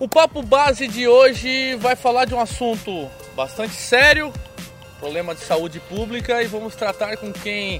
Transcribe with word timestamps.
O 0.00 0.08
papo 0.08 0.40
base 0.40 0.88
de 0.88 1.06
hoje 1.06 1.74
vai 1.74 1.94
falar 1.94 2.24
de 2.24 2.34
um 2.34 2.40
assunto 2.40 3.06
bastante 3.36 3.74
sério, 3.74 4.32
problema 4.98 5.34
de 5.34 5.42
saúde 5.42 5.78
pública, 5.78 6.42
e 6.42 6.46
vamos 6.46 6.74
tratar 6.74 7.18
com 7.18 7.30
quem 7.30 7.78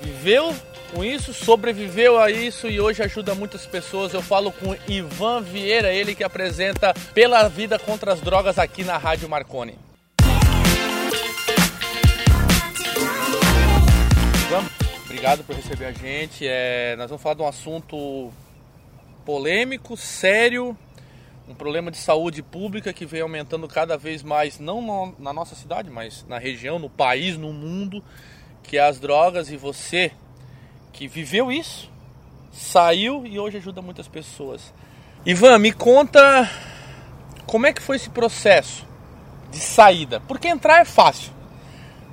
viveu 0.00 0.52
com 0.92 1.04
isso, 1.04 1.32
sobreviveu 1.32 2.18
a 2.18 2.32
isso 2.32 2.66
e 2.66 2.80
hoje 2.80 3.00
ajuda 3.04 3.32
muitas 3.32 3.64
pessoas. 3.64 4.12
Eu 4.12 4.20
falo 4.20 4.50
com 4.50 4.76
Ivan 4.88 5.40
Vieira, 5.40 5.92
ele 5.92 6.16
que 6.16 6.24
apresenta 6.24 6.92
Pela 7.14 7.46
Vida 7.46 7.78
contra 7.78 8.12
as 8.12 8.20
Drogas 8.20 8.58
aqui 8.58 8.82
na 8.82 8.98
Rádio 8.98 9.28
Marconi. 9.28 9.78
Ivan, 14.48 14.64
obrigado 15.04 15.44
por 15.44 15.54
receber 15.54 15.84
a 15.84 15.92
gente. 15.92 16.44
É, 16.44 16.96
nós 16.96 17.08
vamos 17.08 17.22
falar 17.22 17.36
de 17.36 17.42
um 17.42 17.46
assunto 17.46 18.32
polêmico, 19.24 19.96
sério, 19.96 20.76
um 21.50 21.54
problema 21.54 21.90
de 21.90 21.96
saúde 21.96 22.44
pública 22.44 22.92
que 22.92 23.04
vem 23.04 23.22
aumentando 23.22 23.66
cada 23.66 23.98
vez 23.98 24.22
mais, 24.22 24.60
não 24.60 25.12
na 25.18 25.32
nossa 25.32 25.56
cidade, 25.56 25.90
mas 25.90 26.24
na 26.28 26.38
região, 26.38 26.78
no 26.78 26.88
país, 26.88 27.36
no 27.36 27.52
mundo, 27.52 28.04
que 28.62 28.78
é 28.78 28.86
as 28.86 29.00
drogas 29.00 29.50
e 29.50 29.56
você 29.56 30.12
que 30.92 31.08
viveu 31.08 31.50
isso, 31.50 31.90
saiu 32.52 33.26
e 33.26 33.40
hoje 33.40 33.56
ajuda 33.56 33.82
muitas 33.82 34.06
pessoas. 34.06 34.72
Ivan, 35.26 35.58
me 35.58 35.72
conta 35.72 36.48
como 37.46 37.66
é 37.66 37.72
que 37.72 37.82
foi 37.82 37.96
esse 37.96 38.10
processo 38.10 38.86
de 39.50 39.58
saída? 39.58 40.20
Porque 40.20 40.46
entrar 40.46 40.80
é 40.80 40.84
fácil. 40.84 41.32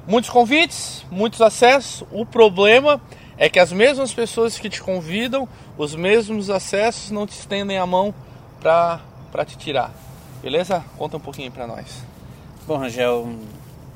Muitos 0.07 0.31
convites, 0.31 1.05
muitos 1.11 1.41
acessos. 1.43 2.07
O 2.11 2.25
problema 2.25 2.99
é 3.37 3.47
que 3.47 3.59
as 3.59 3.71
mesmas 3.71 4.11
pessoas 4.11 4.57
que 4.57 4.67
te 4.67 4.81
convidam, 4.81 5.47
os 5.77 5.93
mesmos 5.93 6.49
acessos 6.49 7.11
não 7.11 7.27
te 7.27 7.33
estendem 7.33 7.77
a 7.77 7.85
mão 7.85 8.15
para 8.59 8.99
te 9.45 9.57
tirar. 9.57 9.93
Beleza? 10.41 10.83
Conta 10.97 11.17
um 11.17 11.19
pouquinho 11.19 11.51
para 11.51 11.67
nós. 11.67 12.03
Bom, 12.67 12.77
Rangel, 12.77 13.29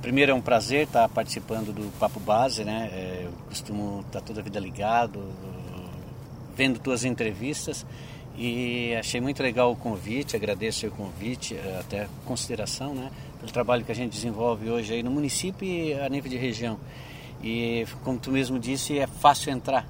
primeiro 0.02 0.32
é 0.32 0.36
um 0.36 0.42
prazer 0.42 0.84
estar 0.84 1.08
participando 1.10 1.74
do 1.74 1.92
Papo 2.00 2.20
Base, 2.20 2.64
né? 2.64 2.90
É, 2.92 3.22
eu 3.26 3.32
costumo 3.50 4.02
estar 4.08 4.22
toda 4.22 4.40
a 4.40 4.44
vida 4.44 4.59
ligado, 4.59 5.22
vendo 6.56 6.80
tuas 6.80 7.04
entrevistas 7.04 7.86
e 8.38 8.96
achei 8.96 9.20
muito 9.20 9.44
legal 9.44 9.72
o 9.72 9.76
convite, 9.76 10.36
agradeço 10.36 10.88
o 10.88 10.92
convite, 10.92 11.56
até 11.80 12.04
a 12.04 12.08
consideração, 12.26 12.94
né? 12.94 13.12
Pelo 13.40 13.52
trabalho 13.52 13.84
que 13.84 13.92
a 13.92 13.96
gente 13.96 14.14
desenvolve 14.14 14.70
hoje 14.70 14.94
aí 14.94 15.04
no 15.04 15.12
município 15.12 15.68
e 15.68 15.94
a 15.94 16.08
nível 16.08 16.30
de 16.30 16.38
região. 16.38 16.80
E 17.44 17.86
como 18.04 18.20
tu 18.20 18.32
mesmo 18.32 18.59
disse, 18.59 18.98
é 19.00 19.08
fácil 19.08 19.52
entrar, 19.52 19.88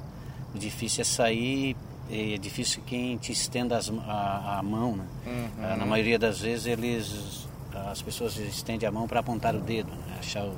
o 0.56 0.58
difícil 0.58 1.02
é 1.02 1.06
sair 1.06 1.76
é 2.12 2.38
difícil 2.38 2.84
quem 2.86 3.18
te 3.18 3.32
estenda 3.32 3.78
as, 3.78 3.90
a, 3.90 4.60
a, 4.60 4.64
mão, 4.64 4.98
né? 4.98 5.06
Uhum. 5.26 5.78
Na 5.78 5.86
maioria 5.86 6.20
das 6.20 6.42
vezes 6.42 6.66
eles 6.66 7.48
as 7.90 8.02
pessoas 8.02 8.36
estendem 8.38 8.88
a 8.88 8.92
mão 8.92 9.08
para 9.08 9.22
apontar 9.22 9.56
o 9.56 9.60
dedo, 9.60 9.90
né? 9.90 10.18
achar 10.20 10.44
o, 10.44 10.54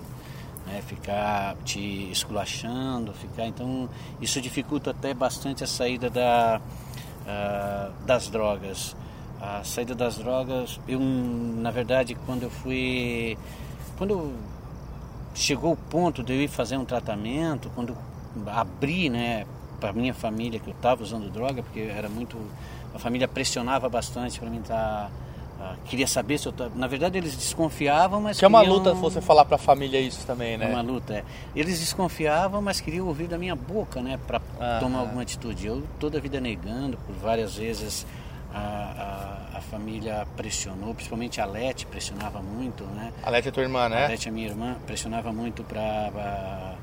né? 0.66 0.82
ficar 0.88 1.56
te 1.64 2.10
esculachando, 2.12 3.14
ficar 3.14 3.46
então 3.46 3.88
isso 4.20 4.42
dificulta 4.42 4.92
até 4.92 5.14
bastante 5.14 5.64
a 5.64 5.68
saída 5.68 6.10
da, 6.10 6.60
uh, 7.22 8.06
das 8.06 8.30
drogas. 8.30 8.96
A 9.40 9.64
saída 9.64 9.94
das 9.94 10.18
drogas, 10.18 10.80
eu 10.88 11.00
na 11.00 11.70
verdade 11.70 12.16
quando 12.26 12.44
eu 12.44 12.50
fui, 12.50 13.38
quando 13.98 14.34
chegou 15.36 15.74
o 15.74 15.78
ponto 15.78 16.24
de 16.24 16.34
eu 16.34 16.42
ir 16.42 16.48
fazer 16.48 16.78
um 16.78 16.86
tratamento, 16.86 17.70
quando 17.76 17.96
abri, 18.48 19.10
né, 19.10 19.46
para 19.84 19.92
minha 19.92 20.14
família 20.14 20.62
que 20.62 20.70
eu 20.70 20.74
estava 20.74 21.04
usando 21.04 21.30
droga, 21.30 21.62
porque 21.62 21.82
era 21.82 22.08
muito, 22.08 22.38
a 22.96 23.00
família 23.00 23.28
pressionava 23.28 23.90
bastante 23.90 24.40
para 24.40 24.50
mim 24.50 24.62
estar 24.62 24.76
tá 24.76 25.12
ah, 25.60 25.76
queria 25.86 26.08
saber 26.08 26.38
se 26.38 26.46
eu 26.46 26.54
tava... 26.54 26.72
Na 26.76 26.88
verdade, 26.88 27.18
eles 27.18 27.36
desconfiavam, 27.36 28.20
mas. 28.22 28.40
Que 28.40 28.44
é 28.44 28.48
uma 28.48 28.62
luta 28.62 28.94
você 28.94 29.22
falar 29.22 29.46
para 29.46 29.56
a 29.56 29.60
família 29.60 30.00
isso 30.00 30.26
também, 30.26 30.58
né? 30.58 30.66
É 30.66 30.70
uma 30.70 30.82
luta, 30.82 31.14
é. 31.14 31.24
Eles 31.56 31.80
desconfiavam, 31.80 32.62
mas 32.62 32.82
queriam 32.82 33.08
ouvir 33.08 33.28
da 33.28 33.38
minha 33.38 33.56
boca, 33.56 34.02
né? 34.02 34.20
Para 34.26 34.40
tomar 34.80 35.00
alguma 35.00 35.22
atitude. 35.22 35.68
Eu, 35.68 35.84
toda 36.00 36.18
a 36.18 36.22
vida 36.22 36.42
negando, 36.42 36.98
por 36.98 37.16
várias 37.16 37.56
vezes 37.56 38.06
a, 38.54 38.60
a, 39.54 39.58
a, 39.58 39.62
família 39.62 40.28
pressionou, 40.36 40.94
principalmente 40.94 41.40
a 41.40 41.46
Lete 41.46 41.86
pressionava 41.86 42.42
muito, 42.42 42.84
né? 42.86 43.14
A 43.24 43.30
Lete 43.30 43.48
é 43.48 43.52
tua 43.52 43.64
irmã, 43.64 43.88
né? 43.88 44.06
A 44.06 44.08
Lete 44.10 44.28
é 44.28 44.32
minha 44.32 44.48
irmã, 44.48 44.76
pressionava 44.86 45.32
muito 45.32 45.64
para 45.64 46.74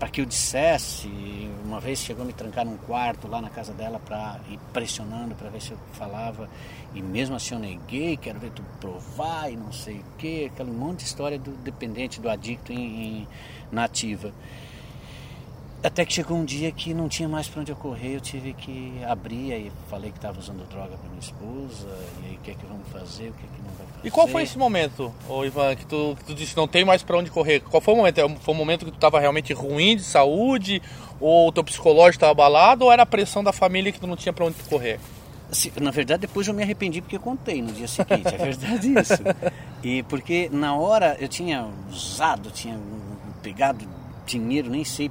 para 0.00 0.08
que 0.08 0.22
eu 0.22 0.24
dissesse. 0.24 1.08
Uma 1.62 1.78
vez 1.78 1.98
chegou 2.00 2.24
a 2.24 2.26
me 2.26 2.32
trancar 2.32 2.64
num 2.64 2.78
quarto 2.78 3.28
lá 3.28 3.40
na 3.40 3.50
casa 3.50 3.74
dela 3.74 4.00
para 4.00 4.40
ir 4.48 4.58
pressionando 4.72 5.34
para 5.34 5.50
ver 5.50 5.60
se 5.60 5.72
eu 5.72 5.78
falava. 5.92 6.48
E 6.94 7.02
mesmo 7.02 7.36
assim 7.36 7.54
eu 7.54 7.60
neguei, 7.60 8.16
quero 8.16 8.40
ver 8.40 8.50
tu 8.50 8.62
provar 8.80 9.52
e 9.52 9.56
não 9.56 9.70
sei 9.70 9.98
o 9.98 10.16
que, 10.16 10.46
aquele 10.46 10.72
monte 10.72 11.00
de 11.00 11.04
história 11.04 11.38
do 11.38 11.52
dependente, 11.58 12.20
do 12.20 12.30
adicto 12.30 12.72
em, 12.72 13.20
em 13.20 13.28
nativa. 13.70 14.32
Até 15.82 16.04
que 16.04 16.12
chegou 16.12 16.36
um 16.36 16.44
dia 16.44 16.72
que 16.72 16.92
não 16.92 17.08
tinha 17.08 17.28
mais 17.28 17.48
para 17.48 17.60
onde 17.60 17.72
eu 17.72 17.76
correr, 17.76 18.16
eu 18.16 18.20
tive 18.20 18.52
que 18.54 19.02
abrir 19.04 19.52
e 19.52 19.72
falei 19.88 20.10
que 20.10 20.18
estava 20.18 20.38
usando 20.38 20.68
droga 20.68 20.96
para 20.96 21.08
minha 21.08 21.20
esposa, 21.20 21.88
e 22.22 22.26
aí 22.26 22.36
o 22.36 22.38
que 22.40 22.50
é 22.50 22.54
que 22.54 22.66
vamos 22.66 22.86
fazer, 22.88 23.30
o 23.30 23.32
que 23.32 23.44
é 23.44 23.48
que 23.48 23.62
não. 23.62 23.79
E 24.02 24.10
qual 24.10 24.26
foi 24.26 24.42
esse 24.44 24.56
momento, 24.56 25.12
ô 25.28 25.44
Ivan, 25.44 25.76
que 25.76 25.84
tu, 25.84 26.16
que 26.18 26.24
tu 26.24 26.34
disse 26.34 26.56
não 26.56 26.66
tem 26.66 26.84
mais 26.84 27.02
para 27.02 27.18
onde 27.18 27.30
correr? 27.30 27.60
Qual 27.60 27.80
foi 27.80 27.92
o 27.92 27.96
momento? 27.96 28.18
É 28.18 28.28
foi 28.28 28.54
o 28.54 28.56
momento 28.56 28.84
que 28.86 28.90
tu 28.90 28.94
estava 28.94 29.20
realmente 29.20 29.52
ruim 29.52 29.96
de 29.96 30.02
saúde, 30.02 30.80
ou 31.20 31.48
o 31.48 31.52
teu 31.52 31.62
psicológico 31.62 32.16
estava 32.16 32.32
abalado, 32.32 32.86
ou 32.86 32.92
era 32.92 33.02
a 33.02 33.06
pressão 33.06 33.44
da 33.44 33.52
família 33.52 33.92
que 33.92 34.00
tu 34.00 34.06
não 34.06 34.16
tinha 34.16 34.32
para 34.32 34.46
onde 34.46 34.56
correr? 34.68 34.98
Assim, 35.50 35.70
na 35.80 35.90
verdade, 35.90 36.22
depois 36.22 36.46
eu 36.46 36.54
me 36.54 36.62
arrependi 36.62 37.00
porque 37.00 37.16
eu 37.16 37.20
contei 37.20 37.60
no 37.60 37.72
dia 37.72 37.88
seguinte, 37.88 38.34
é 38.34 38.38
verdade 38.38 38.94
isso. 38.98 39.22
E 39.82 40.02
porque 40.04 40.48
na 40.50 40.74
hora 40.76 41.16
eu 41.20 41.28
tinha 41.28 41.66
usado, 41.90 42.50
tinha 42.50 42.78
pegado 43.42 43.84
dinheiro, 44.24 44.70
nem 44.70 44.84
sei 44.84 45.10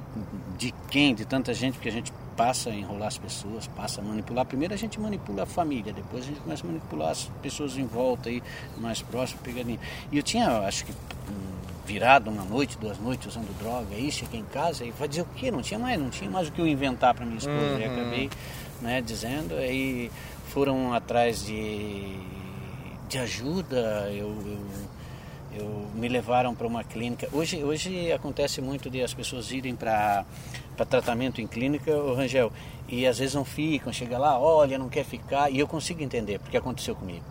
de 0.56 0.74
quem, 0.90 1.14
de 1.14 1.24
tanta 1.24 1.52
gente, 1.52 1.74
porque 1.74 1.90
a 1.90 1.92
gente 1.92 2.12
passa 2.40 2.70
a 2.70 2.74
enrolar 2.74 3.08
as 3.08 3.18
pessoas, 3.18 3.66
passa 3.66 4.00
a 4.00 4.04
manipular. 4.04 4.46
Primeiro 4.46 4.72
a 4.72 4.76
gente 4.78 4.98
manipula 4.98 5.42
a 5.42 5.46
família, 5.46 5.92
depois 5.92 6.24
a 6.24 6.26
gente 6.28 6.40
começa 6.40 6.64
a 6.64 6.66
manipular 6.66 7.10
as 7.10 7.30
pessoas 7.42 7.76
em 7.76 7.84
volta 7.84 8.30
aí, 8.30 8.42
mais 8.78 9.02
próximas, 9.02 9.42
pegadinha. 9.42 9.78
E 10.10 10.16
eu 10.16 10.22
tinha, 10.22 10.48
acho 10.60 10.86
que 10.86 10.94
virado 11.84 12.30
uma 12.30 12.42
noite, 12.44 12.78
duas 12.78 12.98
noites 12.98 13.26
usando 13.26 13.54
droga, 13.58 13.94
aí 13.94 14.10
cheguei 14.10 14.40
em 14.40 14.44
casa 14.44 14.86
e 14.86 14.90
vai 14.92 15.06
dizer 15.06 15.20
o 15.20 15.26
quê? 15.36 15.50
Não 15.50 15.60
tinha 15.60 15.78
mais, 15.78 16.00
não 16.00 16.08
tinha 16.08 16.30
mais 16.30 16.48
o 16.48 16.52
que 16.52 16.62
eu 16.62 16.66
inventar 16.66 17.12
para 17.12 17.26
minha 17.26 17.36
esposa. 17.36 17.74
Uhum. 17.74 17.78
E 17.78 17.84
acabei 17.84 18.30
né, 18.80 19.02
dizendo, 19.02 19.56
aí 19.56 20.10
foram 20.48 20.94
atrás 20.94 21.44
de, 21.44 22.16
de 23.06 23.18
ajuda, 23.18 24.08
eu, 24.12 24.28
eu 24.28 24.60
eu 25.52 25.88
me 25.94 26.08
levaram 26.08 26.54
para 26.54 26.66
uma 26.66 26.84
clínica. 26.84 27.28
Hoje, 27.32 27.62
hoje 27.64 28.12
acontece 28.12 28.60
muito 28.60 28.88
de 28.88 29.02
as 29.02 29.12
pessoas 29.12 29.50
irem 29.50 29.74
para 29.74 30.24
tratamento 30.88 31.40
em 31.40 31.46
clínica, 31.46 31.94
o 31.94 32.14
Rangel, 32.14 32.52
e 32.88 33.06
às 33.06 33.18
vezes 33.18 33.34
não 33.34 33.44
ficam, 33.44 33.92
chega 33.92 34.18
lá, 34.18 34.38
olha, 34.38 34.78
não 34.78 34.88
quer 34.88 35.04
ficar, 35.04 35.50
e 35.50 35.58
eu 35.58 35.66
consigo 35.66 36.02
entender, 36.02 36.38
porque 36.38 36.56
aconteceu 36.56 36.94
comigo. 36.94 37.24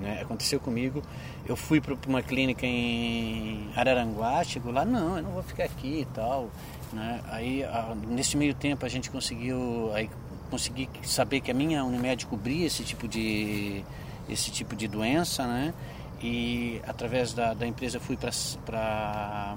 Né? 0.00 0.20
Aconteceu 0.22 0.58
comigo, 0.60 1.02
eu 1.46 1.56
fui 1.56 1.80
para 1.80 1.96
uma 2.06 2.22
clínica 2.22 2.64
em 2.66 3.68
Araranguá, 3.76 4.42
chego 4.44 4.70
lá, 4.70 4.84
não, 4.84 5.16
eu 5.16 5.22
não 5.22 5.32
vou 5.32 5.42
ficar 5.42 5.64
aqui 5.64 6.00
e 6.00 6.04
tal. 6.14 6.48
Né? 6.92 7.20
Aí, 7.28 7.64
nesse 8.08 8.36
meio 8.36 8.54
tempo, 8.54 8.86
a 8.86 8.88
gente 8.88 9.10
conseguiu, 9.10 9.90
aí, 9.94 10.08
consegui 10.50 10.88
saber 11.02 11.40
que 11.40 11.50
a 11.50 11.54
minha 11.54 11.84
Unimed 11.84 12.26
cobria 12.26 12.66
esse 12.66 12.82
tipo 12.82 13.06
de, 13.06 13.84
esse 14.28 14.50
tipo 14.50 14.74
de 14.74 14.88
doença, 14.88 15.46
né? 15.46 15.74
E 16.22 16.80
através 16.86 17.32
da, 17.32 17.54
da 17.54 17.66
empresa 17.66 17.98
fui 17.98 18.16
para 18.16 19.56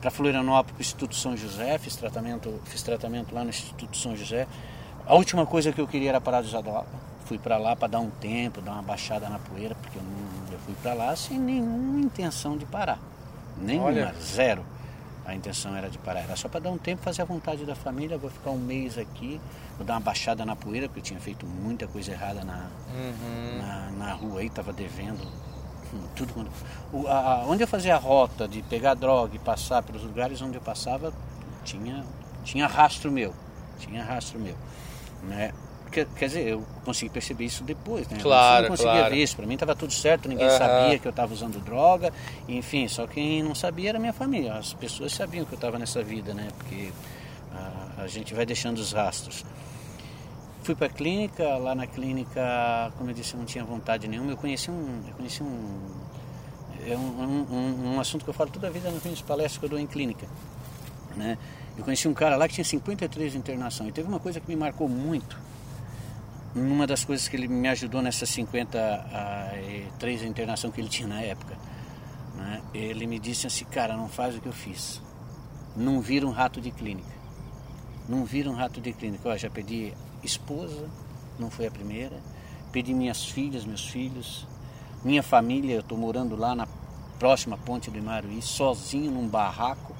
para 0.00 0.10
Florianópolis, 0.10 0.72
para 0.72 0.78
o 0.78 0.80
Instituto 0.80 1.16
São 1.16 1.36
José, 1.36 1.76
fiz 1.78 1.96
tratamento, 1.96 2.60
fiz 2.66 2.82
tratamento 2.82 3.34
lá 3.34 3.42
no 3.42 3.50
Instituto 3.50 3.96
São 3.96 4.16
José. 4.16 4.46
A 5.06 5.14
última 5.14 5.44
coisa 5.44 5.72
que 5.72 5.80
eu 5.80 5.88
queria 5.88 6.10
era 6.10 6.20
parar 6.20 6.40
de 6.40 6.48
usar 6.48 6.60
droga. 6.60 6.86
Fui 7.24 7.38
para 7.38 7.58
lá 7.58 7.74
para 7.74 7.88
dar 7.88 8.00
um 8.00 8.10
tempo, 8.10 8.60
dar 8.60 8.72
uma 8.72 8.82
baixada 8.82 9.28
na 9.28 9.38
poeira, 9.38 9.74
porque 9.74 9.98
eu, 9.98 10.02
não, 10.02 10.52
eu 10.52 10.58
fui 10.60 10.74
para 10.82 10.94
lá 10.94 11.16
sem 11.16 11.38
nenhuma 11.38 12.00
intenção 12.00 12.56
de 12.56 12.64
parar. 12.64 12.98
Nenhuma, 13.60 13.88
Olha. 13.88 14.14
zero. 14.20 14.64
A 15.26 15.34
intenção 15.34 15.76
era 15.76 15.90
de 15.90 15.98
parar, 15.98 16.20
era 16.20 16.36
só 16.36 16.48
para 16.48 16.60
dar 16.60 16.70
um 16.70 16.78
tempo, 16.78 17.02
fazer 17.02 17.20
a 17.22 17.24
vontade 17.24 17.64
da 17.66 17.74
família. 17.74 18.16
Vou 18.16 18.30
ficar 18.30 18.50
um 18.50 18.56
mês 18.56 18.96
aqui, 18.96 19.40
vou 19.76 19.84
dar 19.84 19.94
uma 19.94 20.00
baixada 20.00 20.46
na 20.46 20.54
poeira, 20.56 20.86
porque 20.88 21.00
eu 21.00 21.04
tinha 21.04 21.20
feito 21.20 21.44
muita 21.44 21.86
coisa 21.86 22.12
errada 22.12 22.44
na, 22.44 22.68
uhum. 22.94 23.58
na, 23.58 23.90
na 23.90 24.12
rua 24.14 24.40
aí, 24.40 24.46
estava 24.46 24.72
devendo 24.72 25.26
tudo 26.14 26.48
o, 26.92 27.06
a, 27.06 27.44
onde 27.46 27.62
eu 27.62 27.68
fazia 27.68 27.94
a 27.94 27.98
rota 27.98 28.46
de 28.46 28.62
pegar 28.62 28.94
droga 28.94 29.34
e 29.36 29.38
passar 29.38 29.82
pelos 29.82 30.02
lugares 30.02 30.40
onde 30.42 30.56
eu 30.56 30.60
passava 30.60 31.12
tinha 31.64 32.04
tinha 32.44 32.66
rastro 32.66 33.10
meu 33.10 33.34
tinha 33.78 34.02
rastro 34.02 34.38
meu 34.38 34.54
né? 35.22 35.52
Quer, 35.90 36.06
quer 36.16 36.26
dizer 36.26 36.46
eu 36.48 36.64
consegui 36.84 37.10
perceber 37.10 37.44
isso 37.44 37.64
depois 37.64 38.06
né? 38.08 38.18
Claro, 38.20 38.58
eu 38.58 38.62
não 38.62 38.76
conseguia 38.76 38.92
claro. 38.92 39.14
ver 39.14 39.22
isso 39.22 39.36
para 39.36 39.46
mim 39.46 39.54
estava 39.54 39.74
tudo 39.74 39.92
certo 39.92 40.28
ninguém 40.28 40.48
uhum. 40.48 40.58
sabia 40.58 40.98
que 40.98 41.06
eu 41.06 41.10
estava 41.10 41.32
usando 41.32 41.62
droga 41.64 42.12
enfim 42.46 42.88
só 42.88 43.06
quem 43.06 43.42
não 43.42 43.54
sabia 43.54 43.90
era 43.90 43.98
minha 43.98 44.12
família 44.12 44.54
as 44.54 44.74
pessoas 44.74 45.12
sabiam 45.12 45.44
que 45.44 45.52
eu 45.52 45.56
estava 45.56 45.78
nessa 45.78 46.02
vida 46.02 46.34
né? 46.34 46.48
Porque 46.56 46.92
a, 47.54 48.02
a 48.02 48.06
gente 48.06 48.34
vai 48.34 48.44
deixando 48.44 48.78
os 48.78 48.92
rastros 48.92 49.44
Fui 50.62 50.74
para 50.74 50.86
a 50.86 50.90
clínica, 50.90 51.56
lá 51.56 51.74
na 51.74 51.86
clínica, 51.86 52.92
como 52.98 53.10
eu 53.10 53.14
disse, 53.14 53.34
eu 53.34 53.38
não 53.38 53.46
tinha 53.46 53.64
vontade 53.64 54.06
nenhuma. 54.06 54.32
Eu 54.32 54.36
conheci 54.36 54.70
um, 54.70 55.02
eu 55.08 55.14
conheci 55.14 55.42
um, 55.42 55.88
é 56.86 56.96
um, 56.96 57.46
um, 57.50 57.94
um 57.94 58.00
assunto 58.00 58.24
que 58.24 58.30
eu 58.30 58.34
falo 58.34 58.50
toda 58.50 58.66
a 58.68 58.70
vida 58.70 58.90
nas 58.90 59.20
palestras 59.22 59.58
que 59.58 59.64
eu 59.64 59.68
dou 59.68 59.78
em 59.78 59.86
clínica, 59.86 60.26
né? 61.16 61.38
Eu 61.76 61.84
conheci 61.84 62.08
um 62.08 62.14
cara 62.14 62.36
lá 62.36 62.48
que 62.48 62.54
tinha 62.54 62.64
53 62.64 63.32
de 63.32 63.38
internação 63.38 63.86
e 63.86 63.92
teve 63.92 64.08
uma 64.08 64.18
coisa 64.18 64.40
que 64.40 64.48
me 64.48 64.56
marcou 64.56 64.88
muito. 64.88 65.38
Uma 66.54 66.86
das 66.86 67.04
coisas 67.04 67.28
que 67.28 67.36
ele 67.36 67.46
me 67.46 67.68
ajudou 67.68 68.02
nessas 68.02 68.28
53 68.30 70.20
de 70.20 70.26
internação 70.26 70.70
que 70.72 70.80
ele 70.80 70.88
tinha 70.88 71.06
na 71.06 71.20
época, 71.20 71.56
né? 72.36 72.62
Ele 72.74 73.06
me 73.06 73.18
disse 73.18 73.46
assim, 73.46 73.64
cara, 73.64 73.96
não 73.96 74.08
faz 74.08 74.34
o 74.36 74.40
que 74.40 74.48
eu 74.48 74.52
fiz. 74.52 75.00
Não 75.76 76.00
vira 76.00 76.26
um 76.26 76.30
rato 76.30 76.60
de 76.60 76.70
clínica. 76.70 77.16
Não 78.08 78.24
vira 78.24 78.50
um 78.50 78.54
rato 78.54 78.80
de 78.80 78.92
clínica. 78.92 79.28
Eu 79.28 79.38
já 79.38 79.50
pedi 79.50 79.92
esposa, 80.22 80.88
não 81.38 81.50
foi 81.50 81.66
a 81.66 81.70
primeira. 81.70 82.16
Pedi 82.72 82.92
minhas 82.92 83.24
filhas, 83.24 83.64
meus 83.64 83.88
filhos, 83.88 84.46
minha 85.04 85.22
família. 85.22 85.74
Eu 85.74 85.80
estou 85.80 85.96
morando 85.96 86.36
lá 86.36 86.54
na 86.54 86.66
próxima 87.18 87.56
ponte 87.56 87.90
do 87.90 87.98
Imaruí, 87.98 88.42
sozinho 88.42 89.10
num 89.10 89.28
barraco. 89.28 89.94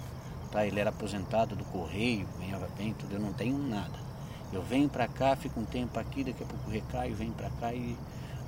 Tá? 0.50 0.66
Ele 0.66 0.80
era 0.80 0.90
aposentado 0.90 1.54
do 1.54 1.64
correio, 1.64 2.26
ganhava 2.38 2.68
bem, 2.76 2.94
tudo. 2.94 3.14
Eu 3.14 3.20
não 3.20 3.32
tenho 3.32 3.58
nada. 3.58 4.08
Eu 4.52 4.62
venho 4.62 4.88
para 4.88 5.06
cá, 5.06 5.36
fico 5.36 5.60
um 5.60 5.64
tempo 5.64 5.98
aqui, 5.98 6.24
daqui 6.24 6.42
a 6.42 6.46
pouco 6.46 6.70
recaio, 6.70 7.14
venho 7.14 7.32
para 7.32 7.50
cá 7.50 7.72
e 7.74 7.96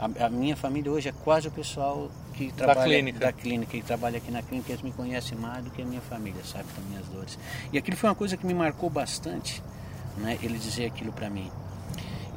a, 0.01 0.27
a, 0.27 0.31
minha 0.31 0.57
família 0.57 0.91
hoje 0.91 1.11
é 1.11 1.13
quase 1.13 1.47
o 1.47 1.51
pessoal 1.51 2.11
que 2.33 2.51
trabalha 2.53 2.81
da 2.81 2.85
clínica. 2.87 3.19
da 3.19 3.33
clínica, 3.33 3.73
que 3.73 3.83
trabalha 3.83 4.17
aqui 4.17 4.31
na 4.31 4.43
clínica, 4.43 4.73
eles 4.73 4.83
me 4.83 4.93
conhecem 4.93 5.37
mais 5.37 5.63
do 5.63 5.71
que 5.71 5.83
a 5.83 5.85
minha 5.85 6.01
família, 6.01 6.43
sabe, 6.43 6.65
das 6.75 6.85
minhas 6.87 7.07
dores. 7.09 7.39
E 7.71 7.77
aquilo 7.77 7.99
foi 7.99 8.09
uma 8.09 8.15
coisa 8.15 8.35
que 8.35 8.47
me 8.47 8.55
marcou 8.55 8.89
bastante, 8.89 9.63
né? 10.21 10.39
Ele 10.43 10.59
dizer 10.59 10.87
aquilo 10.87 11.13
para 11.13 11.29
mim. 11.29 11.51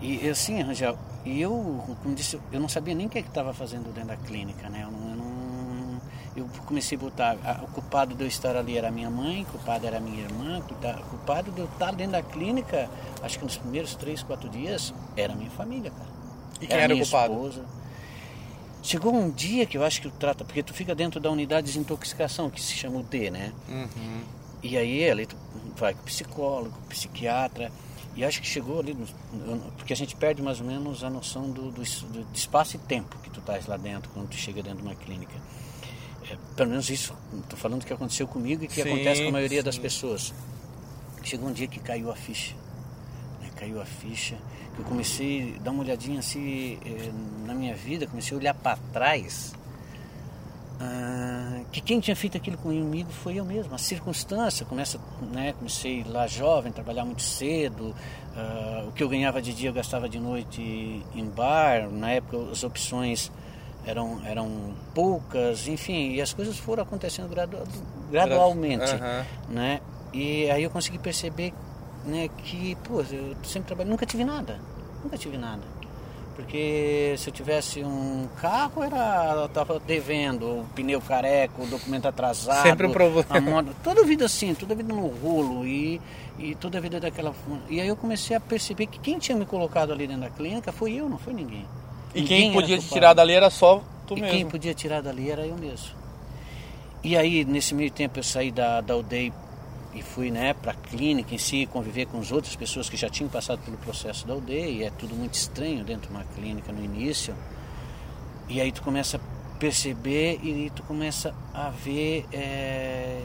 E 0.01 0.27
assim, 0.27 0.61
Rangel, 0.61 0.97
e 1.25 1.41
eu, 1.41 1.51
como 2.03 2.13
disse, 2.13 2.37
eu 2.51 2.59
não 2.59 2.67
sabia 2.67 2.93
nem 2.93 3.07
o 3.07 3.09
que 3.09 3.19
estava 3.19 3.53
fazendo 3.53 3.93
dentro 3.93 4.09
da 4.09 4.17
clínica, 4.17 4.67
né? 4.69 4.83
Eu, 4.83 4.91
não, 4.91 5.09
eu, 5.09 5.15
não, 5.15 6.01
eu 6.35 6.49
comecei 6.65 6.97
a 6.97 7.01
botar, 7.01 7.37
o 7.63 7.67
culpado 7.67 8.13
de 8.13 8.21
eu 8.21 8.27
estar 8.27 8.57
ali 8.57 8.77
era 8.77 8.91
minha 8.91 9.09
mãe, 9.09 9.43
o 9.43 9.45
culpado 9.45 9.87
era 9.87 10.01
minha 10.01 10.21
irmã, 10.21 10.59
o 10.59 11.03
culpado 11.09 11.51
de 11.51 11.59
eu 11.59 11.65
estar 11.65 11.93
dentro 11.93 12.13
da 12.13 12.21
clínica, 12.21 12.89
acho 13.21 13.39
que 13.39 13.45
nos 13.45 13.55
primeiros 13.55 13.95
três, 13.95 14.21
quatro 14.21 14.49
dias, 14.49 14.93
era 15.15 15.33
minha 15.33 15.51
família, 15.51 15.91
cara. 15.91 16.09
E 16.59 16.67
quem 16.67 16.75
era, 16.75 16.83
era 16.83 16.93
minha 16.93 17.03
o 17.03 17.07
culpado? 17.07 17.33
Esposa. 17.33 17.65
Chegou 18.81 19.15
um 19.15 19.31
dia 19.31 19.65
que 19.65 19.77
eu 19.77 19.85
acho 19.85 20.01
que 20.01 20.11
trata, 20.11 20.43
porque 20.43 20.61
tu 20.61 20.73
fica 20.73 20.93
dentro 20.93 21.17
da 21.17 21.31
unidade 21.31 21.67
de 21.67 21.71
desintoxicação, 21.71 22.49
que 22.49 22.61
se 22.61 22.73
chama 22.73 22.99
UD, 22.99 23.31
né? 23.31 23.53
Uhum. 23.69 24.21
E 24.63 24.77
aí 24.77 25.25
tu 25.25 25.35
vai 25.75 25.93
com 25.93 26.03
psicólogo, 26.03 26.75
psiquiatra, 26.87 27.69
e 28.15 28.23
acho 28.23 28.41
que 28.41 28.47
chegou 28.47 28.79
ali, 28.79 28.95
porque 29.77 29.91
a 29.91 29.95
gente 29.95 30.15
perde 30.15 30.41
mais 30.41 30.61
ou 30.61 30.67
menos 30.67 31.03
a 31.03 31.09
noção 31.09 31.49
do, 31.49 31.71
do, 31.71 31.81
do 31.81 32.27
espaço 32.33 32.77
e 32.77 32.79
tempo 32.79 33.17
que 33.19 33.29
tu 33.29 33.39
estás 33.39 33.67
lá 33.67 33.75
dentro, 33.75 34.09
quando 34.11 34.29
tu 34.29 34.35
chega 34.35 34.63
dentro 34.63 34.79
de 34.79 34.83
uma 34.83 34.95
clínica. 34.95 35.33
É, 36.29 36.37
pelo 36.55 36.69
menos 36.69 36.89
isso, 36.89 37.13
estou 37.39 37.59
falando 37.59 37.83
que 37.83 37.91
aconteceu 37.91 38.27
comigo 38.27 38.63
e 38.63 38.67
que 38.67 38.75
sim, 38.75 38.81
acontece 38.81 39.23
com 39.23 39.29
a 39.29 39.31
maioria 39.33 39.59
sim. 39.59 39.65
das 39.65 39.77
pessoas. 39.77 40.33
Chegou 41.23 41.49
um 41.49 41.53
dia 41.53 41.67
que 41.67 41.79
caiu 41.79 42.11
a 42.11 42.15
ficha. 42.15 42.55
Né? 43.41 43.49
Caiu 43.55 43.81
a 43.81 43.85
ficha, 43.85 44.37
que 44.75 44.81
eu 44.81 44.85
comecei 44.85 45.55
a 45.59 45.63
dar 45.63 45.71
uma 45.71 45.83
olhadinha 45.83 46.19
assim 46.19 46.79
eh, 46.85 47.11
na 47.45 47.53
minha 47.53 47.75
vida, 47.75 48.07
comecei 48.07 48.37
a 48.37 48.39
olhar 48.39 48.53
para 48.53 48.77
trás. 48.93 49.53
Ah, 50.79 51.42
que 51.71 51.81
quem 51.81 51.99
tinha 51.99 52.15
feito 52.15 52.37
aquilo 52.37 52.57
comigo 52.57 53.11
foi 53.11 53.35
eu 53.35 53.45
mesmo. 53.45 53.73
A 53.73 53.77
circunstância, 53.77 54.65
começa, 54.65 54.99
né, 55.31 55.53
comecei 55.53 56.03
lá 56.03 56.27
jovem, 56.27 56.71
trabalhar 56.71 57.05
muito 57.05 57.21
cedo. 57.21 57.95
Ah, 58.35 58.85
o 58.87 58.91
que 58.91 59.03
eu 59.03 59.09
ganhava 59.09 59.41
de 59.41 59.53
dia 59.53 59.69
eu 59.69 59.73
gastava 59.73 60.07
de 60.09 60.19
noite 60.19 60.61
em 61.15 61.25
bar. 61.25 61.89
Na 61.89 62.11
época 62.11 62.51
as 62.51 62.63
opções 62.63 63.31
eram, 63.85 64.21
eram 64.25 64.73
poucas, 64.93 65.67
enfim, 65.67 66.13
e 66.13 66.21
as 66.21 66.33
coisas 66.33 66.57
foram 66.57 66.83
acontecendo 66.83 67.29
gradu, 67.29 67.57
gradualmente. 68.11 68.91
Uhum. 68.93 69.53
Né? 69.55 69.81
E 70.13 70.49
aí 70.49 70.63
eu 70.63 70.69
consegui 70.69 70.97
perceber 70.97 71.53
né, 72.05 72.27
que, 72.27 72.75
pô, 72.83 73.01
eu 73.01 73.35
sempre 73.43 73.67
trabalhei, 73.67 73.91
nunca 73.91 74.05
tive 74.05 74.23
nada, 74.23 74.59
nunca 75.03 75.17
tive 75.17 75.37
nada. 75.37 75.72
Porque 76.35 77.13
se 77.17 77.29
eu 77.29 77.33
tivesse 77.33 77.83
um 77.83 78.27
carro, 78.41 78.83
era, 78.83 79.33
eu 79.43 79.49
tava 79.49 79.79
devendo, 79.79 80.61
o 80.61 80.65
pneu 80.73 80.99
careco, 80.99 81.63
o 81.63 81.67
documento 81.67 82.07
atrasado. 82.07 82.63
Sempre 82.63 82.87
um 82.87 82.91
problema. 82.91 83.25
A 83.29 83.39
moda, 83.39 83.71
toda 83.83 84.01
a 84.01 84.03
vida 84.03 84.25
assim, 84.25 84.55
toda 84.55 84.73
a 84.73 84.77
vida 84.77 84.91
no 84.91 85.07
rolo 85.07 85.65
e, 85.65 86.01
e 86.39 86.55
toda 86.55 86.79
a 86.79 86.81
vida 86.81 86.99
daquela 86.99 87.33
E 87.69 87.79
aí 87.79 87.87
eu 87.87 87.95
comecei 87.95 88.35
a 88.35 88.39
perceber 88.39 88.87
que 88.87 88.99
quem 88.99 89.19
tinha 89.19 89.37
me 89.37 89.45
colocado 89.45 89.93
ali 89.93 90.07
dentro 90.07 90.23
da 90.23 90.29
clínica 90.31 90.71
foi 90.71 90.93
eu, 90.93 91.07
não 91.07 91.19
foi 91.19 91.33
ninguém. 91.33 91.67
E 92.15 92.21
ninguém 92.21 92.41
quem 92.41 92.53
podia 92.53 92.79
te 92.79 92.89
tirar 92.89 93.13
dali 93.13 93.33
era 93.33 93.51
só 93.51 93.83
tu 94.07 94.17
e 94.17 94.21
mesmo. 94.21 94.35
quem 94.35 94.45
podia 94.47 94.73
tirar 94.73 95.01
dali 95.01 95.29
era 95.29 95.45
eu 95.45 95.55
mesmo. 95.55 96.03
E 97.03 97.17
aí, 97.17 97.43
nesse 97.43 97.75
meio 97.75 97.91
tempo, 97.91 98.17
eu 98.17 98.23
saí 98.23 98.49
da, 98.49 98.79
da 98.81 98.95
UDEI 98.95 99.33
e 99.95 100.01
fui 100.01 100.31
né, 100.31 100.53
para 100.53 100.71
a 100.71 100.75
clínica 100.75 101.35
em 101.35 101.37
si, 101.37 101.65
conviver 101.65 102.07
com 102.07 102.19
as 102.19 102.31
outras 102.31 102.55
pessoas 102.55 102.89
que 102.89 102.97
já 102.97 103.09
tinham 103.09 103.29
passado 103.29 103.59
pelo 103.63 103.77
processo 103.77 104.25
da 104.25 104.35
UDEI. 104.35 104.77
E 104.77 104.83
é 104.83 104.89
tudo 104.89 105.15
muito 105.15 105.35
estranho 105.35 105.83
dentro 105.83 106.09
de 106.09 106.15
uma 106.15 106.23
clínica 106.23 106.71
no 106.71 106.83
início. 106.83 107.35
E 108.49 108.59
aí 108.59 108.71
tu 108.71 108.81
começa 108.81 109.17
a 109.17 109.59
perceber 109.59 110.39
e 110.43 110.71
tu 110.75 110.83
começa 110.83 111.33
a 111.53 111.69
ver 111.69 112.25
é, 112.31 113.19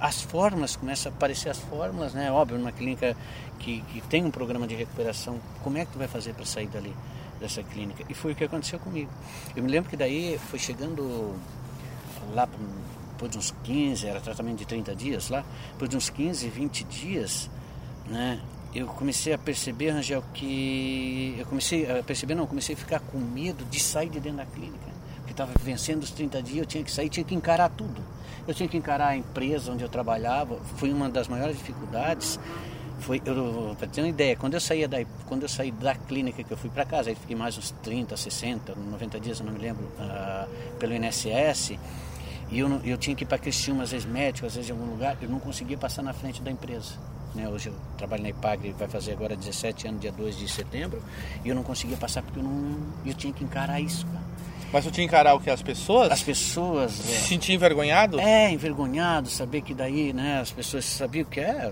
as 0.00 0.22
fórmulas, 0.22 0.76
começa 0.76 1.08
a 1.08 1.12
aparecer 1.12 1.48
as 1.48 1.58
fórmulas, 1.58 2.12
né? 2.12 2.30
Óbvio, 2.30 2.58
numa 2.58 2.72
clínica 2.72 3.16
que, 3.58 3.80
que 3.82 4.00
tem 4.02 4.24
um 4.24 4.30
programa 4.30 4.66
de 4.66 4.74
recuperação, 4.74 5.40
como 5.62 5.78
é 5.78 5.84
que 5.84 5.92
tu 5.92 5.98
vai 5.98 6.08
fazer 6.08 6.34
para 6.34 6.44
sair 6.44 6.66
dali? 6.66 6.94
dessa 7.42 7.62
clínica. 7.62 8.04
E 8.08 8.14
foi 8.14 8.32
o 8.32 8.36
que 8.36 8.44
aconteceu 8.44 8.78
comigo. 8.78 9.10
Eu 9.54 9.62
me 9.62 9.68
lembro 9.68 9.90
que 9.90 9.96
daí 9.96 10.38
foi 10.48 10.58
chegando 10.58 11.34
lá 12.32 12.48
depois 13.22 13.30
de 13.30 13.38
uns 13.38 13.54
15, 13.62 14.06
era 14.06 14.20
tratamento 14.20 14.58
de 14.58 14.66
30 14.66 14.96
dias 14.96 15.28
lá, 15.28 15.44
depois 15.72 15.88
de 15.88 15.96
uns 15.96 16.10
15, 16.10 16.48
20 16.48 16.84
dias, 16.84 17.50
né? 18.06 18.40
Eu 18.74 18.86
comecei 18.86 19.32
a 19.32 19.38
perceber, 19.38 19.90
Rangel, 19.90 20.24
que 20.32 21.36
eu 21.38 21.46
comecei 21.46 21.88
a 21.90 22.02
perceber, 22.02 22.34
não, 22.34 22.46
comecei 22.46 22.74
a 22.74 22.78
ficar 22.78 23.00
com 23.00 23.18
medo 23.18 23.64
de 23.66 23.78
sair 23.78 24.08
de 24.08 24.18
dentro 24.18 24.38
da 24.38 24.46
clínica. 24.46 24.90
Porque 25.16 25.32
estava 25.32 25.52
vencendo 25.62 26.02
os 26.02 26.10
30 26.10 26.42
dias, 26.42 26.58
eu 26.58 26.66
tinha 26.66 26.82
que 26.82 26.90
sair, 26.90 27.10
tinha 27.10 27.22
que 27.22 27.34
encarar 27.34 27.68
tudo. 27.68 28.02
Eu 28.48 28.54
tinha 28.54 28.68
que 28.68 28.76
encarar 28.76 29.08
a 29.08 29.16
empresa 29.16 29.70
onde 29.70 29.84
eu 29.84 29.88
trabalhava, 29.88 30.58
foi 30.76 30.92
uma 30.92 31.08
das 31.08 31.28
maiores 31.28 31.56
dificuldades 31.56 32.40
foi 33.00 33.20
para 33.20 33.88
ter 33.88 34.00
uma 34.00 34.08
ideia 34.08 34.36
quando 34.36 34.54
eu 34.54 34.60
saía 34.60 34.86
da 34.86 34.98
quando 35.26 35.42
eu 35.42 35.48
saí 35.48 35.72
da 35.72 35.92
clínica 35.92 36.44
que 36.44 36.52
eu 36.52 36.56
fui 36.56 36.70
para 36.70 36.84
casa 36.84 37.10
aí 37.10 37.16
fiquei 37.16 37.34
mais 37.34 37.58
uns 37.58 37.72
30 37.82 38.16
60 38.16 38.76
90 38.76 39.18
dias 39.18 39.40
eu 39.40 39.46
não 39.46 39.52
me 39.52 39.58
lembro 39.58 39.82
uh, 39.98 40.48
pelo 40.78 40.94
INSS 40.94 41.76
e 42.52 42.58
eu, 42.60 42.80
eu 42.84 42.96
tinha 42.96 43.16
que 43.16 43.24
ir 43.24 43.26
para 43.26 43.38
Criciúma 43.38 43.82
às 43.82 43.90
vezes 43.90 44.06
médico 44.06 44.46
às 44.46 44.54
vezes 44.54 44.70
em 44.70 44.72
algum 44.72 44.86
lugar 44.86 45.16
eu 45.20 45.28
não 45.28 45.40
conseguia 45.40 45.76
passar 45.76 46.02
na 46.02 46.12
frente 46.12 46.40
da 46.40 46.50
empresa 46.50 46.92
né? 47.34 47.48
hoje 47.48 47.68
eu 47.68 47.74
trabalho 47.98 48.22
na 48.22 48.28
IPAG 48.28 48.72
vai 48.78 48.86
fazer 48.86 49.12
agora 49.12 49.34
17 49.34 49.88
anos 49.88 50.00
dia 50.00 50.12
2 50.12 50.38
de 50.38 50.48
setembro 50.48 51.02
e 51.44 51.48
eu 51.48 51.54
não 51.54 51.62
conseguia 51.64 51.96
passar 51.96 52.22
porque 52.22 52.38
eu 52.38 52.44
não 52.44 52.76
eu 53.04 53.14
tinha 53.14 53.32
que 53.32 53.42
encarar 53.42 53.80
isso 53.80 54.06
cara. 54.06 54.22
Mas 54.72 54.84
tu 54.84 54.90
tinha 54.90 55.06
que 55.06 55.14
encarar 55.14 55.34
o 55.34 55.40
que? 55.40 55.50
As 55.50 55.60
pessoas? 55.60 56.10
As 56.10 56.22
pessoas. 56.22 56.92
Se 56.92 57.12
é, 57.12 57.18
sentir 57.18 57.52
envergonhado? 57.52 58.18
É, 58.18 58.50
envergonhado, 58.50 59.28
saber 59.28 59.60
que 59.60 59.74
daí, 59.74 60.14
né, 60.14 60.40
as 60.40 60.50
pessoas 60.50 60.86
sabiam 60.86 61.24
o 61.24 61.26
que 61.26 61.40
é, 61.40 61.70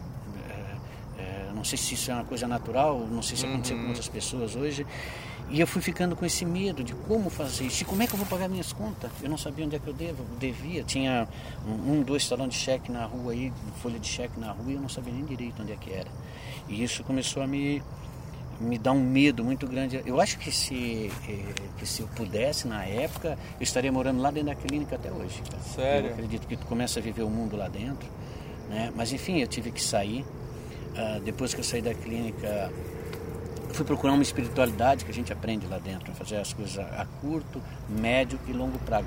não 1.60 1.64
sei 1.64 1.76
se 1.76 1.92
isso 1.92 2.10
é 2.10 2.14
uma 2.14 2.25
coisa 2.25 2.49
natural, 2.49 2.99
não 3.10 3.20
sei 3.20 3.37
se 3.37 3.44
aconteceu 3.44 3.76
Uhum. 3.76 3.82
com 3.82 3.88
outras 3.88 4.08
pessoas 4.08 4.56
hoje. 4.56 4.87
E 5.50 5.61
eu 5.61 5.66
fui 5.66 5.83
ficando 5.83 6.14
com 6.14 6.25
esse 6.25 6.45
medo 6.45 6.85
de 6.85 6.95
como 6.95 7.28
fazer 7.28 7.64
isso, 7.64 7.83
e 7.83 7.85
como 7.85 8.00
é 8.02 8.07
que 8.07 8.14
eu 8.14 8.19
vou 8.19 8.26
pagar 8.26 8.49
minhas 8.49 8.73
contas. 8.73 9.11
Eu 9.21 9.28
não 9.28 9.37
sabia 9.37 9.66
onde 9.66 9.75
é 9.75 9.78
que 9.80 9.88
eu 9.88 9.92
devo, 9.92 10.25
devia. 10.38 10.85
Tinha 10.85 11.26
um, 11.66 12.02
dois 12.02 12.28
talões 12.28 12.50
de 12.50 12.57
cheque 12.57 12.92
na 12.92 13.04
rua 13.04 13.33
aí, 13.33 13.52
folha 13.83 13.99
de 13.99 14.07
cheque 14.07 14.38
na 14.38 14.52
rua, 14.52 14.71
e 14.71 14.75
eu 14.75 14.80
não 14.80 14.88
sabia 14.88 15.12
nem 15.12 15.25
direito 15.25 15.61
onde 15.61 15.73
é 15.73 15.76
que 15.76 15.92
era. 15.92 16.09
E 16.69 16.85
isso 16.85 17.02
começou 17.02 17.42
a 17.42 17.49
me, 17.49 17.83
me 18.61 18.78
dar 18.78 18.92
um 18.92 19.02
medo 19.02 19.42
muito 19.42 19.66
grande. 19.66 20.00
Eu 20.07 20.21
acho 20.21 20.38
que 20.38 20.52
se, 20.52 21.11
eh, 21.28 21.52
que 21.76 21.85
se 21.85 22.02
eu 22.02 22.09
pudesse, 22.09 22.69
na 22.69 22.85
época, 22.85 23.37
eu 23.59 23.64
estaria 23.64 23.90
morando 23.90 24.23
lá 24.23 24.30
dentro 24.30 24.50
da 24.50 24.54
clínica 24.54 24.95
até 24.95 25.11
hoje. 25.11 25.42
cara. 25.50 25.62
Sério? 25.64 26.09
Eu 26.11 26.12
acredito 26.14 26.47
que 26.47 26.57
tu 26.57 26.66
começa 26.66 27.00
a 27.00 27.02
viver 27.02 27.23
o 27.23 27.30
mundo 27.30 27.57
lá 27.57 27.66
dentro. 27.66 28.09
Né? 28.69 28.92
Mas 28.95 29.12
enfim, 29.12 29.38
eu 29.40 29.49
tive 29.49 29.73
que 29.73 29.83
sair. 29.83 30.25
Uh, 30.90 31.21
depois 31.25 31.52
que 31.52 31.61
eu 31.61 31.64
saí 31.64 31.83
da 31.83 31.95
clínica, 31.95 32.71
fui 33.73 33.85
procurar 33.85 34.12
uma 34.12 34.23
espiritualidade 34.23 35.05
que 35.05 35.11
a 35.11 35.15
gente 35.15 35.33
aprende 35.33 35.67
lá 35.67 35.79
dentro, 35.79 36.12
fazer 36.15 36.37
as 36.37 36.53
coisas 36.53 36.79
a, 36.79 37.07
curto, 37.21 37.62
médio 37.89 38.39
e 38.47 38.53
longo 38.53 38.79
pra, 38.81 39.03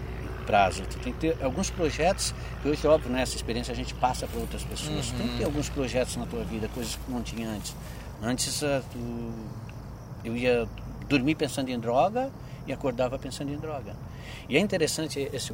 prazo. 0.45 0.83
Tu 0.83 0.99
tem 0.99 1.13
que 1.13 1.19
ter 1.19 1.43
alguns 1.43 1.69
projetos, 1.69 2.33
que 2.61 2.69
hoje, 2.69 2.85
óbvio, 2.87 3.11
né, 3.11 3.21
essa 3.21 3.35
experiência 3.35 3.71
a 3.71 3.75
gente 3.75 3.93
passa 3.95 4.27
para 4.27 4.39
outras 4.39 4.63
pessoas. 4.63 5.09
Uhum. 5.11 5.17
Tem 5.17 5.27
que 5.27 5.37
ter 5.37 5.43
alguns 5.45 5.69
projetos 5.69 6.15
na 6.15 6.25
tua 6.25 6.43
vida, 6.43 6.69
coisas 6.73 6.95
que 6.95 7.11
não 7.11 7.21
tinha 7.21 7.49
antes. 7.49 7.75
Antes, 8.21 8.59
tu, 8.59 9.31
eu 10.23 10.35
ia 10.35 10.67
dormir 11.07 11.35
pensando 11.35 11.69
em 11.69 11.79
droga 11.79 12.29
e 12.67 12.73
acordava 12.73 13.17
pensando 13.19 13.51
em 13.51 13.57
droga. 13.57 13.95
E 14.47 14.57
é 14.57 14.59
interessante 14.59 15.19
esse, 15.33 15.53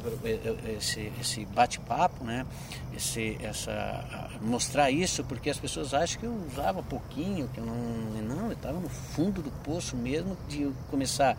esse, 0.76 1.12
esse 1.20 1.44
bate-papo, 1.46 2.24
né? 2.24 2.46
Esse, 2.94 3.38
essa, 3.42 4.30
mostrar 4.40 4.90
isso, 4.90 5.24
porque 5.24 5.50
as 5.50 5.58
pessoas 5.58 5.94
acham 5.94 6.20
que 6.20 6.26
eu 6.26 6.46
usava 6.50 6.82
pouquinho, 6.82 7.48
que 7.48 7.58
eu 7.58 7.66
não. 7.66 8.00
Não, 8.20 8.46
eu 8.46 8.52
estava 8.52 8.78
no 8.78 8.88
fundo 8.88 9.42
do 9.42 9.50
poço 9.64 9.96
mesmo 9.96 10.36
de 10.48 10.70
começar 10.88 11.36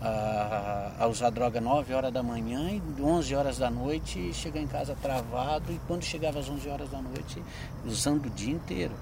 a, 0.00 0.92
a, 0.98 1.06
usar 1.06 1.30
droga 1.30 1.60
9 1.60 1.92
horas 1.92 2.12
da 2.12 2.22
manhã 2.22 2.70
e 2.70 3.02
11 3.02 3.34
horas 3.34 3.58
da 3.58 3.70
noite 3.70 4.32
chegar 4.32 4.60
em 4.60 4.66
casa 4.66 4.96
travado 5.00 5.70
e 5.72 5.78
quando 5.86 6.02
chegava 6.02 6.38
às 6.38 6.48
11 6.48 6.68
horas 6.68 6.90
da 6.90 7.02
noite 7.02 7.42
usando 7.84 8.26
o 8.26 8.30
dia 8.30 8.52
inteiro, 8.52 8.94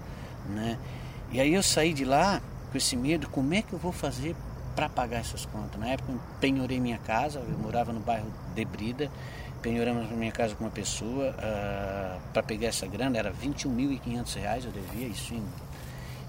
né? 0.49 0.79
E 1.31 1.41
aí 1.41 1.55
eu 1.55 1.63
saí 1.63 1.93
de 1.93 2.05
lá 2.05 2.41
com 2.71 2.77
esse 2.77 2.97
medo, 2.97 3.29
como 3.29 3.55
é 3.55 3.63
que 3.63 3.73
eu 3.73 3.79
vou 3.79 3.93
fazer 3.93 4.35
para 4.79 4.89
pagar 4.89 5.19
essas 5.19 5.45
contas. 5.45 5.81
Na 5.81 5.89
época 5.89 6.13
eu 6.13 6.21
penhorei 6.41 6.79
minha 6.79 6.99
casa, 6.99 7.41
eu 7.41 7.59
morava 7.59 7.93
no 7.93 7.99
bairro 7.99 8.33
de 8.55 8.65
Brida, 8.65 9.11
penhoramos 9.61 10.09
minha 10.13 10.31
casa 10.31 10.55
com 10.55 10.63
uma 10.63 10.71
pessoa 10.71 11.31
uh, 11.31 11.35
ah, 11.37 12.19
para 12.33 12.45
pegar 12.45 12.69
essa 12.69 12.87
grana, 12.87 13.19
era 13.19 13.33
21.500 13.33 14.35
reais, 14.37 14.65
eu 14.65 14.71
devia 14.71 15.09
isso 15.09 15.35
em, 15.35 15.43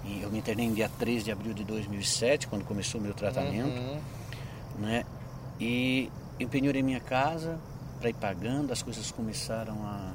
em, 0.04 0.22
eu 0.22 0.30
me 0.30 0.38
internei 0.38 0.66
em 0.66 0.74
dia 0.74 0.90
3 0.98 1.22
de 1.22 1.30
abril 1.30 1.54
de 1.54 1.62
2007, 1.62 2.48
quando 2.48 2.64
começou 2.64 3.00
o 3.00 3.04
meu 3.04 3.14
tratamento, 3.14 3.68
uhum. 3.68 4.00
né? 4.80 5.04
E 5.60 6.10
eu 6.40 6.48
penhorei 6.48 6.82
minha 6.82 6.98
casa 6.98 7.56
para 8.00 8.10
ir 8.10 8.14
pagando, 8.14 8.72
as 8.72 8.82
coisas 8.82 9.12
começaram 9.12 9.74
a 9.84 10.10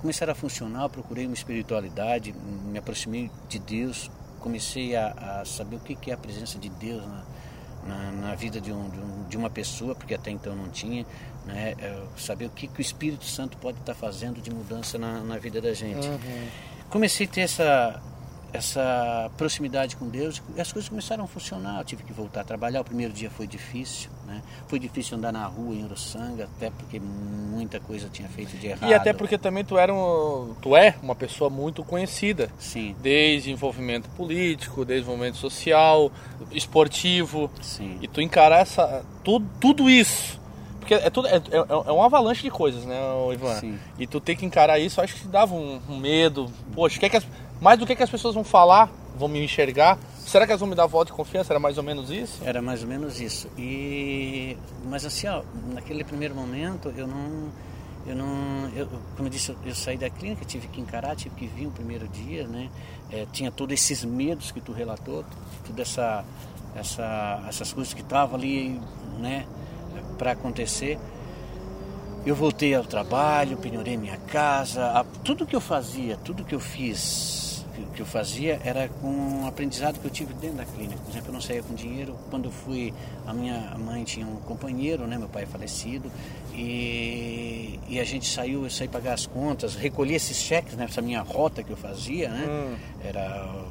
começaram 0.00 0.32
a 0.32 0.34
funcionar, 0.34 0.84
eu 0.84 0.88
procurei 0.88 1.26
uma 1.26 1.34
espiritualidade, 1.34 2.32
me 2.32 2.78
aproximei 2.78 3.30
de 3.50 3.58
Deus, 3.58 4.10
comecei 4.40 4.96
a, 4.96 5.40
a 5.40 5.44
saber 5.44 5.76
o 5.76 5.80
que, 5.80 5.94
que 5.94 6.10
é 6.10 6.14
a 6.14 6.16
presença 6.16 6.58
de 6.58 6.70
Deus 6.70 7.06
na, 7.06 7.35
na, 7.86 8.10
na 8.12 8.34
vida 8.34 8.60
de, 8.60 8.72
um, 8.72 8.88
de, 8.88 8.98
um, 8.98 9.28
de, 9.28 9.36
uma 9.36 9.50
pessoa, 9.50 9.94
porque 9.94 10.14
até 10.14 10.30
então 10.30 10.54
não 10.54 10.68
tinha, 10.68 11.06
né? 11.44 11.74
É, 11.78 12.02
saber 12.16 12.46
o 12.46 12.50
que, 12.50 12.66
que 12.66 12.80
o 12.80 12.82
Espírito 12.82 13.24
Santo 13.24 13.56
pode 13.58 13.78
estar 13.78 13.94
fazendo 13.94 14.40
de 14.40 14.50
mudança 14.50 14.98
na, 14.98 15.20
na 15.20 15.38
vida 15.38 15.60
da 15.60 15.72
gente. 15.72 16.06
Uhum. 16.06 16.48
Comecei 16.90 17.26
a 17.26 17.28
ter 17.28 17.40
essa, 17.42 18.00
essa 18.52 19.30
proximidade 19.36 19.96
com 19.96 20.08
Deus 20.08 20.42
e 20.56 20.60
as 20.60 20.72
coisas 20.72 20.88
começaram 20.88 21.24
a 21.24 21.26
funcionar. 21.26 21.80
Eu 21.80 21.84
tive 21.84 22.02
que 22.02 22.12
voltar 22.12 22.42
a 22.42 22.44
trabalhar. 22.44 22.80
O 22.80 22.84
primeiro 22.84 23.12
dia 23.12 23.30
foi 23.30 23.46
difícil, 23.46 24.10
né? 24.26 24.42
Foi 24.68 24.78
difícil 24.78 25.16
andar 25.16 25.32
na 25.32 25.44
rua 25.46 25.74
em 25.74 25.84
Uruçanga, 25.84 26.44
até 26.56 26.70
porque 26.70 26.98
muita 27.00 27.80
coisa 27.80 28.08
tinha 28.08 28.28
feito 28.28 28.56
de 28.56 28.68
errado. 28.68 28.90
E 28.90 28.94
até 28.94 29.12
porque 29.12 29.36
também 29.36 29.64
tu 29.64 29.78
era 29.78 29.92
um, 29.92 30.54
tu 30.60 30.76
é 30.76 30.94
uma 31.02 31.14
pessoa 31.14 31.50
muito 31.50 31.84
conhecida. 31.84 32.50
Sim. 32.58 32.94
Desde 33.00 33.50
envolvimento 33.50 34.08
político, 34.10 34.84
desde 34.84 35.04
envolvimento 35.04 35.36
social, 35.36 36.10
esportivo. 36.50 37.50
Sim. 37.60 37.98
E 38.00 38.08
tu 38.08 38.20
encarar 38.20 38.60
essa 38.60 39.04
tudo, 39.22 39.48
tudo 39.60 39.90
isso 39.90 40.46
porque 40.86 40.94
é, 40.94 41.10
tudo, 41.10 41.26
é, 41.26 41.34
é, 41.34 41.88
é 41.88 41.92
uma 41.92 42.04
avalanche 42.04 42.42
de 42.42 42.50
coisas, 42.50 42.84
né, 42.84 42.96
Ivan? 43.32 43.54
Sim. 43.56 43.76
E 43.98 44.06
tu 44.06 44.20
ter 44.20 44.36
que 44.36 44.46
encarar 44.46 44.78
isso, 44.78 45.00
acho 45.00 45.16
que 45.16 45.26
dava 45.26 45.52
um, 45.52 45.80
um 45.88 45.98
medo. 45.98 46.48
Poxa, 46.72 47.00
que, 47.00 47.06
é 47.06 47.08
que 47.08 47.16
as, 47.16 47.26
mais 47.60 47.78
do 47.78 47.86
que, 47.86 47.96
que 47.96 48.02
as 48.02 48.10
pessoas 48.10 48.34
vão 48.34 48.44
falar, 48.44 48.90
vão 49.16 49.28
me 49.28 49.42
enxergar. 49.42 49.98
Será 50.18 50.44
que 50.44 50.52
elas 50.52 50.60
vão 50.60 50.68
me 50.68 50.74
dar 50.74 50.86
voto 50.86 51.08
de 51.08 51.12
confiança? 51.12 51.52
Era 51.52 51.60
mais 51.60 51.78
ou 51.78 51.84
menos 51.84 52.10
isso? 52.10 52.40
Era 52.44 52.60
mais 52.60 52.82
ou 52.82 52.88
menos 52.88 53.20
isso. 53.20 53.48
E 53.56 54.56
mas 54.84 55.04
assim, 55.04 55.26
ó, 55.28 55.42
naquele 55.72 56.04
primeiro 56.04 56.34
momento 56.34 56.92
eu 56.96 57.06
não 57.06 57.50
eu 58.06 58.14
não, 58.14 58.68
eu, 58.76 58.86
como 59.16 59.26
eu 59.26 59.28
disse, 59.28 59.50
eu, 59.50 59.56
eu, 59.64 59.74
saí 59.74 59.96
da 59.96 60.08
clínica, 60.08 60.44
tive 60.44 60.68
que 60.68 60.80
encarar, 60.80 61.16
tive 61.16 61.34
que 61.34 61.46
vir 61.48 61.66
o 61.66 61.72
primeiro 61.72 62.06
dia, 62.06 62.46
né? 62.46 62.70
É, 63.10 63.26
tinha 63.32 63.50
todos 63.50 63.74
esses 63.74 64.04
medos 64.04 64.52
que 64.52 64.60
tu 64.60 64.70
relatou, 64.70 65.24
toda 65.66 65.82
essa, 65.82 66.24
essa, 66.76 67.44
essas 67.48 67.72
coisas 67.72 67.92
que 67.92 68.02
estavam 68.02 68.36
ali, 68.36 68.80
né, 69.18 69.44
para 70.16 70.32
acontecer. 70.32 70.98
Eu 72.26 72.34
voltei 72.34 72.74
ao 72.74 72.82
trabalho, 72.82 73.56
penhorei 73.56 73.96
minha 73.96 74.16
casa, 74.16 74.84
a, 74.86 75.04
tudo 75.04 75.46
que 75.46 75.54
eu 75.54 75.60
fazia, 75.60 76.16
tudo 76.16 76.44
que 76.44 76.56
eu 76.56 76.58
fiz, 76.58 77.64
que, 77.72 77.84
que, 77.94 78.02
eu 78.02 78.06
fazia 78.06 78.60
era 78.64 78.88
com 78.88 79.06
um 79.06 79.46
aprendizado 79.46 80.00
que 80.00 80.04
eu 80.04 80.10
tive 80.10 80.34
dentro 80.34 80.56
da 80.56 80.64
clínica. 80.64 80.98
Por 81.04 81.10
exemplo, 81.12 81.28
eu 81.28 81.32
não 81.34 81.40
saía 81.40 81.62
com 81.62 81.72
dinheiro. 81.72 82.16
Quando 82.28 82.46
eu 82.46 82.50
fui, 82.50 82.92
a 83.24 83.32
minha 83.32 83.76
mãe 83.78 84.02
tinha 84.02 84.26
um 84.26 84.34
companheiro, 84.38 85.06
né, 85.06 85.16
meu 85.16 85.28
pai 85.28 85.44
é 85.44 85.46
falecido, 85.46 86.10
e, 86.52 87.78
e 87.88 88.00
a 88.00 88.04
gente 88.04 88.28
saiu, 88.28 88.64
eu 88.64 88.70
saí 88.70 88.88
pagar 88.88 89.14
as 89.14 89.24
contas, 89.24 89.76
recolhi 89.76 90.16
esses 90.16 90.36
cheques 90.36 90.74
nessa 90.74 91.00
minha 91.00 91.22
rota 91.22 91.62
que 91.62 91.70
eu 91.70 91.76
fazia, 91.76 92.28
né? 92.28 92.44
Hum. 92.48 92.76
Era 93.04 93.64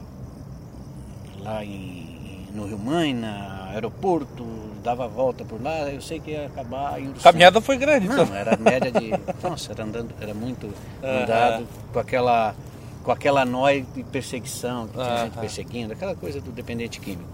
lá 1.40 1.66
em, 1.66 2.48
no 2.54 2.68
Rio 2.68 2.80
Mãe, 2.80 3.14
no 3.14 3.28
aeroporto, 3.74 4.46
dava 4.86 5.08
volta 5.08 5.44
por 5.44 5.62
lá, 5.62 5.90
eu 5.90 6.00
sei 6.00 6.20
que 6.20 6.32
ia 6.32 6.46
acabar 6.46 6.94
Uruçanga. 7.00 7.20
Caminhada 7.24 7.60
foi 7.60 7.76
grande, 7.76 8.08
Não, 8.08 8.24
então. 8.24 8.36
era 8.36 8.56
média 8.56 8.92
de. 8.92 9.12
Nossa, 9.42 9.72
era 9.72 9.84
andando, 9.84 10.14
era 10.22 10.34
muito 10.34 10.72
andado 11.04 11.68
com 11.92 12.00
aquela 12.00 12.56
com 13.04 13.12
aquela 13.12 13.46
nóia 13.46 13.84
de 13.84 14.04
perseguição, 14.04 14.88
que 14.88 14.94
tinha 14.94 15.18
gente 15.18 15.38
perseguindo, 15.38 15.94
aquela 15.94 16.16
coisa 16.16 16.42
do 16.42 16.52
dependente 16.52 17.00
químico. 17.00 17.30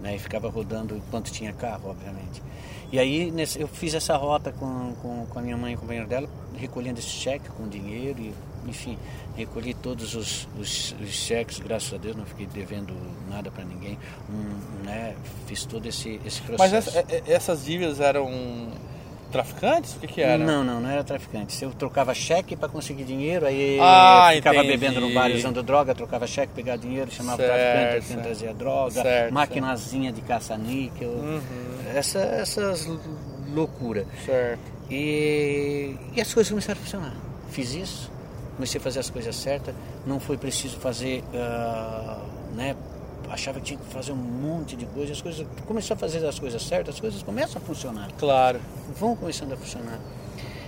Né? 0.00 0.16
E 0.16 0.18
ficava 0.18 0.48
rodando 0.48 0.96
enquanto 0.96 1.30
tinha 1.30 1.52
carro, 1.52 1.90
obviamente. 1.90 2.42
E 2.90 2.98
aí 2.98 3.30
nesse, 3.30 3.60
eu 3.60 3.68
fiz 3.68 3.92
essa 3.94 4.16
rota 4.16 4.52
com, 4.52 4.94
com, 5.02 5.26
com 5.26 5.38
a 5.38 5.42
minha 5.42 5.56
mãe 5.56 5.72
e 5.72 5.76
o 5.76 5.78
companheiro 5.78 6.08
dela, 6.08 6.28
recolhendo 6.56 6.98
esse 6.98 7.08
cheque 7.08 7.48
com 7.50 7.68
dinheiro 7.68 8.20
e 8.20 8.34
enfim, 8.66 8.98
recolhi 9.36 9.74
todos 9.74 10.14
os, 10.14 10.48
os, 10.58 10.94
os, 11.00 11.08
cheques, 11.08 11.58
graças 11.58 11.92
a 11.92 11.96
Deus, 11.96 12.16
não 12.16 12.24
fiquei 12.24 12.46
devendo 12.46 12.94
nada 13.28 13.50
para 13.50 13.64
ninguém, 13.64 13.98
um, 14.30 14.84
né, 14.84 15.14
fiz 15.46 15.64
todo 15.64 15.86
esse, 15.86 16.20
esse 16.24 16.40
processo. 16.42 16.58
Mas 16.58 16.72
essa, 16.72 16.98
é, 16.98 17.04
é, 17.08 17.32
essas 17.32 17.64
dívidas 17.64 18.00
eram 18.00 18.30
traficantes? 19.32 19.94
O 19.96 20.00
que, 20.00 20.06
que 20.06 20.20
era? 20.20 20.38
Não, 20.38 20.62
não, 20.62 20.80
não 20.80 20.88
era 20.88 21.02
traficante. 21.02 21.60
Eu 21.64 21.70
trocava 21.70 22.14
cheque 22.14 22.54
para 22.54 22.68
conseguir 22.68 23.04
dinheiro, 23.04 23.46
aí 23.46 23.78
ah, 23.80 24.30
ficava 24.34 24.58
entendi. 24.58 24.76
bebendo 24.76 25.00
no 25.00 25.12
bar 25.12 25.30
usando 25.30 25.62
droga, 25.62 25.94
trocava 25.94 26.26
cheque, 26.26 26.52
pegava 26.54 26.78
dinheiro, 26.78 27.10
chamava 27.10 27.38
certo, 27.38 27.52
o 27.52 27.56
traficante, 27.56 28.06
certo. 28.06 28.22
trazia 28.22 28.54
droga, 28.54 29.02
certo, 29.02 29.34
maquinazinha 29.34 30.12
de 30.12 30.20
caça-níquel, 30.20 31.08
uhum. 31.08 31.40
essa, 31.94 32.18
essas 32.20 32.86
loucuras. 33.52 34.06
Certo. 34.24 34.60
E, 34.90 35.96
e 36.14 36.20
as 36.20 36.32
coisas 36.32 36.50
começaram 36.50 36.78
a 36.78 36.82
funcionar. 36.82 37.16
Fiz 37.50 37.74
isso, 37.74 38.10
comecei 38.62 38.80
a 38.80 38.84
fazer 38.84 39.00
as 39.00 39.10
coisas 39.10 39.34
certas, 39.34 39.74
não 40.06 40.20
foi 40.20 40.36
preciso 40.38 40.76
fazer, 40.76 41.24
uh, 41.34 42.54
né, 42.54 42.76
achava 43.28 43.58
que 43.58 43.66
tinha 43.66 43.78
que 43.78 43.86
fazer 43.86 44.12
um 44.12 44.16
monte 44.16 44.76
de 44.76 44.86
coisas, 44.86 45.16
as 45.16 45.20
coisas, 45.20 45.44
começou 45.66 45.94
a 45.94 45.98
fazer 45.98 46.24
as 46.24 46.38
coisas 46.38 46.62
certas, 46.62 46.94
as 46.94 47.00
coisas 47.00 47.22
começam 47.24 47.60
a 47.60 47.64
funcionar. 47.64 48.08
Claro. 48.16 48.60
Vão 49.00 49.16
começando 49.16 49.52
a 49.52 49.56
funcionar. 49.56 49.98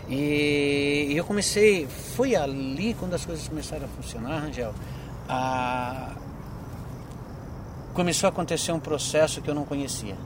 E, 0.09 1.07
e 1.11 1.17
eu 1.17 1.25
comecei, 1.25 1.87
foi 1.87 2.35
ali 2.35 2.95
quando 2.95 3.15
as 3.15 3.25
coisas 3.25 3.47
começaram 3.47 3.85
a 3.85 3.89
funcionar, 3.89 4.41
Rangel, 4.41 4.75
a, 5.29 6.17
começou 7.95 8.27
a 8.27 8.31
acontecer 8.31 8.73
um 8.73 8.81
processo 8.81 9.41
que 9.41 9.49
eu 9.49 9.55
não 9.55 9.65
conhecia 9.65 10.17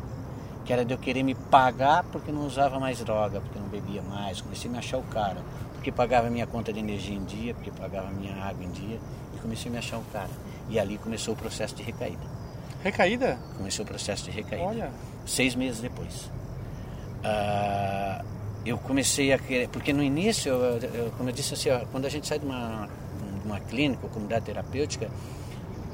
que 0.64 0.72
era 0.74 0.84
de 0.84 0.92
eu 0.92 0.98
querer 0.98 1.22
me 1.22 1.34
pagar 1.34 2.04
porque 2.12 2.30
não 2.30 2.46
usava 2.46 2.78
mais 2.78 2.98
droga, 2.98 3.40
porque 3.40 3.58
não 3.58 3.68
bebia 3.68 4.02
mais, 4.02 4.42
comecei 4.42 4.68
a 4.68 4.72
me 4.72 4.78
achar 4.78 4.98
o 4.98 5.02
cara 5.04 5.38
porque 5.78 5.92
pagava 5.92 6.28
minha 6.28 6.46
conta 6.46 6.72
de 6.72 6.80
energia 6.80 7.16
em 7.16 7.24
dia, 7.24 7.54
porque 7.54 7.70
pagava 7.70 8.10
minha 8.10 8.34
água 8.34 8.64
em 8.64 8.70
dia, 8.70 8.98
e 9.34 9.38
comecei 9.38 9.68
a 9.68 9.72
me 9.72 9.78
achar 9.78 9.98
um 9.98 10.04
cara. 10.12 10.30
E 10.68 10.78
ali 10.78 10.98
começou 10.98 11.34
o 11.34 11.36
processo 11.36 11.74
de 11.76 11.84
recaída. 11.84 12.26
Recaída? 12.82 13.38
Começou 13.56 13.84
o 13.84 13.88
processo 13.88 14.24
de 14.24 14.32
recaída. 14.32 14.66
Olha. 14.66 14.90
Seis 15.24 15.54
meses 15.54 15.80
depois. 15.80 16.30
Uh, 17.22 18.24
eu 18.66 18.76
comecei 18.78 19.32
a 19.32 19.38
querer, 19.38 19.68
porque 19.68 19.92
no 19.92 20.02
início, 20.02 20.52
eu, 20.52 20.78
eu, 20.78 21.10
como 21.16 21.28
eu 21.28 21.32
disse 21.32 21.54
assim, 21.54 21.70
ó, 21.70 21.80
quando 21.92 22.06
a 22.06 22.08
gente 22.08 22.26
sai 22.26 22.40
de 22.40 22.44
uma, 22.44 22.88
de 23.40 23.46
uma 23.46 23.60
clínica 23.60 24.00
ou 24.02 24.10
comunidade 24.10 24.46
terapêutica, 24.46 25.08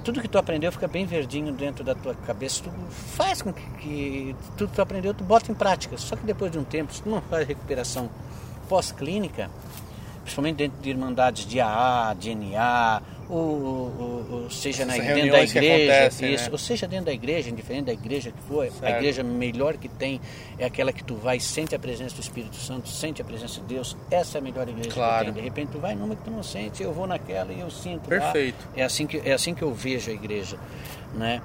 tudo 0.02 0.20
que 0.20 0.28
tu 0.28 0.38
aprendeu 0.38 0.72
fica 0.72 0.88
bem 0.88 1.04
verdinho 1.04 1.52
dentro 1.52 1.84
da 1.84 1.94
tua 1.94 2.14
cabeça, 2.14 2.62
tu 2.62 2.70
faz 2.90 3.42
com 3.42 3.52
que, 3.52 3.62
que 3.80 4.36
tudo 4.56 4.70
que 4.70 4.76
tu 4.76 4.82
aprendeu, 4.82 5.12
tu 5.12 5.24
bota 5.24 5.52
em 5.52 5.54
prática. 5.54 5.96
Só 5.98 6.16
que 6.16 6.24
depois 6.24 6.50
de 6.50 6.58
um 6.58 6.64
tempo, 6.64 6.92
se 6.92 7.02
tu 7.02 7.10
não 7.10 7.20
faz 7.20 7.46
recuperação 7.46 8.08
pós-clínica, 8.68 9.50
principalmente 10.23 10.56
dentro 10.56 10.80
de 10.80 10.90
irmandades 10.90 11.47
de 11.47 11.61
AA, 11.61 12.14
de 12.18 12.35
NA, 12.35 13.02
ou, 13.28 13.38
ou, 13.38 14.26
ou 14.30 14.50
seja 14.50 14.85
na, 14.85 14.94
dentro 14.94 15.33
da 15.33 15.42
igreja, 15.42 16.26
isso, 16.26 16.44
né? 16.44 16.49
ou 16.52 16.59
seja 16.59 16.87
dentro 16.87 17.06
da 17.06 17.12
igreja, 17.12 17.50
indiferente 17.50 17.87
da 17.87 17.92
igreja 17.92 18.30
que 18.30 18.42
for, 18.42 18.66
certo. 18.66 18.85
a 18.85 18.90
igreja 18.90 19.23
melhor 19.23 19.76
que 19.76 19.88
tem 19.88 20.21
é 20.59 20.66
aquela 20.66 20.92
que 20.92 21.02
tu 21.02 21.14
vai, 21.14 21.40
sente 21.40 21.75
a 21.75 21.78
presença 21.78 22.14
do 22.14 22.21
Espírito 22.21 22.56
Santo, 22.56 22.88
sente 22.88 23.23
a 23.23 23.25
presença 23.25 23.61
de 23.61 23.66
Deus, 23.66 23.97
essa 24.11 24.38
é 24.38 24.40
a 24.40 24.42
melhor 24.42 24.68
igreja 24.68 24.90
claro. 24.90 25.26
que 25.26 25.33
tem. 25.33 25.42
De 25.42 25.49
repente 25.49 25.73
tu 25.73 25.78
vai 25.78 25.94
numa 25.94 26.14
que 26.14 26.23
tu 26.23 26.30
não 26.30 26.42
sente, 26.42 26.83
eu 26.83 26.92
vou 26.92 27.06
naquela 27.06 27.52
e 27.52 27.61
eu 27.61 27.71
sinto. 27.71 28.09
Perfeito. 28.09 28.62
Lá. 28.66 28.83
É 28.83 28.85
assim 28.85 29.06
que 29.06 29.23
é 29.25 29.33
assim 29.33 29.54
que 29.54 29.62
eu 29.62 29.73
vejo 29.73 30.11
a 30.11 30.14
igreja, 30.14 30.59
né? 31.14 31.40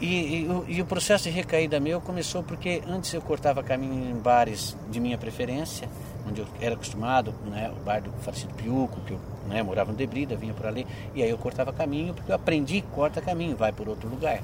E, 0.00 0.06
e, 0.06 0.48
e, 0.66 0.82
o 0.82 0.84
processo 0.84 1.24
de 1.24 1.30
recaída 1.30 1.78
meu 1.78 2.00
começou 2.00 2.42
porque 2.42 2.82
antes 2.88 3.14
eu 3.14 3.22
cortava 3.22 3.62
caminho 3.62 4.10
em 4.10 4.18
bares 4.18 4.76
de 4.90 4.98
minha 4.98 5.16
preferência, 5.16 5.88
onde 6.28 6.40
eu 6.40 6.46
era 6.60 6.74
acostumado, 6.74 7.34
né, 7.46 7.70
o 7.76 7.84
bar 7.84 8.00
do 8.00 8.10
falecido 8.22 8.52
Piuco, 8.54 9.00
que 9.02 9.12
eu 9.12 9.20
né, 9.48 9.62
morava 9.62 9.90
no 9.90 9.98
Debrida, 9.98 10.36
vinha 10.36 10.54
por 10.54 10.66
ali, 10.66 10.86
e 11.14 11.22
aí 11.22 11.28
eu 11.30 11.38
cortava 11.38 11.72
caminho, 11.72 12.14
porque 12.14 12.30
eu 12.30 12.36
aprendi 12.36 12.82
corta 12.94 13.20
caminho, 13.20 13.56
vai 13.56 13.72
por 13.72 13.88
outro 13.88 14.08
lugar. 14.08 14.40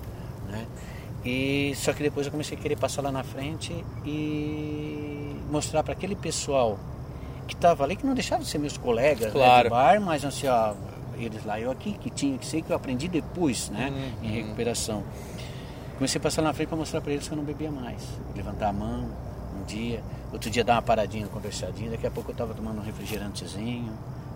Né? 0.49 0.67
E 1.25 1.73
só 1.77 1.93
que 1.93 2.03
depois 2.03 2.27
eu 2.27 2.33
comecei 2.33 2.57
a 2.57 2.61
querer 2.61 2.77
passar 2.77 3.03
lá 3.03 3.13
na 3.13 3.23
frente 3.23 3.73
e 4.05 5.37
mostrar 5.51 5.83
para 5.83 5.93
aquele 5.93 6.15
pessoal 6.17 6.79
que 7.47 7.55
estava 7.55 7.85
ali, 7.85 7.97
que 7.97 8.05
não 8.07 8.15
deixava 8.15 8.43
de 8.43 8.49
ser 8.49 8.59
meus 8.59 8.77
colegas 8.77 9.33
claro. 9.33 9.57
né, 9.57 9.65
do 9.65 9.71
bar, 9.71 10.01
mas 10.01 10.25
assim, 10.25 10.47
ó, 10.49 10.75
eles 11.17 11.45
lá, 11.45 11.59
eu 11.59 11.71
aqui, 11.71 11.93
que 11.95 12.11
tinha 12.11 12.37
que 12.39 12.47
ser, 12.47 12.63
que 12.63 12.71
eu 12.71 12.77
aprendi 12.77 13.09
depois, 13.09 13.69
né, 13.71 13.91
Uhum. 13.91 14.29
em 14.29 14.33
recuperação. 14.43 15.03
Comecei 15.97 16.19
a 16.19 16.23
passar 16.23 16.43
lá 16.43 16.49
na 16.49 16.55
frente 16.55 16.69
para 16.69 16.79
mostrar 16.79 17.01
para 17.01 17.13
eles 17.13 17.27
que 17.27 17.33
eu 17.33 17.37
não 17.37 17.45
bebia 17.45 17.71
mais. 17.73 18.03
Levantar 18.37 18.69
a 18.69 18.73
mão 18.73 19.09
um 19.61 19.65
dia, 19.65 20.01
outro 20.33 20.51
dia 20.51 20.65
dar 20.65 20.75
uma 20.75 20.83
paradinha, 20.83 21.27
conversadinha, 21.27 21.91
daqui 21.91 22.07
a 22.07 22.11
pouco 22.11 22.31
eu 22.31 22.33
estava 22.33 22.55
tomando 22.55 22.79
um 22.79 22.85
refrigerantezinho 22.85 23.93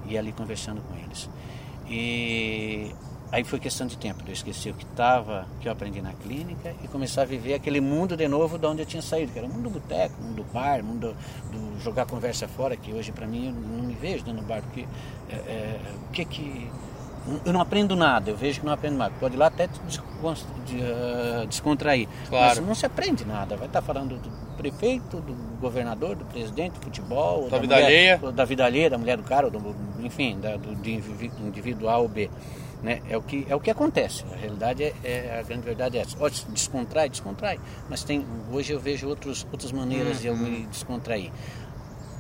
e 0.06 0.16
ali 0.16 0.32
conversando 0.32 0.80
com 0.82 0.94
eles. 0.96 1.28
E 1.88 2.94
aí 3.30 3.44
foi 3.44 3.58
questão 3.58 3.87
de 3.87 3.96
tempo, 3.96 4.22
eu 4.26 4.32
esquecer 4.32 4.70
o 4.70 4.75
que 4.75 4.84
estava, 4.84 5.46
que 5.61 5.68
eu 5.68 5.72
aprendi 5.72 6.00
na 6.00 6.12
clínica 6.12 6.75
e 6.82 6.88
começar 6.88 7.22
a 7.22 7.25
viver 7.25 7.54
aquele 7.54 7.80
mundo 7.80 8.16
de 8.16 8.28
novo 8.28 8.58
de 8.58 8.66
onde 8.66 8.82
eu 8.82 8.87
tinha 8.87 9.02
saído, 9.02 9.32
que 9.32 9.38
era 9.38 9.46
o 9.46 9.50
mundo 9.50 9.64
do 9.64 9.70
boteco, 9.70 10.22
mundo 10.22 10.37
do 10.37 10.44
bar, 10.52 10.82
mundo 10.82 11.16
do 11.50 11.80
jogar 11.80 12.06
conversa 12.06 12.46
fora, 12.46 12.76
que 12.76 12.92
hoje 12.92 13.12
para 13.12 13.26
mim 13.26 13.46
eu 13.46 13.52
não 13.52 13.84
me 13.84 13.94
vejo 13.94 14.25
dentro 14.25 14.42
do 14.42 14.46
bar, 14.46 14.62
porque 14.62 14.87
é, 15.28 15.34
é, 15.34 15.80
o 16.08 16.12
que 16.12 16.25
que 16.25 16.70
eu 17.44 17.52
não 17.52 17.61
aprendo 17.61 17.94
nada, 17.94 18.30
eu 18.30 18.37
vejo 18.37 18.61
que 18.61 18.66
não 18.66 18.72
aprendo 18.72 18.96
nada. 18.96 19.14
Pode 19.20 19.34
ir 19.34 19.38
lá 19.38 19.46
até 19.46 19.68
ah, 19.68 21.44
descontrair. 21.46 22.08
Claro. 22.28 22.56
Mas 22.56 22.66
não 22.66 22.75
se 22.75 22.84
aprende 22.84 23.25
nada. 23.25 23.56
Vai 23.56 23.68
estar 23.68 23.80
falando 23.80 24.16
do 24.16 24.28
prefeito, 24.62 25.16
do 25.21 25.35
governador, 25.61 26.14
do 26.16 26.25
presidente, 26.25 26.75
do 26.78 26.85
futebol, 26.85 27.42
ou 27.45 27.50
Da 27.50 27.59
vida 27.59 27.75
mulher, 27.75 27.87
alheia. 27.87 28.33
da 28.33 28.45
vida 28.45 28.64
alheia, 28.64 28.88
da 28.90 28.99
mulher 28.99 29.16
do 29.16 29.23
cara, 29.25 29.50
do, 29.50 29.75
enfim, 30.00 30.38
da, 30.40 30.57
do, 30.57 30.75
de 30.76 30.92
indiví- 30.95 31.33
indivíduo 31.40 31.88
A 31.88 31.99
ou 31.99 32.09
B. 32.09 32.31
Né? 32.83 33.00
É, 33.09 33.16
o 33.16 33.23
que, 33.23 33.47
é 33.49 33.54
o 33.54 33.61
que 33.61 33.71
acontece. 33.71 34.25
A 34.33 34.37
realidade 34.37 34.83
é, 34.83 34.92
é- 35.04 35.38
a 35.38 35.42
grande 35.42 35.62
verdade 35.62 35.99
é 35.99 36.00
essa. 36.00 36.16
Pode 36.16 36.45
descontrai, 36.49 37.09
descontrai, 37.09 37.59
mas 37.88 38.02
tem, 38.02 38.25
hoje 38.52 38.73
eu 38.73 38.81
vejo 38.81 39.09
outros, 39.09 39.47
outras 39.52 39.71
maneiras 39.73 40.21
de 40.21 40.26
eu 40.28 40.37
me 40.37 40.66
descontrair. 40.66 41.31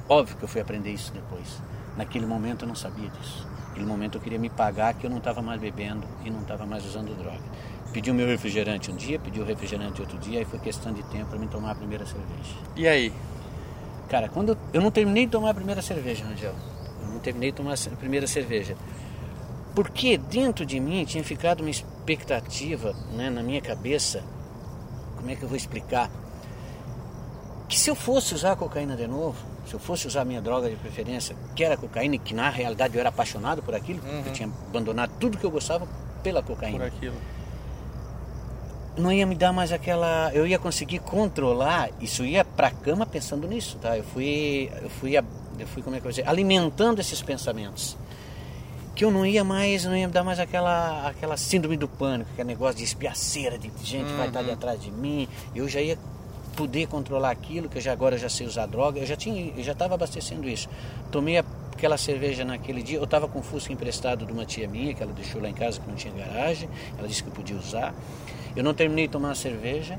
Óbvio 0.08 0.36
que 0.36 0.42
eu 0.44 0.48
fui 0.48 0.60
aprender 0.60 0.90
isso 0.90 1.12
depois. 1.12 1.60
Naquele 1.96 2.26
momento 2.26 2.62
eu 2.64 2.68
não 2.68 2.74
sabia 2.74 3.08
disso. 3.08 3.46
Naquele 3.68 3.86
momento 3.86 4.18
eu 4.18 4.20
queria 4.20 4.38
me 4.38 4.50
pagar 4.50 4.94
que 4.94 5.06
eu 5.06 5.10
não 5.10 5.18
estava 5.18 5.40
mais 5.42 5.60
bebendo 5.60 6.06
e 6.24 6.30
não 6.30 6.40
estava 6.42 6.64
mais 6.66 6.84
usando 6.84 7.16
droga. 7.16 7.40
Pedi 7.92 8.10
o 8.10 8.14
meu 8.14 8.26
refrigerante 8.26 8.90
um 8.90 8.96
dia, 8.96 9.18
pedi 9.18 9.40
o 9.40 9.44
refrigerante 9.44 10.00
outro 10.00 10.16
dia, 10.18 10.38
aí 10.38 10.44
foi 10.44 10.58
questão 10.58 10.92
de 10.92 11.02
tempo 11.04 11.26
para 11.26 11.38
me 11.38 11.46
tomar 11.46 11.72
a 11.72 11.74
primeira 11.74 12.06
cerveja. 12.06 12.56
E 12.74 12.88
aí? 12.88 13.12
Cara, 14.08 14.28
quando 14.28 14.50
eu, 14.50 14.56
eu 14.72 14.80
não 14.80 14.90
terminei 14.90 15.26
de 15.26 15.32
tomar 15.32 15.50
a 15.50 15.54
primeira 15.54 15.82
cerveja, 15.82 16.24
Rangel. 16.24 16.54
Eu 17.02 17.08
não 17.08 17.18
terminei 17.18 17.50
de 17.50 17.56
tomar 17.56 17.74
a 17.74 17.96
primeira 17.96 18.26
cerveja. 18.26 18.76
Porque 19.74 20.16
dentro 20.16 20.64
de 20.66 20.78
mim 20.80 21.04
tinha 21.04 21.22
ficado 21.24 21.60
uma 21.60 21.70
expectativa 21.70 22.94
né, 23.14 23.28
na 23.30 23.42
minha 23.42 23.60
cabeça. 23.60 24.22
Como 25.16 25.30
é 25.30 25.36
que 25.36 25.42
eu 25.42 25.48
vou 25.48 25.56
explicar? 25.56 26.10
Que 27.68 27.78
se 27.78 27.88
eu 27.90 27.94
fosse 27.94 28.34
usar 28.34 28.52
a 28.52 28.56
cocaína 28.56 28.96
de 28.96 29.06
novo, 29.06 29.36
se 29.66 29.74
eu 29.74 29.80
fosse 29.80 30.06
usar 30.06 30.22
a 30.22 30.24
minha 30.24 30.42
droga 30.42 30.68
de 30.68 30.76
preferência, 30.76 31.34
que 31.54 31.64
era 31.64 31.74
a 31.74 31.76
cocaína, 31.76 32.16
e 32.16 32.18
que 32.18 32.34
na 32.34 32.50
realidade 32.50 32.94
eu 32.94 33.00
era 33.00 33.08
apaixonado 33.08 33.62
por 33.62 33.74
aquilo, 33.74 34.00
Uhum. 34.04 34.22
eu 34.26 34.32
tinha 34.32 34.48
abandonado 34.68 35.12
tudo 35.18 35.38
que 35.38 35.44
eu 35.44 35.50
gostava 35.50 35.86
pela 36.22 36.42
Por 36.42 36.54
cocaína 36.54 36.86
aquilo. 36.86 37.14
Não 38.96 39.12
ia 39.12 39.24
me 39.26 39.34
dar 39.34 39.52
mais 39.52 39.72
aquela. 39.72 40.30
Eu 40.34 40.46
ia 40.46 40.58
conseguir 40.58 40.98
controlar. 41.00 41.90
Isso 42.00 42.24
ia 42.24 42.44
pra 42.44 42.70
cama 42.70 43.06
pensando 43.06 43.46
nisso, 43.48 43.78
tá? 43.80 43.96
Eu 43.96 44.04
fui, 44.04 44.70
eu 44.82 44.90
fui, 44.90 45.16
eu 45.16 45.66
fui 45.66 45.82
como 45.82 45.96
é 45.96 45.98
que 46.00 46.06
eu 46.06 46.10
vou 46.10 46.12
dizer, 46.12 46.28
alimentando 46.28 47.00
esses 47.00 47.20
pensamentos. 47.22 47.96
Que 48.94 49.04
eu 49.06 49.10
não 49.10 49.24
ia 49.24 49.42
mais, 49.42 49.84
não 49.86 49.96
ia 49.96 50.06
me 50.06 50.12
dar 50.12 50.22
mais 50.22 50.38
aquela, 50.38 51.08
aquela 51.08 51.36
síndrome 51.38 51.78
do 51.78 51.88
pânico, 51.88 52.28
aquele 52.32 52.48
negócio 52.48 52.76
de 52.76 52.84
espiaceira, 52.84 53.56
de 53.58 53.70
gente 53.82 54.06
que 54.08 54.12
vai 54.18 54.26
estar 54.28 54.40
ali 54.40 54.50
atrás 54.50 54.82
de 54.82 54.90
mim. 54.90 55.26
Eu 55.54 55.66
já 55.66 55.80
ia 55.80 55.98
poder 56.54 56.86
controlar 56.88 57.30
aquilo, 57.30 57.70
que 57.70 57.78
eu 57.78 57.82
já 57.82 57.90
agora 57.92 58.18
já 58.18 58.28
sei 58.28 58.46
usar 58.46 58.66
droga. 58.66 59.00
Eu 59.00 59.06
já 59.06 59.16
tinha, 59.16 59.50
eu 59.56 59.62
já 59.64 59.72
estava 59.72 59.94
abastecendo 59.94 60.46
isso. 60.46 60.68
Tomei 61.10 61.38
a- 61.38 61.44
aquela 61.82 61.98
cerveja 61.98 62.44
naquele 62.44 62.80
dia. 62.80 62.96
Eu 62.98 63.02
estava 63.02 63.26
com 63.26 63.40
o 63.40 63.42
Fusca 63.42 63.72
emprestado 63.72 64.24
de 64.24 64.32
uma 64.32 64.46
tia 64.46 64.68
minha, 64.68 64.94
que 64.94 65.02
ela 65.02 65.12
deixou 65.12 65.42
lá 65.42 65.48
em 65.48 65.52
casa, 65.52 65.80
que 65.80 65.88
não 65.88 65.96
tinha 65.96 66.14
garagem. 66.14 66.68
Ela 66.96 67.08
disse 67.08 67.24
que 67.24 67.28
eu 67.28 67.32
podia 67.32 67.56
usar. 67.56 67.92
Eu 68.54 68.62
não 68.62 68.72
terminei 68.72 69.08
de 69.08 69.12
tomar 69.12 69.32
a 69.32 69.34
cerveja 69.34 69.98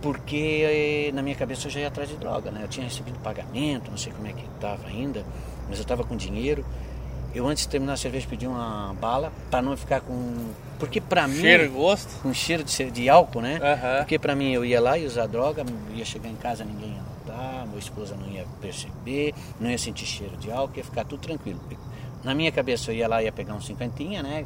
porque 0.00 1.08
eh, 1.08 1.12
na 1.12 1.22
minha 1.22 1.34
cabeça 1.34 1.66
eu 1.66 1.70
já 1.70 1.80
ia 1.80 1.88
atrás 1.88 2.08
de 2.08 2.16
droga, 2.16 2.50
né? 2.50 2.60
Eu 2.62 2.68
tinha 2.68 2.84
recebido 2.86 3.18
pagamento, 3.18 3.90
não 3.90 3.98
sei 3.98 4.12
como 4.12 4.28
é 4.28 4.32
que 4.32 4.42
estava 4.54 4.86
ainda, 4.86 5.24
mas 5.68 5.76
eu 5.76 5.82
estava 5.82 6.04
com 6.04 6.16
dinheiro. 6.16 6.64
Eu 7.34 7.46
antes 7.46 7.64
de 7.64 7.68
terminar 7.68 7.92
a 7.92 7.96
cerveja 7.96 8.26
pedi 8.26 8.46
uma 8.46 8.94
bala 8.98 9.30
para 9.50 9.60
não 9.60 9.76
ficar 9.76 10.00
com, 10.00 10.52
porque 10.78 11.00
para 11.02 11.28
mim 11.28 11.40
Cheiro 11.40 11.64
e 11.64 11.68
gosto? 11.68 12.22
com 12.22 12.32
cheiro 12.32 12.64
de, 12.64 12.90
de 12.90 13.08
álcool, 13.10 13.42
né? 13.42 13.60
Aham. 13.62 13.98
Porque 13.98 14.18
para 14.18 14.34
mim 14.34 14.52
eu 14.52 14.64
ia 14.64 14.80
lá 14.80 14.96
e 14.96 15.04
usar 15.04 15.26
droga, 15.26 15.66
ia 15.94 16.04
chegar 16.04 16.30
em 16.30 16.36
casa 16.36 16.64
ninguém 16.64 16.90
ia 16.90 17.17
minha 17.78 17.86
esposa 17.88 18.16
não 18.16 18.28
ia 18.28 18.44
perceber, 18.60 19.34
não 19.60 19.70
ia 19.70 19.78
sentir 19.78 20.04
cheiro 20.06 20.36
de 20.36 20.50
álcool, 20.50 20.76
ia 20.76 20.84
ficar 20.84 21.04
tudo 21.04 21.20
tranquilo. 21.20 21.60
Na 22.24 22.34
minha 22.34 22.50
cabeça 22.50 22.90
eu 22.90 22.96
ia 22.96 23.08
lá 23.08 23.22
e 23.22 23.26
ia 23.26 23.32
pegar 23.32 23.54
um 23.54 23.60
cinquentinha, 23.60 24.22
né? 24.22 24.44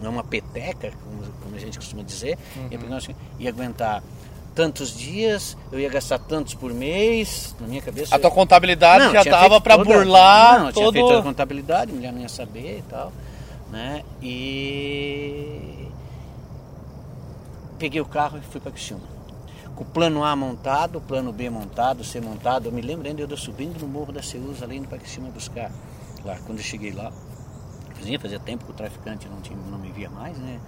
Não 0.00 0.10
uma 0.10 0.24
peteca, 0.24 0.90
como, 1.04 1.22
como 1.42 1.54
a 1.54 1.58
gente 1.58 1.78
costuma 1.78 2.02
dizer, 2.02 2.38
ia 2.70 2.78
pegar 2.78 2.96
um 2.96 3.14
ia 3.38 3.50
aguentar 3.50 4.02
tantos 4.54 4.96
dias, 4.96 5.56
eu 5.72 5.80
ia 5.80 5.88
gastar 5.88 6.18
tantos 6.18 6.54
por 6.54 6.72
mês, 6.72 7.54
na 7.60 7.66
minha 7.66 7.82
cabeça. 7.82 8.14
A 8.14 8.18
tua 8.18 8.30
contabilidade 8.30 9.04
Não, 9.04 9.12
já 9.12 9.22
tinha 9.22 9.60
pra 9.60 9.76
toda- 9.76 9.84
burlar 9.92 10.60
Não, 10.60 10.66
eu 10.68 10.72
tinha 10.72 10.84
todo... 10.86 10.94
feito 10.94 11.12
a 11.12 11.22
contabilidade, 11.22 11.90
a 11.90 11.94
mulher 11.94 12.12
não 12.12 12.20
ia 12.20 12.28
saber 12.28 12.78
e 12.78 12.82
tal, 12.82 13.12
né? 13.70 14.02
E 14.22 15.88
peguei 17.78 18.00
o 18.00 18.06
carro 18.06 18.38
e 18.38 18.40
fui 18.42 18.60
para 18.60 18.70
Criciúma. 18.70 19.13
Com 19.74 19.82
o 19.82 19.86
plano 19.86 20.22
A 20.22 20.36
montado, 20.36 20.98
o 20.98 21.00
plano 21.00 21.32
B 21.32 21.50
montado, 21.50 22.04
C 22.04 22.20
montado. 22.20 22.66
Eu 22.66 22.72
me 22.72 22.80
lembro 22.80 23.08
ainda 23.08 23.22
eu 23.22 23.36
subindo 23.36 23.80
no 23.80 23.88
morro 23.88 24.12
da 24.12 24.22
Ceusa, 24.22 24.64
ali 24.64 24.76
indo 24.76 24.88
para 24.88 24.98
Criciúma 24.98 25.30
buscar. 25.30 25.72
Lá, 26.24 26.38
quando 26.46 26.58
eu 26.58 26.64
cheguei 26.64 26.92
lá, 26.92 27.12
fazia, 27.94 28.20
fazia 28.20 28.38
tempo 28.38 28.64
que 28.64 28.70
o 28.70 28.74
traficante 28.74 29.28
não, 29.28 29.40
tinha, 29.40 29.58
não 29.58 29.78
me 29.78 29.90
via 29.90 30.08
mais, 30.08 30.38
né? 30.38 30.60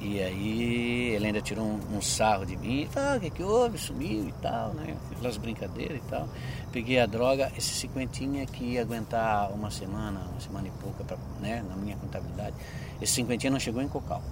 E 0.00 0.20
aí 0.20 1.14
ele 1.14 1.26
ainda 1.26 1.40
tirou 1.40 1.64
um, 1.64 1.96
um 1.96 2.02
sarro 2.02 2.44
de 2.44 2.56
mim, 2.56 2.88
ah, 2.94 3.14
o 3.16 3.20
que 3.20 3.30
que 3.30 3.42
houve? 3.42 3.78
Sumiu 3.78 4.28
e 4.28 4.32
tal, 4.40 4.72
né? 4.74 4.96
Aquelas 5.10 5.36
brincadeiras 5.36 5.98
e 5.98 6.08
tal. 6.08 6.28
Peguei 6.72 7.00
a 7.00 7.06
droga, 7.06 7.50
esse 7.56 7.74
cinquentinha 7.74 8.46
que 8.46 8.64
ia 8.64 8.82
aguentar 8.82 9.50
uma 9.52 9.70
semana, 9.70 10.20
uma 10.30 10.40
semana 10.40 10.68
e 10.68 10.70
pouca, 10.82 11.02
pra, 11.04 11.16
né? 11.40 11.64
Na 11.68 11.76
minha 11.76 11.96
contabilidade. 11.96 12.54
Esse 13.00 13.14
cinquentinha 13.14 13.50
não 13.50 13.58
chegou 13.58 13.82
em 13.82 13.88
Cocal. 13.88 14.22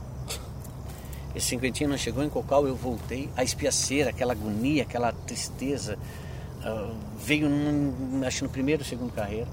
Esse 1.35 1.47
cinquentinha 1.49 1.89
não 1.89 1.97
chegou 1.97 2.23
em 2.23 2.29
Cocal, 2.29 2.67
eu 2.67 2.77
voltei. 2.77 3.31
A 3.37 3.43
espiaceira, 3.43 4.11
aquela 4.11 4.33
agonia, 4.33 4.83
aquela 4.83 5.13
tristeza, 5.13 5.99
ah, 6.63 6.93
veio, 7.19 7.49
num, 7.49 8.23
acho, 8.27 8.45
no 8.45 8.51
primeiro 8.51 8.83
ou 8.83 8.87
segundo 8.89 9.13
carreira. 9.13 9.49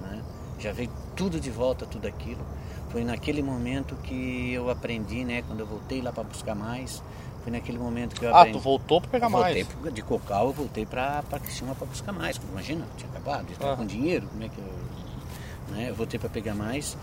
Né? 0.00 0.20
Já 0.58 0.72
veio 0.72 0.90
tudo 1.14 1.38
de 1.38 1.50
volta, 1.50 1.86
tudo 1.86 2.06
aquilo. 2.08 2.44
Foi 2.90 3.04
naquele 3.04 3.42
momento 3.42 3.94
que 4.02 4.52
eu 4.52 4.68
aprendi, 4.68 5.24
né? 5.24 5.42
Quando 5.42 5.60
eu 5.60 5.66
voltei 5.66 6.02
lá 6.02 6.12
para 6.12 6.24
buscar 6.24 6.54
mais, 6.54 7.02
foi 7.42 7.50
naquele 7.52 7.78
momento 7.78 8.14
que 8.18 8.24
eu 8.26 8.34
Ah, 8.34 8.40
aprendi. 8.40 8.58
tu 8.58 8.62
voltou 8.62 9.00
pra 9.00 9.08
pegar 9.10 9.28
voltei 9.28 9.64
mais. 9.64 9.94
de 9.94 10.02
Cocal, 10.02 10.48
eu 10.48 10.52
voltei 10.52 10.84
para 10.84 11.22
Criciúma 11.42 11.74
para 11.74 11.86
buscar 11.86 12.12
mais. 12.12 12.38
Imagina, 12.50 12.84
tinha 12.98 13.08
acabado, 13.10 13.50
estava 13.50 13.72
Ah. 13.72 13.76
com 13.76 13.86
dinheiro, 13.86 14.26
como 14.28 14.42
é 14.44 14.48
que 14.48 14.58
eu... 14.58 15.74
Né? 15.74 15.88
Eu 15.90 15.94
voltei 15.94 16.18
para 16.20 16.28
pegar 16.28 16.54
mais. 16.54 16.96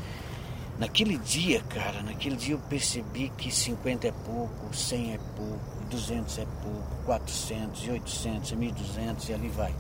Naquele 0.80 1.18
dia, 1.18 1.62
cara, 1.70 2.02
naquele 2.02 2.38
dia 2.38 2.56
eu 2.56 2.60
percebi 2.70 3.30
que 3.38 3.54
50 3.54 4.08
é 4.08 4.14
pouco, 4.26 4.74
100 4.74 5.14
é 5.14 5.20
pouco, 5.36 5.84
200 5.92 6.38
é 6.40 6.46
pouco, 6.64 7.04
400, 7.06 7.86
e 7.86 7.92
800, 7.92 8.52
e 8.52 8.56
1.200 8.56 9.30
e 9.30 9.34
ali 9.34 9.50
vai. 9.50 9.76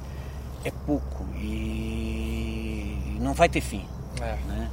É 0.65 0.71
pouco 0.85 1.25
e 1.35 3.17
não 3.21 3.33
vai 3.33 3.47
ter 3.47 3.61
fim 3.61 3.85
É. 4.19 4.35
né? 4.45 4.69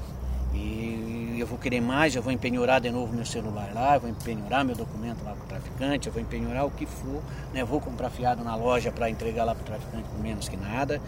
E 0.53 1.37
eu 1.39 1.47
vou 1.47 1.59
querer 1.59 1.81
mais, 1.81 2.17
eu 2.17 2.23
vou 2.23 2.33
empenhorar 2.33 2.81
de 2.81 2.91
novo 2.91 3.15
meu 3.15 3.27
celular 3.27 3.71
lá, 3.75 3.95
eu 3.95 4.01
vou 4.01 4.11
empenhorar 4.11 4.65
meu 4.65 4.75
documento 4.75 5.23
lá 5.23 5.33
para 5.33 5.45
o 5.45 5.47
traficante, 5.47 6.07
eu 6.09 6.13
vou 6.13 6.23
empenhorar 6.23 6.67
o 6.67 6.71
que 6.71 6.87
for, 6.87 7.23
né? 7.53 7.61
Eu 7.61 7.67
vou 7.67 7.81
comprar 7.81 8.11
fiado 8.11 8.43
na 8.43 8.57
loja 8.57 8.91
para 8.91 9.09
entregar 9.11 9.45
lá 9.45 9.55
para 9.55 9.63
o 9.63 9.67
traficante 9.67 10.09
por 10.09 10.19
menos 10.19 10.49
que 10.49 10.57
nada. 10.57 11.01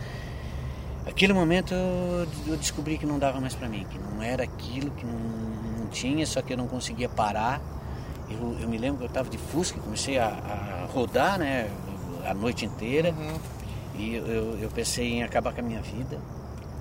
Aquele 1.09 1.33
momento 1.33 1.75
eu, 1.75 2.27
eu 2.47 2.57
descobri 2.57 2.99
que 2.99 3.07
não 3.07 3.19
dava 3.19 3.41
mais 3.41 3.55
para 3.55 3.69
mim, 3.69 3.87
que 3.91 3.99
não 3.99 4.23
era 4.23 4.45
aquilo, 4.45 4.91
que 4.93 5.05
não, 5.05 5.15
não 5.79 5.87
tinha, 5.87 6.27
só 6.27 6.43
que 6.43 6.53
eu 6.53 6.57
não 6.57 6.69
conseguia 6.69 7.09
parar. 7.09 7.61
Eu, 8.31 8.57
eu 8.61 8.69
me 8.69 8.77
lembro 8.77 8.99
que 8.99 9.05
eu 9.05 9.09
estava 9.09 9.29
de 9.29 9.39
Fusca, 9.39 9.81
comecei 9.81 10.19
a, 10.19 10.27
a 10.27 10.87
rodar, 10.93 11.39
né? 11.39 11.71
A 12.27 12.35
noite 12.35 12.67
inteira. 12.67 13.13
Uhum. 13.17 13.39
E 13.95 14.15
eu, 14.15 14.59
eu, 14.61 14.69
pensei 14.71 15.15
em 15.15 15.23
acabar 15.23 15.53
com 15.53 15.61
a 15.61 15.65
minha 15.65 15.81
vida. 15.81 16.19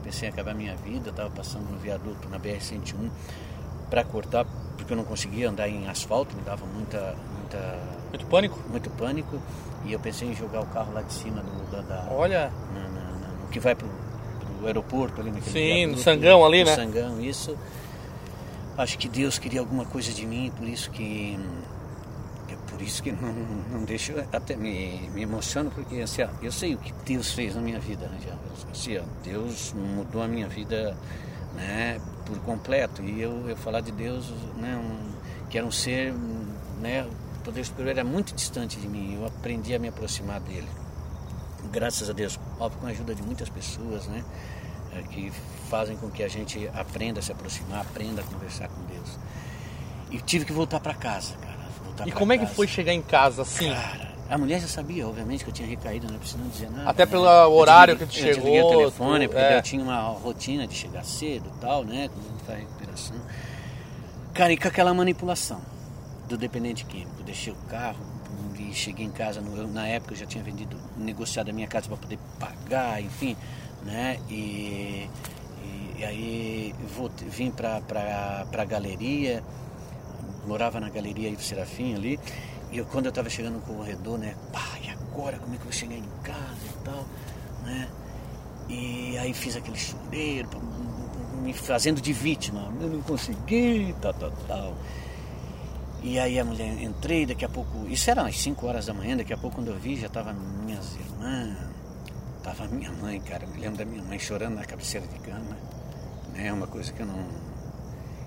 Pensei 0.03 0.27
em 0.27 0.31
acabar 0.31 0.51
a 0.51 0.53
minha 0.53 0.75
vida. 0.75 1.07
Eu 1.07 1.11
estava 1.11 1.29
passando 1.29 1.71
no 1.71 1.77
viaduto 1.79 2.27
na 2.29 2.37
BR-101 2.37 3.09
para 3.89 4.03
cortar, 4.03 4.45
porque 4.75 4.91
eu 4.91 4.97
não 4.97 5.05
conseguia 5.05 5.49
andar 5.49 5.69
em 5.69 5.87
asfalto, 5.87 6.35
me 6.35 6.41
dava 6.41 6.65
muita, 6.65 7.15
muita, 7.39 7.79
Muito 8.09 8.25
pânico? 8.25 8.59
muito 8.69 8.89
pânico. 8.89 9.41
E 9.85 9.93
eu 9.93 9.99
pensei 9.99 10.27
em 10.29 10.35
jogar 10.35 10.59
o 10.61 10.65
carro 10.65 10.91
lá 10.93 11.01
de 11.01 11.13
cima 11.13 11.41
do, 11.41 11.71
da, 11.71 11.81
da- 11.81 12.07
Olha, 12.11 12.51
na- 12.73 12.81
na- 12.81 12.89
na- 12.89 13.27
no 13.41 13.47
que 13.49 13.59
vai 13.59 13.73
pro 13.73 13.87
aeroporto 14.67 15.21
ali 15.21 15.31
naquele 15.31 15.51
Sim, 15.51 15.85
no 15.87 15.95
viaduto, 15.95 16.01
Sangão 16.01 16.45
ali, 16.45 16.63
no 16.63 16.69
né? 16.69 16.75
Sangão, 16.75 17.21
isso. 17.21 17.57
Acho 18.77 18.97
que 18.97 19.09
Deus 19.09 19.39
queria 19.39 19.59
alguma 19.59 19.85
coisa 19.85 20.11
de 20.11 20.25
mim, 20.25 20.51
por 20.55 20.67
isso 20.67 20.91
que 20.91 21.37
É 22.49 22.55
por 22.69 22.81
isso 22.81 23.01
que 23.01 23.11
não, 23.11 23.33
não 23.71 23.83
deixo, 23.83 24.13
até 24.31 24.55
me, 24.55 25.09
me 25.13 25.23
emociono, 25.23 25.71
porque 25.71 25.99
assim, 26.01 26.21
eu 26.41 26.51
sei 26.51 26.75
o 26.75 26.77
que 26.77 26.93
Deus 27.05 27.31
fez 27.31 27.55
na 27.55 27.61
minha 27.61 27.79
vida, 27.79 28.07
né? 28.07 28.17
Assim, 28.71 28.97
ó, 28.97 29.03
Deus 29.23 29.73
mudou 29.73 30.21
a 30.21 30.27
minha 30.27 30.47
vida 30.47 30.95
né, 31.55 31.99
por 32.25 32.37
completo. 32.39 33.01
E 33.01 33.21
eu, 33.21 33.49
eu 33.49 33.57
falar 33.57 33.81
de 33.81 33.91
Deus, 33.91 34.31
né, 34.57 34.77
um, 34.77 35.47
que 35.49 35.57
era 35.57 35.65
um 35.65 35.71
ser, 35.71 36.13
né, 36.79 37.03
o 37.03 37.43
poder 37.43 37.65
superior 37.65 37.91
era 37.91 38.03
muito 38.03 38.33
distante 38.35 38.79
de 38.79 38.87
mim. 38.87 39.15
Eu 39.15 39.25
aprendi 39.25 39.73
a 39.73 39.79
me 39.79 39.87
aproximar 39.87 40.39
dele. 40.41 40.67
Graças 41.71 42.09
a 42.09 42.13
Deus, 42.13 42.39
óbvio, 42.59 42.79
com 42.79 42.87
a 42.87 42.91
ajuda 42.91 43.15
de 43.15 43.23
muitas 43.23 43.49
pessoas, 43.49 44.07
né, 44.07 44.23
é, 44.97 45.03
que 45.03 45.31
fazem 45.69 45.95
com 45.97 46.09
que 46.09 46.23
a 46.23 46.27
gente 46.27 46.69
aprenda 46.73 47.19
a 47.19 47.23
se 47.23 47.31
aproximar, 47.31 47.81
aprenda 47.81 48.21
a 48.21 48.23
conversar 48.23 48.67
com 48.69 48.81
Deus. 48.85 49.17
E 50.09 50.19
tive 50.19 50.45
que 50.45 50.53
voltar 50.53 50.79
para 50.79 50.93
casa, 50.93 51.35
cara. 51.35 52.07
e 52.07 52.11
como 52.11 52.31
casa. 52.31 52.43
é 52.43 52.45
que 52.45 52.53
foi 52.53 52.67
chegar 52.67 52.93
em 52.93 53.01
casa 53.01 53.41
assim? 53.41 53.69
Cara, 53.69 54.13
a 54.29 54.37
mulher 54.37 54.59
já 54.59 54.67
sabia, 54.67 55.07
obviamente, 55.07 55.43
que 55.43 55.49
eu 55.49 55.53
tinha 55.53 55.67
recaído, 55.67 56.11
não 56.11 56.19
precisando 56.19 56.49
dizer 56.51 56.69
nada. 56.69 56.89
Até 56.89 57.05
né? 57.05 57.11
pelo 57.11 57.25
horário 57.25 57.97
que 57.97 58.05
tu 58.05 58.13
chegou. 58.13 58.55
Eu 58.55 58.65
o 58.65 58.69
telefone, 58.69 59.27
porque 59.27 59.41
é. 59.41 59.57
eu 59.57 59.61
tinha 59.61 59.83
uma 59.83 60.01
rotina 60.01 60.67
de 60.67 60.75
chegar 60.75 61.03
cedo 61.03 61.51
e 61.55 61.59
tal, 61.59 61.83
né? 61.83 62.09
Quando 62.09 62.45
tá 62.45 62.53
recuperação. 62.53 63.15
Cara, 64.33 64.53
e 64.53 64.57
com 64.57 64.67
aquela 64.67 64.93
manipulação 64.93 65.61
do 66.27 66.37
dependente 66.37 66.85
químico. 66.85 67.11
Eu 67.19 67.25
deixei 67.25 67.53
o 67.53 67.55
carro 67.69 67.99
e 68.59 68.73
cheguei 68.73 69.05
em 69.05 69.11
casa. 69.11 69.41
Na 69.41 69.87
época 69.87 70.13
eu 70.13 70.17
já 70.17 70.25
tinha 70.25 70.43
vendido, 70.43 70.77
negociado 70.97 71.49
a 71.49 71.53
minha 71.53 71.67
casa 71.67 71.87
para 71.87 71.97
poder 71.97 72.19
pagar, 72.39 73.01
enfim, 73.01 73.35
né? 73.87 74.19
E, 74.29 75.09
e, 75.63 75.95
e 75.97 76.05
aí 76.05 76.75
vou, 76.95 77.09
vim 77.27 77.49
para 77.49 77.81
a 78.51 78.65
galeria 78.65 79.43
morava 80.47 80.79
na 80.79 80.89
galeria 80.89 81.29
do 81.31 81.41
Serafim 81.41 81.93
ali, 81.93 82.19
e 82.71 82.77
eu, 82.77 82.85
quando 82.85 83.05
eu 83.05 83.09
estava 83.09 83.29
chegando 83.29 83.55
no 83.55 83.61
corredor, 83.61 84.17
né, 84.17 84.35
pá, 84.51 84.79
e 84.81 84.89
agora 84.89 85.37
como 85.37 85.53
é 85.53 85.57
que 85.57 85.63
eu 85.63 85.65
vou 85.65 85.73
chegar 85.73 85.95
em 85.95 86.09
casa 86.23 86.65
e 86.65 86.83
tal, 86.83 87.05
né? 87.63 87.89
E 88.69 89.17
aí 89.17 89.33
fiz 89.33 89.55
aquele 89.55 89.77
chuveiro, 89.77 90.49
me 91.41 91.53
fazendo 91.53 92.01
de 92.01 92.11
vítima, 92.11 92.71
eu 92.79 92.89
não 92.89 93.01
consegui, 93.01 93.93
tal, 94.01 94.13
tal, 94.13 94.31
tal. 94.47 94.73
E 96.03 96.19
aí 96.19 96.39
a 96.39 96.45
mulher, 96.45 96.81
entrei, 96.81 97.25
daqui 97.25 97.45
a 97.45 97.49
pouco, 97.49 97.87
isso 97.87 98.09
era 98.09 98.23
às 98.23 98.37
5 98.37 98.65
horas 98.65 98.85
da 98.85 98.93
manhã, 98.93 99.17
daqui 99.17 99.33
a 99.33 99.37
pouco 99.37 99.57
quando 99.57 99.69
eu 99.69 99.77
vi 99.77 99.95
já 99.95 100.09
tava 100.09 100.33
minhas 100.33 100.95
irmãs, 100.95 101.57
tava 102.47 102.65
minha 102.69 102.91
mãe, 102.93 103.19
cara, 103.19 103.43
eu 103.43 103.49
me 103.49 103.59
lembro 103.59 103.77
da 103.77 103.83
minha 103.83 104.01
mãe 104.01 104.17
chorando 104.17 104.55
na 104.55 104.63
cabeceira 104.63 105.05
de 105.05 105.19
cama, 105.19 105.57
né, 106.33 106.53
uma 106.53 106.65
coisa 106.65 106.93
que 106.93 107.01
eu 107.01 107.05
não, 107.05 107.27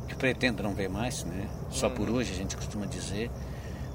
que 0.07 0.15
pretendo 0.15 0.63
não 0.63 0.75
ver 0.75 0.91
mais, 0.91 1.25
né? 1.25 1.49
Só 1.71 1.89
por 1.89 2.07
uhum. 2.07 2.17
hoje 2.17 2.33
a 2.33 2.37
gente 2.37 2.55
costuma 2.55 2.85
dizer, 2.85 3.31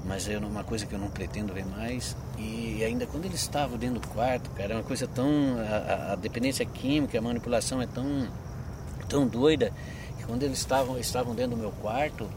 mas 0.04 0.28
é 0.28 0.36
uma 0.36 0.64
coisa 0.64 0.84
que 0.84 0.92
eu 0.92 0.98
não 0.98 1.08
pretendo 1.08 1.54
ver 1.54 1.64
mais. 1.64 2.16
E 2.38 2.82
ainda 2.84 3.06
quando 3.06 3.26
eles 3.26 3.40
estavam 3.40 3.78
dentro 3.78 4.00
do 4.00 4.08
quarto, 4.08 4.50
cara, 4.50 4.72
é 4.72 4.76
uma 4.76 4.82
coisa 4.82 5.06
tão. 5.06 5.28
A, 5.58 6.12
a 6.12 6.16
dependência 6.16 6.64
química, 6.64 7.18
a 7.18 7.22
manipulação 7.22 7.80
é 7.80 7.86
tão, 7.86 8.28
tão 9.08 9.28
doida 9.28 9.72
que 10.18 10.24
quando 10.24 10.42
eles 10.42 10.58
estavam, 10.58 10.98
estavam 10.98 11.34
dentro 11.36 11.52
do 11.52 11.56
meu 11.56 11.70
quarto, 11.70 12.28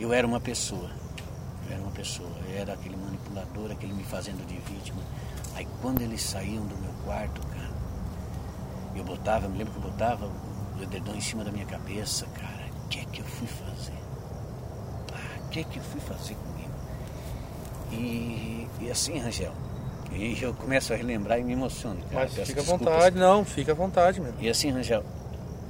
eu 0.00 0.12
era 0.12 0.26
uma 0.26 0.40
pessoa. 0.40 0.90
Eu 1.68 1.74
era 1.74 1.82
uma 1.82 1.92
pessoa, 1.92 2.30
eu 2.48 2.58
era 2.58 2.72
aquele 2.72 2.96
manipulador, 2.96 3.70
aquele 3.70 3.92
me 3.92 4.04
fazendo 4.04 4.44
de 4.46 4.56
vítima. 4.72 5.02
Aí 5.54 5.66
quando 5.80 6.00
eles 6.00 6.22
saíam 6.22 6.66
do 6.66 6.76
meu 6.76 6.95
quarto, 7.06 7.40
cara, 7.46 7.70
eu 8.94 9.04
botava, 9.04 9.46
eu 9.46 9.50
me 9.50 9.58
lembro 9.58 9.72
que 9.72 9.78
eu 9.78 9.90
botava 9.90 10.26
o 10.26 10.82
edredom 10.82 11.14
em 11.14 11.20
cima 11.20 11.42
da 11.42 11.50
minha 11.50 11.66
cabeça, 11.66 12.26
cara 12.34 12.66
o 12.86 12.88
que 12.88 13.00
é 13.00 13.04
que 13.04 13.20
eu 13.20 13.24
fui 13.24 13.48
fazer? 13.48 13.98
Ah, 15.12 15.40
o 15.44 15.48
que 15.48 15.60
é 15.60 15.64
que 15.64 15.78
eu 15.78 15.82
fui 15.82 16.00
fazer 16.00 16.34
comigo? 16.34 16.70
E, 17.92 18.68
e 18.80 18.90
assim, 18.90 19.18
Rangel, 19.18 19.52
e 20.12 20.40
eu 20.40 20.54
começo 20.54 20.92
a 20.92 20.96
relembrar 20.96 21.40
e 21.40 21.42
me 21.42 21.52
emociono. 21.52 21.98
Cara, 22.10 22.30
Mas 22.36 22.46
fica 22.46 22.60
à 22.60 22.64
vontade, 22.64 23.18
não, 23.18 23.44
fica 23.44 23.72
à 23.72 23.74
vontade 23.74 24.20
mesmo. 24.20 24.36
E 24.40 24.48
assim, 24.48 24.70
Rangel, 24.70 25.04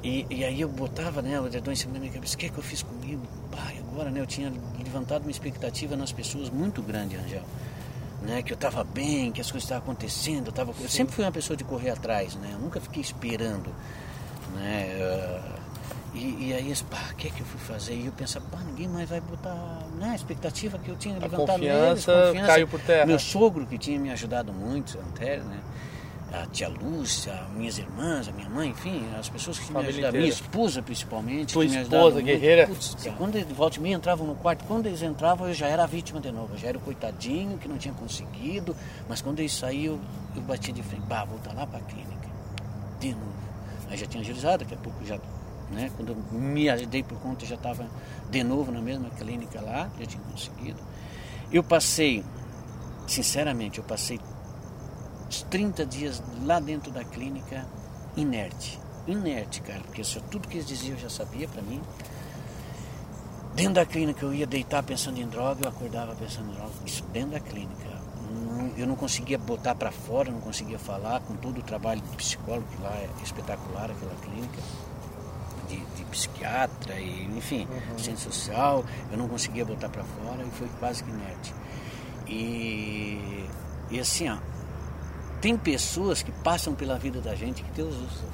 e, 0.02 0.26
e 0.28 0.44
aí 0.44 0.60
eu 0.60 0.68
botava 0.68 1.22
né, 1.22 1.40
o 1.40 1.48
dedão 1.48 1.72
em 1.72 1.76
cima 1.76 1.94
da 1.94 2.00
minha 2.00 2.12
cabeça, 2.12 2.34
o 2.34 2.38
que 2.38 2.46
é 2.46 2.48
que 2.50 2.58
eu 2.58 2.62
fiz 2.62 2.82
comigo? 2.82 3.22
Pai, 3.50 3.78
agora 3.78 4.10
né, 4.10 4.20
eu 4.20 4.26
tinha 4.26 4.52
levantado 4.78 5.22
uma 5.22 5.30
expectativa 5.30 5.96
nas 5.96 6.12
pessoas 6.12 6.50
muito 6.50 6.82
grande, 6.82 7.16
Rangel. 7.16 7.42
Né, 8.22 8.42
que 8.42 8.52
eu 8.52 8.54
estava 8.54 8.82
bem, 8.82 9.30
que 9.30 9.40
as 9.40 9.50
coisas 9.50 9.64
estavam 9.64 9.84
acontecendo. 9.84 10.46
Eu, 10.46 10.52
tava, 10.52 10.72
eu 10.80 10.88
sempre 10.88 11.14
fui 11.14 11.24
uma 11.24 11.30
pessoa 11.30 11.56
de 11.56 11.62
correr 11.62 11.90
atrás, 11.90 12.34
né? 12.34 12.50
Eu 12.54 12.58
nunca 12.58 12.80
fiquei 12.80 13.02
esperando. 13.02 13.70
Né? 14.54 14.96
Uh, 14.96 15.56
e, 16.16 16.48
e 16.48 16.54
aí, 16.54 16.72
pá, 16.90 17.10
o 17.12 17.14
que 17.14 17.28
é 17.28 17.30
que 17.30 17.40
eu 17.40 17.46
fui 17.46 17.60
fazer? 17.60 17.94
E 17.94 18.06
eu 18.06 18.12
pensava, 18.12 18.44
pá, 18.50 18.58
ninguém 18.66 18.88
mais 18.88 19.08
vai 19.08 19.20
botar 19.20 19.54
né, 19.98 20.10
a 20.10 20.14
expectativa 20.14 20.78
que 20.78 20.90
eu 20.90 20.96
tinha 20.96 21.14
a 21.16 21.18
levantado 21.18 21.46
confiança, 21.46 22.10
neles, 22.10 22.26
confiança 22.28 22.46
caiu 22.46 22.68
por 22.68 22.80
terra. 22.80 23.06
Meu 23.06 23.18
sogro, 23.18 23.66
que 23.66 23.76
tinha 23.76 24.00
me 24.00 24.10
ajudado 24.10 24.50
muito, 24.52 24.98
Antério, 24.98 25.44
né? 25.44 25.60
A 26.42 26.46
tia 26.46 26.68
Lúcia, 26.68 27.34
minhas 27.54 27.78
irmãs, 27.78 28.28
a 28.28 28.32
minha 28.32 28.48
mãe, 28.48 28.70
enfim, 28.70 29.04
as 29.18 29.28
pessoas 29.28 29.58
que 29.58 29.72
me 29.72 29.78
ajudaram, 29.78 30.18
minha 30.18 30.28
esposa 30.28 30.82
principalmente. 30.82 31.52
Tua 31.52 31.64
esposa, 31.64 32.20
guerreira. 32.20 32.66
Putz, 32.66 32.96
quando 33.16 33.36
eles, 33.36 33.50
volta 33.52 33.78
e 33.78 33.80
meia 33.80 33.94
entravam 33.94 34.26
no 34.26 34.34
quarto, 34.34 34.64
quando 34.64 34.86
eles 34.86 35.02
entravam 35.02 35.48
eu 35.48 35.54
já 35.54 35.66
era 35.66 35.84
a 35.84 35.86
vítima 35.86 36.20
de 36.20 36.30
novo, 36.30 36.54
eu 36.54 36.58
já 36.58 36.68
era 36.68 36.78
o 36.78 36.80
coitadinho 36.80 37.58
que 37.58 37.66
não 37.68 37.78
tinha 37.78 37.94
conseguido, 37.94 38.76
mas 39.08 39.22
quando 39.22 39.40
eles 39.40 39.52
saíam 39.52 39.94
eu, 39.94 40.00
eu 40.36 40.42
bati 40.42 40.72
de 40.72 40.82
frente, 40.82 41.06
pá, 41.06 41.24
voltar 41.24 41.54
lá 41.54 41.66
para 41.66 41.78
a 41.78 41.82
clínica, 41.82 42.28
de 43.00 43.12
novo. 43.12 43.36
Aí 43.88 43.96
já 43.96 44.06
tinha 44.06 44.20
agilizado, 44.20 44.64
daqui 44.64 44.74
a 44.74 44.78
pouco 44.78 45.04
já 45.04 45.18
né? 45.70 45.90
Quando 45.96 46.10
eu 46.10 46.38
me 46.38 46.86
dei 46.86 47.02
por 47.02 47.18
conta, 47.18 47.44
já 47.44 47.56
estava 47.56 47.86
de 48.30 48.44
novo 48.44 48.70
na 48.70 48.80
mesma 48.80 49.10
clínica 49.10 49.60
lá, 49.60 49.90
já 49.98 50.06
tinha 50.06 50.22
conseguido. 50.22 50.80
Eu 51.50 51.62
passei, 51.62 52.24
sinceramente, 53.06 53.78
eu 53.78 53.84
passei 53.84 54.20
uns 55.28 55.42
30 55.42 55.86
dias 55.86 56.22
lá 56.44 56.60
dentro 56.60 56.90
da 56.90 57.04
clínica 57.04 57.66
inerte. 58.16 58.78
Inerte, 59.06 59.60
cara, 59.60 59.80
porque 59.80 60.00
isso, 60.00 60.20
tudo 60.30 60.48
que 60.48 60.56
eles 60.56 60.66
diziam 60.66 60.94
eu 60.96 61.00
já 61.00 61.10
sabia 61.10 61.46
para 61.48 61.62
mim. 61.62 61.80
Dentro 63.54 63.74
da 63.74 63.86
clínica 63.86 64.24
eu 64.24 64.34
ia 64.34 64.46
deitar 64.46 64.82
pensando 64.82 65.18
em 65.18 65.26
droga, 65.26 65.64
eu 65.64 65.68
acordava 65.68 66.14
pensando 66.14 66.50
em 66.50 66.54
droga. 66.54 66.72
Isso 66.84 67.02
dentro 67.12 67.30
da 67.30 67.40
clínica. 67.40 67.88
eu 68.76 68.86
não 68.86 68.96
conseguia 68.96 69.38
botar 69.38 69.74
para 69.74 69.90
fora, 69.90 70.30
não 70.30 70.40
conseguia 70.40 70.78
falar 70.78 71.20
com 71.20 71.34
todo 71.36 71.58
o 71.58 71.62
trabalho 71.62 72.00
de 72.00 72.16
psicólogo, 72.16 72.66
que 72.68 72.82
lá 72.82 72.90
é 72.90 73.08
espetacular 73.22 73.90
aquela 73.90 74.14
clínica 74.16 74.60
de, 75.68 75.76
de 75.76 76.04
psiquiatra, 76.06 76.98
e, 76.98 77.24
enfim, 77.36 77.66
uhum. 77.70 77.98
ciência 77.98 78.30
social, 78.30 78.84
eu 79.10 79.18
não 79.18 79.28
conseguia 79.28 79.64
botar 79.64 79.88
para 79.88 80.04
fora 80.04 80.42
e 80.42 80.50
foi 80.50 80.68
quase 80.78 81.02
que 81.02 81.10
inerte. 81.10 81.54
E, 82.26 83.48
e 83.90 84.00
assim, 84.00 84.28
ó, 84.28 84.36
tem 85.46 85.56
pessoas 85.56 86.24
que 86.24 86.32
passam 86.32 86.74
pela 86.74 86.98
vida 86.98 87.20
da 87.20 87.32
gente 87.36 87.62
que 87.62 87.70
Deus 87.70 87.94
usa. 87.94 88.24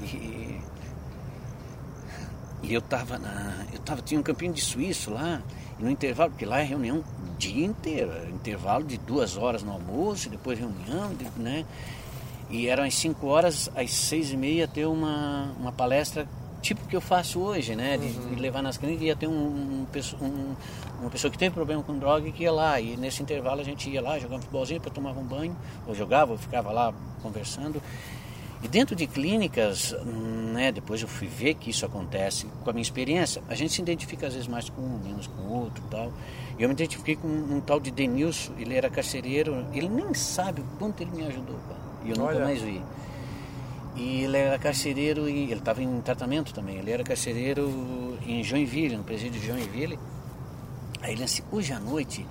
E, 0.00 0.58
e 2.62 2.72
eu 2.72 2.80
tava 2.80 3.18
na. 3.18 3.66
Eu 3.70 3.78
tava, 3.80 4.00
tinha 4.00 4.18
um 4.18 4.22
campinho 4.22 4.54
de 4.54 4.62
suíço 4.62 5.10
lá, 5.10 5.42
no 5.78 5.90
intervalo, 5.90 6.30
porque 6.30 6.46
lá 6.46 6.60
é 6.60 6.64
reunião 6.64 7.00
o 7.00 7.36
dia 7.36 7.66
inteiro, 7.66 8.10
é 8.10 8.30
intervalo 8.30 8.84
de 8.84 8.96
duas 8.96 9.36
horas 9.36 9.62
no 9.62 9.72
almoço, 9.72 10.30
depois 10.30 10.58
reunião, 10.58 11.10
né? 11.36 11.66
E 12.48 12.68
eram 12.68 12.84
às 12.84 12.94
5 12.94 13.26
horas, 13.26 13.70
às 13.76 13.90
6 13.90 14.32
e 14.32 14.36
meia, 14.38 14.66
ter 14.66 14.86
uma, 14.86 15.52
uma 15.60 15.72
palestra 15.72 16.26
tipo 16.64 16.86
que 16.88 16.96
eu 16.96 17.00
faço 17.00 17.38
hoje, 17.40 17.76
né? 17.76 17.96
De, 17.98 18.06
uhum. 18.06 18.34
de 18.34 18.40
levar 18.40 18.62
nas 18.62 18.76
clínicas, 18.78 19.06
ia 19.06 19.14
ter 19.14 19.26
um, 19.26 19.86
um, 20.20 20.56
uma 21.00 21.10
pessoa 21.10 21.30
que 21.30 21.38
teve 21.38 21.54
problema 21.54 21.82
com 21.82 21.98
droga 21.98 22.30
que 22.32 22.42
ia 22.42 22.52
lá. 22.52 22.80
E 22.80 22.96
nesse 22.96 23.22
intervalo 23.22 23.60
a 23.60 23.64
gente 23.64 23.88
ia 23.90 24.00
lá, 24.00 24.18
jogava 24.18 24.36
um 24.36 24.40
futebolzinho, 24.40 24.80
para 24.80 24.90
tomar 24.90 25.12
um 25.12 25.22
banho, 25.22 25.56
ou 25.86 25.94
jogava, 25.94 26.32
ou 26.32 26.38
ficava 26.38 26.72
lá 26.72 26.92
conversando. 27.22 27.80
E 28.62 28.68
dentro 28.68 28.96
de 28.96 29.06
clínicas, 29.06 29.94
né, 30.54 30.72
depois 30.72 31.02
eu 31.02 31.06
fui 31.06 31.28
ver 31.28 31.52
que 31.52 31.68
isso 31.68 31.84
acontece 31.84 32.46
com 32.62 32.70
a 32.70 32.72
minha 32.72 32.82
experiência. 32.82 33.42
A 33.46 33.54
gente 33.54 33.74
se 33.74 33.82
identifica 33.82 34.26
às 34.26 34.32
vezes 34.32 34.48
mais 34.48 34.70
com 34.70 34.80
um, 34.80 34.98
menos 35.04 35.26
com 35.26 35.42
o 35.42 35.52
outro 35.52 35.84
tal. 35.90 36.10
E 36.58 36.62
eu 36.62 36.68
me 36.68 36.74
identifiquei 36.74 37.14
com 37.14 37.28
um, 37.28 37.56
um 37.56 37.60
tal 37.60 37.78
de 37.78 37.90
Denilson, 37.90 38.52
ele 38.58 38.74
era 38.74 38.88
carcereiro, 38.88 39.66
ele 39.74 39.88
nem 39.88 40.14
sabe 40.14 40.62
o 40.62 40.64
quanto 40.78 41.02
ele 41.02 41.10
me 41.10 41.26
ajudou, 41.26 41.58
cara. 41.68 41.80
E 42.04 42.10
eu 42.10 42.16
nunca 42.16 42.30
Olha. 42.30 42.44
mais 42.44 42.62
vi. 42.62 42.80
E 43.96 44.24
ele 44.24 44.36
era 44.36 44.58
carcereiro 44.58 45.28
e 45.28 45.44
ele 45.44 45.54
estava 45.54 45.82
em 45.82 46.00
tratamento 46.00 46.52
também. 46.52 46.78
Ele 46.78 46.90
era 46.90 47.04
carcereiro 47.04 48.18
em 48.26 48.42
Joinville, 48.42 48.96
no 48.96 49.04
presídio 49.04 49.40
de 49.40 49.46
Joinville. 49.46 49.98
Aí 51.00 51.12
ele 51.12 51.24
disse, 51.24 51.44
hoje 51.52 51.72
à 51.72 51.78
noite, 51.78 52.26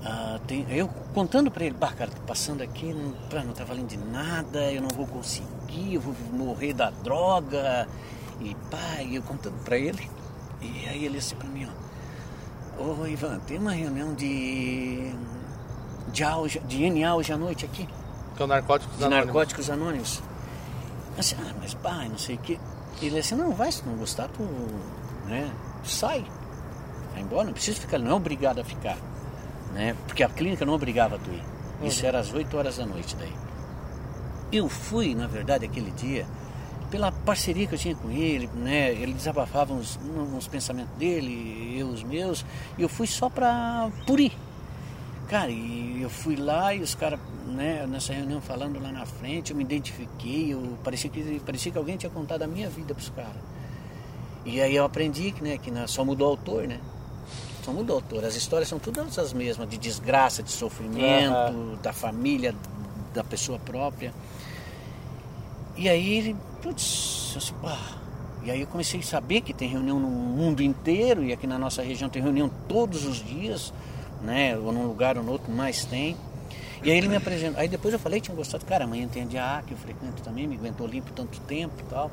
uh, 0.00 0.38
tem... 0.46 0.64
eu 0.70 0.88
contando 1.12 1.50
para 1.50 1.64
ele, 1.64 1.74
bah, 1.74 1.92
cara, 1.92 2.10
passando 2.26 2.62
aqui, 2.62 2.94
não, 2.94 3.44
não 3.44 3.52
tá 3.52 3.64
valendo 3.64 3.88
de 3.88 3.98
nada, 3.98 4.72
eu 4.72 4.80
não 4.80 4.88
vou 4.88 5.06
conseguir, 5.06 5.94
eu 5.94 6.00
vou 6.00 6.14
morrer 6.32 6.72
da 6.72 6.90
droga. 6.90 7.86
E 8.40 8.56
pai, 8.70 9.10
eu 9.12 9.22
contando 9.22 9.62
para 9.64 9.76
ele. 9.76 10.08
E 10.60 10.88
aí 10.88 11.04
ele 11.04 11.18
disse 11.18 11.34
para 11.34 11.48
mim, 11.48 11.68
ó, 12.78 12.82
ô 12.82 13.06
Ivan, 13.06 13.38
tem 13.40 13.58
uma 13.58 13.72
reunião 13.72 14.14
de, 14.14 15.12
de, 16.12 16.58
de 16.66 16.90
NA 16.90 17.14
hoje 17.14 17.32
à 17.32 17.36
noite 17.36 17.64
aqui. 17.64 17.86
Que 18.36 18.42
é 18.42 18.44
o 18.44 18.48
Narcóticos 18.48 18.96
de 18.96 19.04
Anônimos. 19.04 19.26
Narcóticos 19.26 19.70
Anônimos. 19.70 20.22
Assim, 21.18 21.36
ah, 21.38 21.52
mas 21.60 21.74
pai, 21.74 22.08
não 22.08 22.18
sei 22.18 22.36
o 22.36 22.38
que. 22.38 22.58
Ele 23.00 23.18
assim, 23.18 23.34
não, 23.34 23.52
vai, 23.52 23.70
se 23.72 23.84
não 23.86 23.94
gostar, 23.96 24.28
tu, 24.28 24.42
né, 25.26 25.50
sai. 25.84 26.24
Vai 27.12 27.22
embora, 27.22 27.44
não 27.44 27.52
precisa 27.52 27.80
ficar, 27.80 27.98
não 27.98 28.10
é 28.10 28.14
obrigado 28.14 28.60
a 28.60 28.64
ficar. 28.64 28.96
né? 29.74 29.96
Porque 30.06 30.22
a 30.22 30.28
clínica 30.28 30.64
não 30.64 30.74
obrigava 30.74 31.16
a 31.16 31.18
tu 31.18 31.30
ir. 31.30 31.42
Isso 31.82 32.04
era 32.06 32.18
às 32.18 32.32
8 32.32 32.56
horas 32.56 32.76
da 32.76 32.86
noite 32.86 33.16
daí. 33.16 33.32
Eu 34.52 34.68
fui, 34.68 35.14
na 35.14 35.26
verdade, 35.26 35.64
aquele 35.64 35.90
dia, 35.92 36.26
pela 36.90 37.10
parceria 37.10 37.66
que 37.66 37.74
eu 37.74 37.78
tinha 37.78 37.94
com 37.94 38.10
ele, 38.10 38.48
né? 38.54 38.92
Ele 38.92 39.12
desabafava 39.14 39.72
uns, 39.72 39.98
uns 40.34 40.46
pensamentos 40.46 40.94
dele, 40.96 41.74
eu 41.78 41.88
os 41.88 42.02
meus, 42.04 42.44
e 42.78 42.82
eu 42.82 42.88
fui 42.88 43.06
só 43.06 43.28
pra 43.28 43.90
por 44.06 44.20
ir. 44.20 44.32
Cara, 45.32 45.50
e 45.50 46.02
eu 46.02 46.10
fui 46.10 46.36
lá 46.36 46.74
e 46.74 46.82
os 46.82 46.94
caras, 46.94 47.18
né, 47.46 47.86
nessa 47.86 48.12
reunião 48.12 48.38
falando 48.38 48.78
lá 48.78 48.92
na 48.92 49.06
frente, 49.06 49.50
eu 49.50 49.56
me 49.56 49.64
identifiquei, 49.64 50.52
eu 50.52 50.76
parecia 50.84 51.08
que 51.08 51.40
parecia 51.40 51.72
que 51.72 51.78
alguém 51.78 51.96
tinha 51.96 52.10
contado 52.10 52.42
a 52.42 52.46
minha 52.46 52.68
vida 52.68 52.94
pros 52.94 53.08
caras. 53.08 53.40
E 54.44 54.60
aí 54.60 54.76
eu 54.76 54.84
aprendi 54.84 55.32
que, 55.32 55.42
né, 55.42 55.56
que 55.56 55.72
só 55.86 56.04
mudou 56.04 56.26
o 56.28 56.30
autor, 56.32 56.68
né? 56.68 56.78
Só 57.64 57.72
mudou 57.72 57.96
o 57.96 57.98
autor. 58.00 58.26
As 58.26 58.36
histórias 58.36 58.68
são 58.68 58.78
todas 58.78 59.18
as 59.18 59.32
mesmas, 59.32 59.66
de 59.70 59.78
desgraça, 59.78 60.42
de 60.42 60.50
sofrimento, 60.50 61.54
uhum. 61.54 61.78
da 61.82 61.94
família, 61.94 62.54
da 63.14 63.24
pessoa 63.24 63.58
própria. 63.58 64.12
E 65.78 65.88
aí, 65.88 66.36
putz, 66.60 67.32
assim, 67.38 67.54
e 68.44 68.50
aí 68.50 68.60
eu 68.60 68.66
comecei 68.66 69.00
a 69.00 69.02
saber 69.02 69.40
que 69.40 69.54
tem 69.54 69.66
reunião 69.66 69.98
no 69.98 70.08
mundo 70.08 70.62
inteiro, 70.62 71.24
e 71.24 71.32
aqui 71.32 71.46
na 71.46 71.58
nossa 71.58 71.80
região 71.80 72.10
tem 72.10 72.20
reunião 72.20 72.50
todos 72.68 73.06
os 73.06 73.24
dias, 73.24 73.72
né? 74.22 74.56
Ou 74.56 74.72
num 74.72 74.86
lugar 74.86 75.16
ou 75.16 75.24
no 75.24 75.32
outro, 75.32 75.52
mais 75.52 75.84
tem. 75.84 76.16
E 76.82 76.90
aí 76.90 76.98
ele 76.98 77.08
me 77.08 77.16
apresentou. 77.16 77.60
Aí 77.60 77.68
depois 77.68 77.94
eu 77.94 78.00
falei, 78.00 78.20
tinha 78.20 78.36
gostado, 78.36 78.64
cara, 78.64 78.84
amanhã 78.84 79.06
tem 79.06 79.22
a 79.38 79.62
que 79.66 79.72
eu 79.72 79.78
frequento 79.78 80.22
também, 80.22 80.46
me 80.46 80.56
aguentou 80.56 80.86
limpo 80.86 81.12
tanto 81.12 81.40
tempo 81.40 81.74
e 81.78 81.84
tal. 81.84 82.10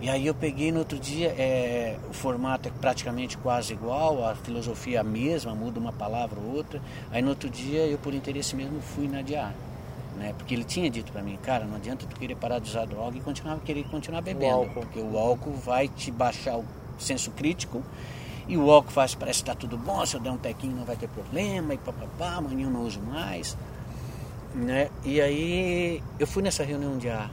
E 0.00 0.08
aí 0.08 0.26
eu 0.26 0.34
peguei 0.34 0.72
no 0.72 0.78
outro 0.78 0.98
dia, 0.98 1.28
é, 1.28 1.98
o 2.08 2.14
formato 2.14 2.68
é 2.68 2.72
praticamente 2.80 3.36
quase 3.36 3.74
igual, 3.74 4.26
a 4.26 4.34
filosofia 4.34 4.96
é 4.96 5.00
a 5.00 5.04
mesma, 5.04 5.54
muda 5.54 5.78
uma 5.78 5.92
palavra 5.92 6.40
ou 6.40 6.56
outra. 6.56 6.80
Aí 7.10 7.20
no 7.20 7.30
outro 7.30 7.50
dia 7.50 7.86
eu 7.86 7.98
por 7.98 8.14
interesse 8.14 8.56
mesmo 8.56 8.80
fui 8.80 9.08
na 9.08 9.20
DIA. 9.20 9.52
Né? 10.16 10.34
Porque 10.38 10.54
ele 10.54 10.64
tinha 10.64 10.88
dito 10.88 11.12
para 11.12 11.22
mim, 11.22 11.38
cara, 11.42 11.64
não 11.64 11.76
adianta 11.76 12.06
tu 12.06 12.18
querer 12.18 12.36
parar 12.36 12.58
de 12.60 12.70
usar 12.70 12.86
droga 12.86 13.16
e 13.16 13.20
continuar, 13.20 13.58
querer 13.60 13.84
continuar 13.84 14.22
bebendo. 14.22 14.62
O 14.62 14.68
porque 14.70 15.00
o 15.00 15.18
álcool 15.18 15.52
vai 15.52 15.88
te 15.88 16.10
baixar 16.10 16.56
o 16.58 16.64
senso 16.98 17.30
crítico 17.32 17.82
e 18.48 18.56
o 18.56 18.70
álcool 18.70 18.90
faz, 18.90 19.14
parece 19.14 19.40
que 19.40 19.46
tá 19.46 19.54
tudo 19.54 19.76
bom, 19.76 20.04
se 20.04 20.16
eu 20.16 20.20
der 20.20 20.30
um 20.30 20.36
tequinho 20.36 20.76
não 20.76 20.84
vai 20.84 20.96
ter 20.96 21.08
problema, 21.08 21.74
e 21.74 21.78
papapá, 21.78 22.36
amanhã 22.36 22.66
eu 22.66 22.70
não 22.70 22.82
uso 22.82 23.00
mais. 23.00 23.56
Né? 24.54 24.90
E 25.04 25.20
aí 25.20 26.02
eu 26.18 26.26
fui 26.26 26.42
nessa 26.42 26.64
reunião 26.64 26.98
de 26.98 27.08
A 27.08 27.30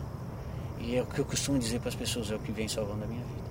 e 0.80 0.96
é 0.96 1.02
o 1.02 1.06
que 1.06 1.20
eu 1.20 1.26
costumo 1.26 1.58
dizer 1.58 1.80
para 1.80 1.90
as 1.90 1.96
pessoas, 1.96 2.32
é 2.32 2.36
o 2.36 2.40
que 2.40 2.52
vem 2.52 2.68
salvando 2.68 3.04
a 3.04 3.08
minha 3.08 3.24
vida. 3.24 3.48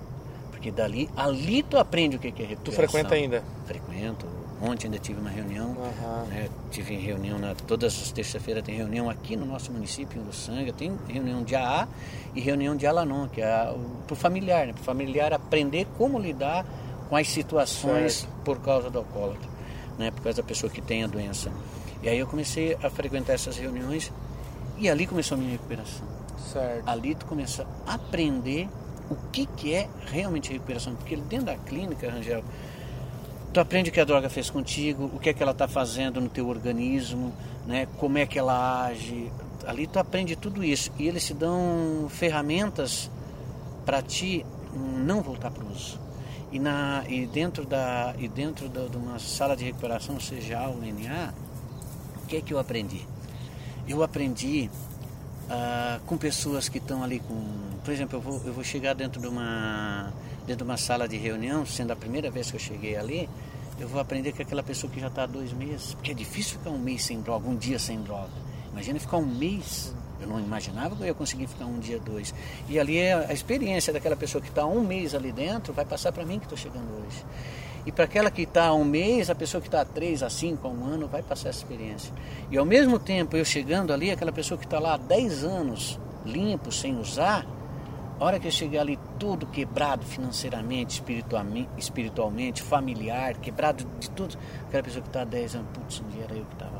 Porque 0.51 0.71
dali, 0.71 1.09
ali 1.15 1.61
tu 1.63 1.77
aprende 1.77 2.15
o 2.15 2.19
que 2.19 2.27
é 2.27 2.31
recuperação. 2.31 2.63
Tu 2.63 2.71
frequenta 2.71 3.15
ainda? 3.15 3.43
Frequento. 3.65 4.25
Ontem 4.59 4.87
ainda 4.87 4.97
tive 4.97 5.19
uma 5.19 5.29
reunião, 5.29 5.69
uhum. 5.69 6.25
né? 6.29 6.49
tive 6.71 6.95
reunião, 6.95 7.37
na, 7.37 7.53
todas 7.53 7.93
as 8.01 8.11
terças-feiras 8.11 8.63
tem 8.63 8.75
reunião 8.75 9.07
aqui 9.07 9.35
no 9.35 9.45
nosso 9.45 9.71
município, 9.71 10.19
em 10.19 10.23
Uruçanga, 10.23 10.73
tem 10.73 10.97
reunião 11.07 11.43
de 11.43 11.55
AA 11.55 11.87
e 12.33 12.41
reunião 12.41 12.75
de 12.75 12.87
Alanon, 12.87 13.27
que 13.27 13.39
é 13.39 13.71
para 14.07 14.13
o 14.13 14.15
familiar, 14.15 14.65
né? 14.65 14.73
para 14.73 14.81
o 14.81 14.83
familiar 14.83 15.31
aprender 15.31 15.85
como 15.95 16.17
lidar 16.17 16.65
com 17.09 17.15
as 17.15 17.27
situações 17.29 18.21
certo. 18.21 18.33
por 18.43 18.59
causa 18.59 18.89
do 18.89 18.99
alcoólatra, 18.99 19.49
né? 19.97 20.11
por 20.11 20.21
causa 20.21 20.41
da 20.41 20.47
pessoa 20.47 20.71
que 20.71 20.81
tem 20.81 21.03
a 21.03 21.07
doença. 21.07 21.51
E 22.01 22.09
aí 22.09 22.19
eu 22.19 22.27
comecei 22.27 22.77
a 22.81 22.89
frequentar 22.89 23.33
essas 23.33 23.57
reuniões 23.57 24.11
e 24.77 24.89
ali 24.89 25.07
começou 25.07 25.35
a 25.35 25.39
minha 25.39 25.51
recuperação. 25.51 26.05
Certo. 26.51 26.87
Ali 26.87 27.15
tu 27.15 27.25
começa 27.25 27.65
a 27.85 27.95
aprender 27.95 28.69
o 29.09 29.15
que, 29.31 29.45
que 29.45 29.73
é 29.73 29.89
realmente 30.05 30.51
recuperação. 30.51 30.95
Porque 30.95 31.15
dentro 31.15 31.47
da 31.47 31.55
clínica, 31.55 32.09
Rangel, 32.09 32.43
tu 33.53 33.59
aprende 33.59 33.89
o 33.89 33.93
que 33.93 33.99
a 33.99 34.05
droga 34.05 34.29
fez 34.29 34.49
contigo, 34.49 35.05
o 35.13 35.19
que 35.19 35.29
é 35.29 35.33
que 35.33 35.41
ela 35.41 35.51
está 35.51 35.67
fazendo 35.67 36.21
no 36.21 36.29
teu 36.29 36.47
organismo, 36.47 37.33
né? 37.65 37.87
como 37.97 38.17
é 38.17 38.25
que 38.25 38.37
ela 38.37 38.85
age. 38.85 39.31
Ali 39.65 39.87
tu 39.87 39.97
aprende 39.97 40.35
tudo 40.35 40.63
isso. 40.63 40.91
E 40.99 41.07
eles 41.07 41.25
te 41.25 41.33
dão 41.33 42.07
ferramentas 42.09 43.09
para 43.85 44.01
ti 44.01 44.45
não 44.73 45.21
voltar 45.21 45.49
para 45.49 45.63
o 45.63 45.71
uso. 45.71 46.06
E, 46.51 46.59
na, 46.59 47.03
e 47.07 47.25
dentro, 47.25 47.65
da, 47.65 48.15
e 48.17 48.27
dentro 48.27 48.69
da, 48.69 48.87
de 48.87 48.95
uma 48.95 49.19
sala 49.19 49.55
de 49.55 49.65
recuperação, 49.65 50.19
seja 50.19 50.59
A 50.59 50.69
ou 50.69 50.77
NA, 50.77 51.33
o 52.23 52.27
que 52.27 52.37
é 52.37 52.41
que 52.41 52.53
eu 52.53 52.59
aprendi? 52.59 53.05
Eu 53.87 54.01
aprendi 54.03 54.69
ah, 55.49 55.99
com 56.05 56.17
pessoas 56.17 56.67
que 56.67 56.77
estão 56.77 57.03
ali 57.03 57.19
com. 57.19 57.41
Por 57.83 57.93
exemplo, 57.93 58.17
eu 58.17 58.21
vou, 58.21 58.41
eu 58.45 58.53
vou 58.53 58.63
chegar 58.63 58.93
dentro 58.93 59.21
de, 59.21 59.27
uma, 59.27 60.11
dentro 60.45 60.57
de 60.57 60.63
uma 60.63 60.77
sala 60.77 61.07
de 61.07 61.15
reunião, 61.15 61.65
sendo 61.65 61.91
a 61.91 61.95
primeira 61.95 62.29
vez 62.29 62.49
que 62.51 62.57
eu 62.57 62.59
cheguei 62.59 62.97
ali, 62.97 63.29
eu 63.79 63.87
vou 63.87 64.01
aprender 64.01 64.33
com 64.33 64.41
aquela 64.41 64.61
pessoa 64.61 64.91
que 64.91 64.99
já 64.99 65.07
está 65.07 65.23
há 65.23 65.25
dois 65.25 65.53
meses. 65.53 65.93
Porque 65.93 66.11
é 66.11 66.13
difícil 66.13 66.57
ficar 66.57 66.71
um 66.71 66.77
mês 66.77 67.03
sem 67.03 67.21
droga, 67.21 67.47
um 67.47 67.55
dia 67.55 67.79
sem 67.79 68.01
droga. 68.01 68.31
Imagina 68.73 68.99
ficar 68.99 69.17
um 69.17 69.25
mês. 69.25 69.95
Eu 70.19 70.27
não 70.27 70.39
imaginava 70.39 70.95
que 70.95 71.01
eu 71.03 71.07
ia 71.07 71.13
conseguir 71.13 71.47
ficar 71.47 71.65
um 71.65 71.79
dia, 71.79 71.99
dois. 71.99 72.33
E 72.67 72.79
ali 72.79 72.97
é 72.97 73.13
a 73.13 73.33
experiência 73.33 73.93
daquela 73.93 74.15
pessoa 74.15 74.41
que 74.41 74.49
está 74.49 74.65
um 74.65 74.81
mês 74.81 75.13
ali 75.13 75.31
dentro, 75.31 75.73
vai 75.73 75.85
passar 75.85 76.11
para 76.11 76.25
mim 76.25 76.39
que 76.39 76.45
estou 76.45 76.57
chegando 76.57 76.87
hoje. 76.99 77.23
E 77.85 77.91
para 77.91 78.03
aquela 78.03 78.29
que 78.29 78.41
está 78.41 78.67
há 78.67 78.73
um 78.73 78.83
mês, 78.83 79.29
a 79.29 79.35
pessoa 79.35 79.61
que 79.61 79.67
está 79.67 79.81
há 79.81 79.85
três, 79.85 80.21
a 80.21 80.29
cinco, 80.29 80.67
a 80.67 80.71
um 80.71 80.83
ano, 80.83 81.07
vai 81.07 81.21
passar 81.23 81.49
essa 81.49 81.59
experiência. 81.59 82.11
E 82.51 82.57
ao 82.57 82.65
mesmo 82.65 82.99
tempo, 82.99 83.37
eu 83.37 83.45
chegando 83.45 83.93
ali, 83.93 84.11
aquela 84.11 84.31
pessoa 84.31 84.57
que 84.57 84.65
está 84.65 84.77
lá 84.77 84.95
há 84.95 84.97
dez 84.97 85.43
anos, 85.43 85.97
limpo, 86.25 86.69
sem 86.71 86.99
usar, 86.99 87.45
a 88.19 88.25
hora 88.25 88.39
que 88.39 88.47
eu 88.47 88.51
chegar 88.51 88.81
ali 88.81 88.97
tudo 89.19 89.45
quebrado 89.45 90.03
financeiramente, 90.03 91.03
espiritualmente, 91.77 92.63
familiar, 92.63 93.35
quebrado 93.35 93.85
de 93.99 94.09
tudo, 94.09 94.37
aquela 94.67 94.83
pessoa 94.83 95.01
que 95.03 95.09
está 95.09 95.21
há 95.21 95.25
10 95.25 95.55
anos, 95.55 95.67
putz, 95.73 96.01
um 96.01 96.09
dia 96.09 96.23
era 96.23 96.33
eu 96.33 96.45
que 96.45 96.53
estava. 96.53 96.76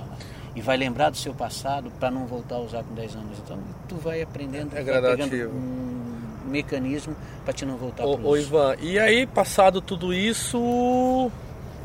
E 0.58 0.62
vai 0.62 0.76
lembrar 0.76 1.12
do 1.12 1.18
seu 1.18 1.36
passado 1.36 1.92
para 2.00 2.10
não 2.10 2.26
voltar 2.26 2.56
a 2.56 2.60
usar 2.60 2.84
com 2.84 2.96
10 2.96 3.16
anos. 3.16 3.38
Então, 3.46 3.60
tu 3.88 3.96
vai 3.96 4.24
aprendendo, 4.24 4.76
é 4.76 4.84
vai 4.84 5.02
pegando 5.02 5.52
um 5.52 6.50
mecanismo 6.50 7.16
para 7.46 7.54
te 7.54 7.64
não 7.64 7.78
voltar 7.78 8.02
para 8.02 8.10
o 8.10 8.36
Ivan, 8.36 8.76
e 8.80 8.98
aí 8.98 9.28
passado 9.28 9.82
tudo 9.82 10.12
isso, 10.12 11.30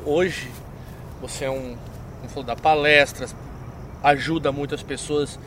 hoje 0.06 0.50
você 1.20 1.44
é 1.44 1.50
um, 1.50 1.76
como 2.16 2.30
falou, 2.30 2.44
dá 2.44 2.56
palestras, 2.56 3.36
ajuda 4.02 4.50
muitas 4.50 4.82
pessoas, 4.82 5.38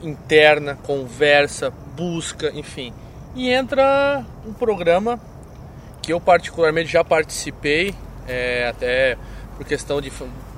interna, 0.00 0.76
conversa, 0.76 1.72
busca, 1.96 2.52
enfim. 2.54 2.92
E 3.34 3.50
entra 3.50 4.24
um 4.46 4.52
programa 4.52 5.18
que 6.00 6.12
eu 6.12 6.20
particularmente 6.20 6.92
já 6.92 7.02
participei, 7.02 7.92
é, 8.28 8.68
até 8.68 9.18
por 9.56 9.66
questão 9.66 10.00
de 10.00 10.10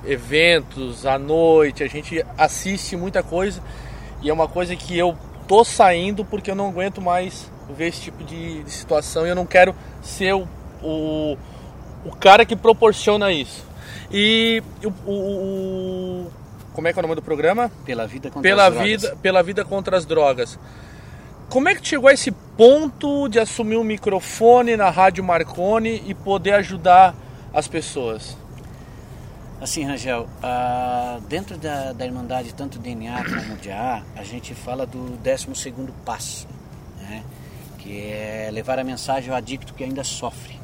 eventos 0.05 1.05
à 1.05 1.17
noite, 1.17 1.83
a 1.83 1.87
gente 1.87 2.23
assiste 2.37 2.95
muita 2.95 3.21
coisa 3.21 3.61
e 4.21 4.29
é 4.29 4.33
uma 4.33 4.47
coisa 4.47 4.75
que 4.75 4.97
eu 4.97 5.15
tô 5.47 5.63
saindo 5.63 6.23
porque 6.23 6.51
eu 6.51 6.55
não 6.55 6.69
aguento 6.69 7.01
mais 7.01 7.49
ver 7.75 7.87
esse 7.87 8.01
tipo 8.01 8.23
de, 8.23 8.63
de 8.63 8.71
situação 8.71 9.25
e 9.25 9.29
eu 9.29 9.35
não 9.35 9.45
quero 9.45 9.75
ser 10.01 10.33
o, 10.33 10.47
o, 10.81 11.37
o, 12.05 12.15
cara 12.19 12.45
que 12.45 12.55
proporciona 12.55 13.31
isso. 13.31 13.65
E 14.11 14.61
o, 14.83 15.11
o, 15.11 16.31
como 16.73 16.87
é 16.87 16.93
que 16.93 16.99
é 16.99 17.01
o 17.01 17.03
nome 17.03 17.15
do 17.15 17.21
programa? 17.21 17.71
Pela 17.85 18.07
vida 18.07 18.29
contra 18.29 18.41
pela 18.41 18.67
as 18.67 18.73
vida, 18.75 19.01
drogas. 19.01 19.19
Pela 19.21 19.43
vida 19.43 19.65
contra 19.65 19.97
as 19.97 20.05
drogas. 20.05 20.59
Como 21.49 21.67
é 21.67 21.75
que 21.75 21.85
chegou 21.85 22.09
a 22.09 22.13
esse 22.13 22.31
ponto 22.31 23.27
de 23.27 23.39
assumir 23.39 23.75
um 23.75 23.83
microfone 23.83 24.77
na 24.77 24.89
Rádio 24.89 25.23
Marconi 25.23 26.01
e 26.05 26.13
poder 26.13 26.53
ajudar 26.53 27.13
as 27.53 27.67
pessoas? 27.67 28.37
Assim, 29.61 29.83
Rangel, 29.83 30.23
uh, 30.23 31.21
dentro 31.27 31.55
da, 31.55 31.93
da 31.93 32.03
Irmandade, 32.03 32.51
tanto 32.51 32.79
DNA 32.79 33.23
como 33.23 33.57
de 33.57 33.71
A, 33.71 34.01
a 34.15 34.23
gente 34.23 34.55
fala 34.55 34.87
do 34.87 35.15
12 35.17 35.71
passo, 36.03 36.47
né? 36.99 37.23
que 37.77 38.01
é 38.01 38.49
levar 38.51 38.79
a 38.79 38.83
mensagem 38.83 39.29
ao 39.29 39.35
adicto 39.37 39.75
que 39.75 39.83
ainda 39.83 40.03
sofre. 40.03 40.60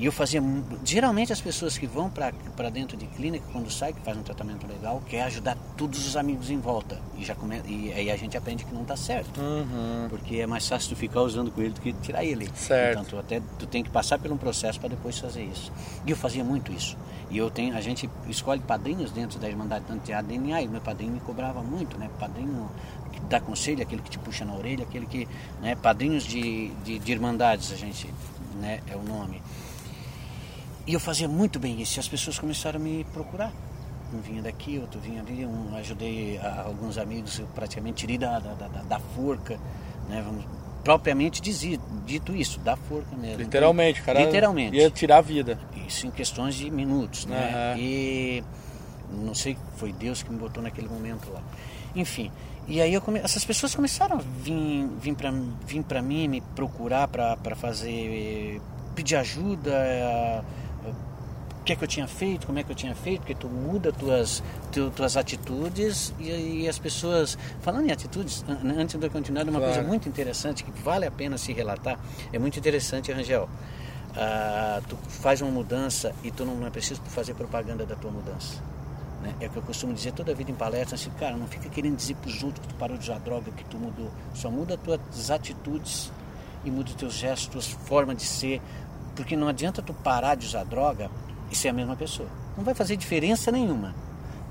E 0.00 0.06
eu 0.06 0.12
fazia. 0.12 0.42
Geralmente 0.82 1.30
as 1.30 1.42
pessoas 1.42 1.76
que 1.76 1.86
vão 1.86 2.08
para 2.08 2.70
dentro 2.70 2.96
de 2.96 3.06
clínica, 3.06 3.44
quando 3.52 3.70
sai, 3.70 3.92
que 3.92 4.00
faz 4.00 4.16
um 4.16 4.22
tratamento 4.22 4.66
legal, 4.66 5.02
quer 5.06 5.24
ajudar 5.24 5.58
todos 5.76 6.06
os 6.06 6.16
amigos 6.16 6.48
em 6.48 6.58
volta. 6.58 6.98
E, 7.18 7.24
já 7.24 7.34
come, 7.34 7.60
e 7.66 7.92
aí 7.92 8.10
a 8.10 8.16
gente 8.16 8.34
aprende 8.34 8.64
que 8.64 8.72
não 8.72 8.80
está 8.80 8.96
certo. 8.96 9.38
Uhum. 9.38 10.06
Porque 10.08 10.36
é 10.36 10.46
mais 10.46 10.66
fácil 10.66 10.88
tu 10.88 10.96
ficar 10.96 11.20
usando 11.20 11.50
com 11.50 11.60
ele 11.60 11.74
do 11.74 11.82
que 11.82 11.92
tirar 11.92 12.24
ele. 12.24 12.48
Certo. 12.54 12.92
Então 12.92 13.04
tu, 13.04 13.18
até, 13.18 13.42
tu 13.58 13.66
tem 13.66 13.84
que 13.84 13.90
passar 13.90 14.18
por 14.18 14.32
um 14.32 14.38
processo 14.38 14.80
para 14.80 14.88
depois 14.88 15.18
fazer 15.18 15.42
isso. 15.42 15.70
E 16.06 16.10
eu 16.10 16.16
fazia 16.16 16.42
muito 16.42 16.72
isso. 16.72 16.96
E 17.30 17.36
eu 17.36 17.50
tenho, 17.50 17.76
a 17.76 17.80
gente 17.82 18.08
escolhe 18.26 18.60
padrinhos 18.62 19.12
dentro 19.12 19.38
da 19.38 19.50
Irmandade 19.50 19.84
Tanto 19.86 20.06
de 20.06 20.22
DNA, 20.22 20.62
e 20.62 20.68
meu 20.68 20.80
padrinho 20.80 21.12
me 21.12 21.20
cobrava 21.20 21.62
muito, 21.62 21.98
né? 21.98 22.08
Padrinho 22.18 22.70
que 23.12 23.20
dá 23.28 23.38
conselho, 23.38 23.82
aquele 23.82 24.00
que 24.00 24.08
te 24.08 24.18
puxa 24.18 24.46
na 24.46 24.54
orelha, 24.54 24.82
aquele 24.82 25.04
que. 25.04 25.28
Né? 25.60 25.76
Padrinhos 25.76 26.24
de, 26.24 26.70
de, 26.84 26.98
de 26.98 27.12
Irmandades, 27.12 27.70
a 27.70 27.76
gente. 27.76 28.08
Né? 28.58 28.80
É 28.90 28.96
o 28.96 29.02
nome. 29.02 29.42
E 30.86 30.94
eu 30.94 31.00
fazia 31.00 31.28
muito 31.28 31.58
bem 31.58 31.80
isso, 31.80 31.98
e 31.98 32.00
as 32.00 32.08
pessoas 32.08 32.38
começaram 32.38 32.80
a 32.80 32.82
me 32.82 33.04
procurar. 33.12 33.52
Um 34.12 34.20
vinha 34.20 34.42
daqui, 34.42 34.78
outro 34.78 34.98
vinha 34.98 35.22
ali, 35.22 35.46
um, 35.46 35.76
ajudei 35.76 36.38
a, 36.38 36.62
alguns 36.62 36.98
amigos, 36.98 37.38
eu 37.38 37.46
praticamente 37.54 37.98
tirei 37.98 38.18
da, 38.18 38.38
da, 38.40 38.54
da, 38.54 38.82
da 38.82 38.98
forca, 38.98 39.58
né? 40.08 40.20
Vamos, 40.24 40.44
propriamente 40.82 41.40
dizia, 41.40 41.78
dito 42.06 42.34
isso, 42.34 42.58
da 42.60 42.76
forca 42.76 43.14
mesmo. 43.16 43.38
Literalmente, 43.38 44.02
cara. 44.02 44.24
Literalmente. 44.24 44.76
Ia 44.76 44.90
tirar 44.90 45.18
a 45.18 45.20
vida. 45.20 45.58
Isso 45.86 46.06
em 46.06 46.10
questões 46.10 46.54
de 46.54 46.70
minutos, 46.70 47.26
né? 47.26 47.74
Uhum. 47.74 47.80
E 47.80 48.44
Não 49.10 49.34
sei, 49.34 49.56
foi 49.76 49.92
Deus 49.92 50.22
que 50.22 50.30
me 50.30 50.38
botou 50.38 50.62
naquele 50.62 50.88
momento 50.88 51.30
lá. 51.32 51.42
Enfim, 51.94 52.30
e 52.68 52.80
aí 52.80 52.98
come... 53.00 53.18
essas 53.18 53.44
pessoas 53.44 53.74
começaram 53.74 54.16
a 54.16 54.20
vir, 54.20 54.86
vir 55.00 55.14
para 55.14 55.32
vir 55.66 56.02
mim, 56.02 56.28
me 56.28 56.40
procurar 56.54 57.08
para 57.08 57.56
fazer, 57.56 58.60
pedir 58.94 59.16
ajuda, 59.16 60.44
que 61.70 61.74
é 61.74 61.76
que 61.76 61.84
eu 61.84 61.88
tinha 61.88 62.08
feito, 62.08 62.46
como 62.46 62.58
é 62.58 62.64
que 62.64 62.72
eu 62.72 62.74
tinha 62.74 62.94
feito, 62.96 63.20
porque 63.20 63.34
tu 63.34 63.48
muda 63.48 63.92
tuas, 63.92 64.42
tu, 64.72 64.90
tuas 64.90 65.16
atitudes 65.16 66.12
e, 66.18 66.62
e, 66.62 66.68
as 66.68 66.78
pessoas, 66.78 67.38
falando 67.60 67.86
em 67.86 67.92
atitudes, 67.92 68.44
antes 68.76 68.98
de 68.98 69.06
eu 69.06 69.10
continuar, 69.10 69.44
uma 69.44 69.52
claro. 69.52 69.66
coisa 69.66 69.86
muito 69.86 70.08
interessante 70.08 70.64
que 70.64 70.72
vale 70.82 71.06
a 71.06 71.10
pena 71.10 71.38
se 71.38 71.52
relatar, 71.52 71.98
é 72.32 72.38
muito 72.38 72.58
interessante, 72.58 73.12
Rangel. 73.12 73.48
Ah, 74.16 74.80
tu 74.88 74.96
faz 74.96 75.40
uma 75.40 75.50
mudança 75.52 76.12
e 76.24 76.32
tu 76.32 76.44
não 76.44 76.66
é 76.66 76.70
preciso 76.70 77.00
fazer 77.02 77.34
propaganda 77.34 77.86
da 77.86 77.94
tua 77.94 78.10
mudança. 78.10 78.60
Né? 79.22 79.32
É 79.40 79.46
o 79.46 79.50
que 79.50 79.58
eu 79.58 79.62
costumo 79.62 79.92
dizer 79.92 80.12
toda 80.12 80.32
a 80.32 80.34
vida 80.34 80.50
em 80.50 80.56
palestras, 80.56 81.00
assim, 81.00 81.10
cara, 81.20 81.36
não 81.36 81.46
fica 81.46 81.68
querendo 81.68 81.94
dizer 81.94 82.16
para 82.16 82.30
os 82.30 82.42
outros 82.42 82.66
que 82.66 82.72
tu 82.72 82.78
parou 82.78 82.96
de 82.96 83.04
usar 83.04 83.20
droga, 83.20 83.52
que 83.52 83.64
tu 83.66 83.78
mudou. 83.78 84.10
Só 84.34 84.50
muda 84.50 84.74
as 84.74 84.80
tuas 84.80 85.30
atitudes 85.30 86.10
e 86.64 86.70
muda 86.70 86.88
os 86.88 86.96
teus 86.96 87.14
gestos, 87.14 87.68
tua 87.68 87.78
forma 87.86 88.12
de 88.12 88.24
ser. 88.24 88.60
Porque 89.14 89.36
não 89.36 89.46
adianta 89.46 89.80
tu 89.80 89.94
parar 89.94 90.34
de 90.34 90.46
usar 90.46 90.64
droga 90.64 91.08
e 91.50 91.56
ser 91.56 91.68
a 91.68 91.72
mesma 91.72 91.96
pessoa. 91.96 92.28
Não 92.56 92.64
vai 92.64 92.74
fazer 92.74 92.96
diferença 92.96 93.50
nenhuma. 93.50 93.94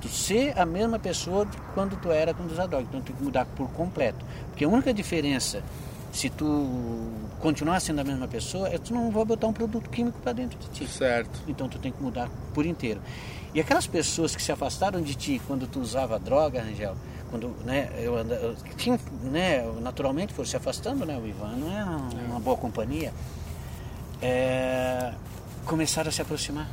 Tu 0.02 0.08
ser 0.08 0.58
a 0.58 0.66
mesma 0.66 0.98
pessoa 0.98 1.46
de 1.46 1.58
quando 1.74 1.98
tu 1.98 2.12
era 2.12 2.34
quando 2.34 2.52
usar 2.52 2.68
droga. 2.68 2.86
Então 2.88 3.02
tu 3.02 3.08
tem 3.08 3.16
que 3.16 3.24
mudar 3.24 3.46
por 3.46 3.70
completo. 3.72 4.26
Porque 4.50 4.64
a 4.64 4.68
única 4.68 4.94
diferença 4.94 5.64
se 6.12 6.30
tu 6.30 7.12
continuar 7.40 7.80
sendo 7.80 8.02
a 8.02 8.04
mesma 8.04 8.28
pessoa, 8.28 8.68
é 8.68 8.78
tu 8.78 8.94
não 8.94 9.12
vai 9.12 9.24
botar 9.26 9.48
um 9.48 9.54
produto 9.54 9.90
químico 9.90 10.20
para 10.20 10.34
dentro 10.34 10.58
de 10.60 10.68
ti. 10.70 10.88
Certo. 10.88 11.40
Então 11.48 11.70
tu 11.70 11.78
tem 11.78 11.92
que 11.92 12.02
mudar 12.02 12.30
por 12.54 12.66
inteiro. 12.66 13.02
E 13.54 13.60
aquelas 13.60 13.88
pessoas 13.88 14.36
que 14.36 14.42
se 14.42 14.52
afastaram 14.52 15.02
de 15.02 15.16
ti 15.16 15.42
quando 15.48 15.68
tu 15.68 15.80
usava 15.80 16.20
droga, 16.20 16.62
Angel, 16.62 16.96
quando 17.30 17.50
né, 17.64 17.90
eu, 18.00 18.16
eu 18.18 18.56
tinha, 18.76 19.00
né, 19.24 19.64
naturalmente 19.82 20.34
foram 20.34 20.48
se 20.48 20.58
afastando, 20.58 21.06
né, 21.06 21.18
o 21.18 21.28
Ivan 21.28 21.56
não 21.58 21.78
é 21.78 21.84
uma, 21.84 22.10
é. 22.22 22.26
uma 22.28 22.40
boa 22.40 22.58
companhia, 22.58 23.14
é, 24.22 25.14
começaram 25.66 26.10
a 26.10 26.12
se 26.12 26.22
aproximar, 26.22 26.68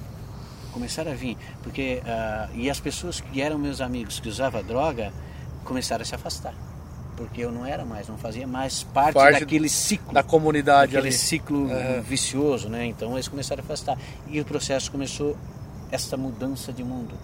começaram 0.77 1.11
a 1.11 1.15
vir, 1.15 1.39
porque 1.63 2.03
uh, 2.05 2.55
e 2.55 2.69
as 2.69 2.79
pessoas 2.79 3.19
que 3.19 3.41
eram 3.41 3.59
meus 3.59 3.81
amigos 3.81 4.21
que 4.21 4.29
usavam 4.29 4.63
droga 4.63 5.11
começaram 5.65 6.03
a 6.03 6.05
se 6.05 6.15
afastar 6.15 6.55
porque 7.17 7.41
eu 7.41 7.51
não 7.51 7.65
era 7.65 7.83
mais, 7.83 8.07
não 8.09 8.19
fazia 8.19 8.47
mais 8.47 8.83
parte, 8.83 9.15
parte 9.15 9.41
daquele 9.41 9.71
ciclo. 9.71 10.13
Da 10.13 10.23
comunidade 10.23 10.93
daquele 10.93 11.09
ali. 11.09 11.17
ciclo 11.17 11.67
vicioso, 12.03 12.69
né? 12.69 12.85
Então 12.85 13.15
eles 13.15 13.27
começaram 13.27 13.63
a 13.63 13.65
afastar. 13.65 13.97
E 14.29 14.39
o 14.39 14.45
processo 14.45 14.93
começou 14.93 15.35
essa 15.91 16.15
mudança 16.15 16.75
de 16.75 16.85
mundo. 16.85 17.15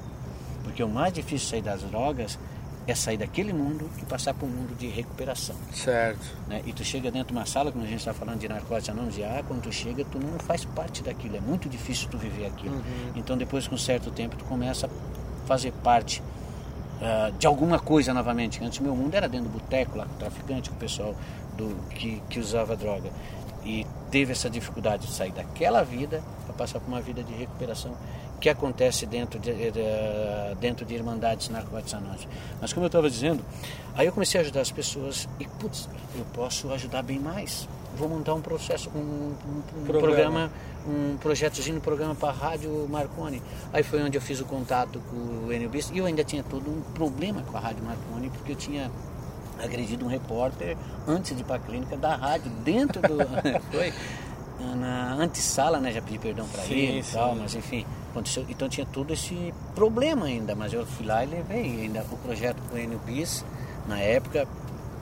Porque 0.65 0.83
o 0.83 0.89
mais 0.89 1.13
difícil 1.13 1.47
sair 1.47 1.61
das 1.61 1.83
drogas 1.83 2.39
é 2.87 2.95
sair 2.95 3.17
daquele 3.17 3.53
mundo 3.53 3.89
e 4.01 4.05
passar 4.05 4.35
para 4.35 4.47
um 4.47 4.51
mundo 4.51 4.77
de 4.77 4.89
recuperação. 4.89 5.55
Certo. 5.73 6.21
Né? 6.49 6.63
E 6.67 6.73
tu 6.73 6.85
chega 6.85 7.11
dentro 7.11 7.29
de 7.29 7.35
uma 7.35 7.47
sala, 7.47 7.71
como 7.71 7.85
a 7.85 7.87
gente 7.87 8.01
está 8.01 8.13
falando 8.13 8.41
de 8.41 8.49
narcóticos 8.49 8.89
anônimos, 8.91 9.19
e 9.19 9.25
ah, 9.25 9.43
quando 9.47 9.63
tu 9.63 9.73
chega, 9.73 10.05
tu 10.05 10.19
não 10.19 10.39
faz 10.39 10.65
parte 10.65 11.03
daquilo, 11.03 11.37
é 11.37 11.41
muito 11.41 11.69
difícil 11.69 12.09
tu 12.11 12.19
viver 12.19 12.47
aquilo. 12.47 12.75
Uhum. 12.75 13.13
Então 13.15 13.37
depois, 13.37 13.69
com 13.69 13.77
um 13.77 13.79
certo 13.79 14.11
tempo, 14.11 14.37
tu 14.37 14.45
começa 14.45 14.87
a 14.87 15.47
fazer 15.47 15.73
parte 15.85 16.21
uh, 17.01 17.33
de 17.39 17.47
alguma 17.47 17.79
coisa 17.79 18.13
novamente. 18.13 18.63
Antes 18.65 18.81
meu 18.81 18.97
mundo 18.97 19.15
era 19.15 19.29
dentro 19.29 19.49
do 19.49 19.59
boteco, 19.59 19.97
lá 19.97 20.07
com 20.07 20.15
o 20.15 20.19
traficante, 20.19 20.69
com 20.69 20.77
o 20.77 20.79
pessoal 20.79 21.15
do, 21.57 21.77
que, 21.91 22.21
que 22.29 22.41
usava 22.41 22.77
droga. 22.77 23.11
E 23.65 23.87
teve 24.11 24.33
essa 24.33 24.51
dificuldade 24.51 25.07
de 25.07 25.13
sair 25.13 25.31
daquela 25.31 25.85
vida 25.85 26.21
para 26.47 26.55
passar 26.55 26.81
por 26.81 26.89
uma 26.89 27.01
vida 27.01 27.23
de 27.23 27.33
recuperação 27.33 27.95
que 28.43 28.49
acontece 28.49 29.07
dentro 29.07 29.39
de, 29.39 29.53
de, 29.53 29.81
dentro 30.61 30.85
de 30.85 30.93
Irmandades 30.93 31.49
Anônimos. 31.49 32.27
Mas 32.61 32.73
como 32.73 32.85
eu 32.85 32.89
estava 32.89 33.09
dizendo, 33.09 33.41
aí 33.95 34.07
eu 34.07 34.13
comecei 34.13 34.41
a 34.41 34.43
ajudar 34.43 34.63
as 34.63 34.73
pessoas 34.73 35.29
e, 35.39 35.47
putz, 35.47 35.89
eu 36.19 36.25
posso 36.35 36.73
ajudar 36.73 37.03
bem 37.03 37.21
mais. 37.21 37.69
Vou 37.97 38.09
montar 38.09 38.35
um 38.35 38.41
processo, 38.41 38.91
um, 38.97 38.99
um, 38.99 39.35
um 39.81 39.85
programa. 39.85 40.01
programa. 40.01 40.53
um 40.89 41.17
projetozinho, 41.19 41.77
um 41.77 41.81
programa 41.81 42.17
para 42.17 42.31
a 42.31 42.33
Rádio 42.33 42.89
Marconi. 42.91 43.41
Aí 43.73 43.85
foi 43.85 44.03
onde 44.03 44.19
eu 44.19 44.21
fiz 44.21 44.41
o 44.41 44.45
contato 44.45 45.01
com 45.09 45.47
o 45.47 45.53
NBS 45.53 45.93
e 45.95 45.99
eu 45.99 46.07
ainda 46.07 46.25
tinha 46.25 46.43
todo 46.43 46.69
um 46.69 46.81
problema 46.95 47.43
com 47.43 47.57
a 47.57 47.61
Rádio 47.61 47.85
Marconi, 47.85 48.29
porque 48.31 48.53
eu 48.53 48.57
tinha 48.57 48.91
agredido 49.63 50.05
um 50.05 50.09
repórter 50.09 50.77
antes 51.07 51.37
de 51.37 51.43
ir 51.43 51.45
para 51.45 51.57
a 51.57 51.61
clínica 51.61 51.97
da 51.97 52.17
rádio, 52.17 52.51
dentro 52.65 53.01
do... 53.03 53.19
foi 53.71 53.93
na 54.77 55.15
antessala, 55.15 55.79
né? 55.79 55.93
Já 55.93 56.03
pedi 56.03 56.19
perdão 56.19 56.47
para 56.49 56.65
ele 56.65 57.01
e 57.01 57.05
tal, 57.05 57.35
mas 57.35 57.55
enfim, 57.55 57.85
aconteceu. 58.13 58.47
Então 58.49 58.69
tinha 58.69 58.87
todo 58.87 59.13
esse 59.13 59.53
problema 59.75 60.27
ainda, 60.27 60.55
mas 60.55 60.73
eu 60.73 60.87
fui 60.87 61.05
lá 61.05 61.25
e 61.25 61.27
levei 61.27 61.83
ainda 61.83 62.05
o 62.11 62.17
projeto 62.19 62.63
com 62.71 62.77
o 62.77 62.79
NBIS 62.79 63.45
na 63.89 63.99
época. 63.99 64.47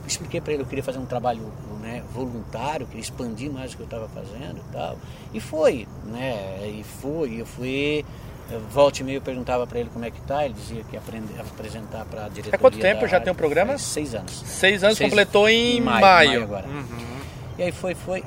Expliquei 0.07 0.41
para 0.41 0.53
ele 0.53 0.63
que 0.63 0.65
eu 0.65 0.69
queria 0.69 0.83
fazer 0.83 0.97
um 0.97 1.05
trabalho 1.05 1.43
né, 1.79 2.03
voluntário, 2.13 2.87
queria 2.87 3.01
expandir 3.01 3.51
mais 3.51 3.73
o 3.73 3.77
que 3.77 3.83
eu 3.83 3.85
estava 3.85 4.07
fazendo 4.09 4.57
e 4.57 4.73
tal. 4.73 4.97
E 5.33 5.39
foi, 5.39 5.87
né? 6.05 6.67
E 6.67 6.83
foi, 7.01 7.41
eu 7.41 7.45
fui. 7.45 8.03
Volte 8.69 8.99
e 8.99 9.03
meio 9.05 9.21
perguntava 9.21 9.65
para 9.65 9.79
ele 9.79 9.89
como 9.93 10.03
é 10.03 10.11
que 10.11 10.19
tá, 10.23 10.43
ele 10.43 10.53
dizia 10.53 10.83
que 10.83 10.95
ia 10.95 10.99
aprender, 10.99 11.39
apresentar 11.39 12.03
para 12.03 12.25
a 12.25 12.27
diretoria. 12.27 12.55
Há 12.55 12.59
quanto 12.59 12.77
tempo 12.79 13.07
já 13.07 13.17
tem 13.17 13.31
o 13.31 13.33
um 13.33 13.37
programa? 13.37 13.77
Seis 13.77 14.13
anos. 14.13 14.43
Seis 14.45 14.83
anos, 14.83 14.97
Seis, 14.97 15.09
completou 15.09 15.47
em, 15.47 15.77
em 15.77 15.81
maio. 15.81 16.01
maio 16.01 16.43
agora. 16.43 16.67
Uhum. 16.67 17.21
E 17.57 17.63
aí 17.63 17.71
foi, 17.71 17.95
foi, 17.95 18.23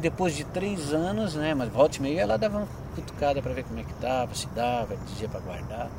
depois 0.00 0.34
de 0.34 0.42
três 0.44 0.92
anos, 0.92 1.34
né? 1.34 1.54
Mas 1.54 1.68
volta 1.68 1.98
e 1.98 2.02
meia 2.02 2.22
ela 2.22 2.36
dava 2.36 2.66
cutucada 3.00 3.40
para 3.40 3.52
ver 3.52 3.64
como 3.64 3.78
é 3.80 3.82
que 3.82 3.94
tava, 3.94 4.34
se 4.34 4.46
dava, 4.48 4.96
dizia 5.06 5.28
para 5.28 5.40
guardar. 5.40 5.90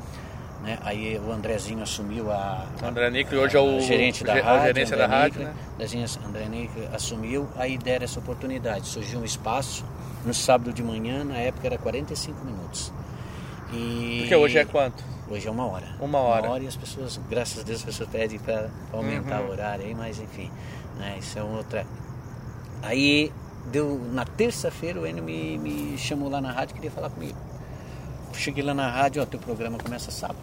Né? 0.62 0.78
Aí 0.82 1.18
o 1.18 1.32
Andrezinho 1.32 1.82
assumiu 1.82 2.30
a. 2.30 2.66
André 2.82 3.10
Nicre 3.10 3.36
hoje 3.36 3.56
é 3.56 3.60
o 3.60 3.80
gerente 3.80 4.22
da 4.22 4.34
rádio. 4.34 4.66
gerência 4.66 4.94
André 4.94 5.08
da 5.08 5.16
rádio, 5.16 5.40
né? 5.42 5.54
André 6.26 6.44
Nicre 6.48 6.88
assumiu, 6.92 7.48
aí 7.56 7.78
deram 7.78 8.04
essa 8.04 8.18
oportunidade. 8.18 8.86
Surgiu 8.86 9.20
um 9.20 9.24
espaço 9.24 9.84
no 10.24 10.34
sábado 10.34 10.72
de 10.72 10.82
manhã, 10.82 11.24
na 11.24 11.36
época 11.36 11.66
era 11.66 11.78
45 11.78 12.44
minutos. 12.44 12.92
E... 13.72 14.18
Porque 14.20 14.36
hoje 14.36 14.58
é 14.58 14.64
quanto? 14.64 15.02
Hoje 15.30 15.46
é 15.48 15.50
uma 15.50 15.64
hora. 15.64 15.86
Uma 16.00 16.18
hora. 16.18 16.42
Uma 16.42 16.54
hora 16.54 16.64
e 16.64 16.66
as 16.66 16.76
pessoas, 16.76 17.18
graças 17.30 17.60
a 17.60 17.62
Deus, 17.62 17.78
as 17.78 17.84
pessoas 17.84 18.08
pedem 18.10 18.38
para 18.38 18.68
aumentar 18.92 19.40
uhum. 19.40 19.48
o 19.48 19.50
horário 19.52 19.86
aí, 19.86 19.94
mas 19.94 20.18
enfim, 20.18 20.50
né? 20.98 21.16
Isso 21.20 21.38
é 21.38 21.42
outra. 21.42 21.86
Aí 22.82 23.32
deu 23.66 24.00
na 24.12 24.24
terça-feira 24.24 25.00
o 25.00 25.06
Enio 25.06 25.22
me, 25.22 25.58
me 25.58 25.98
chamou 25.98 26.28
lá 26.28 26.40
na 26.40 26.52
rádio 26.52 26.74
queria 26.74 26.90
falar 26.90 27.10
comigo. 27.10 27.36
Cheguei 28.32 28.62
lá 28.62 28.72
na 28.72 28.88
rádio, 28.88 29.22
ó, 29.22 29.26
teu 29.26 29.40
programa 29.40 29.76
começa 29.78 30.10
sábado. 30.10 30.38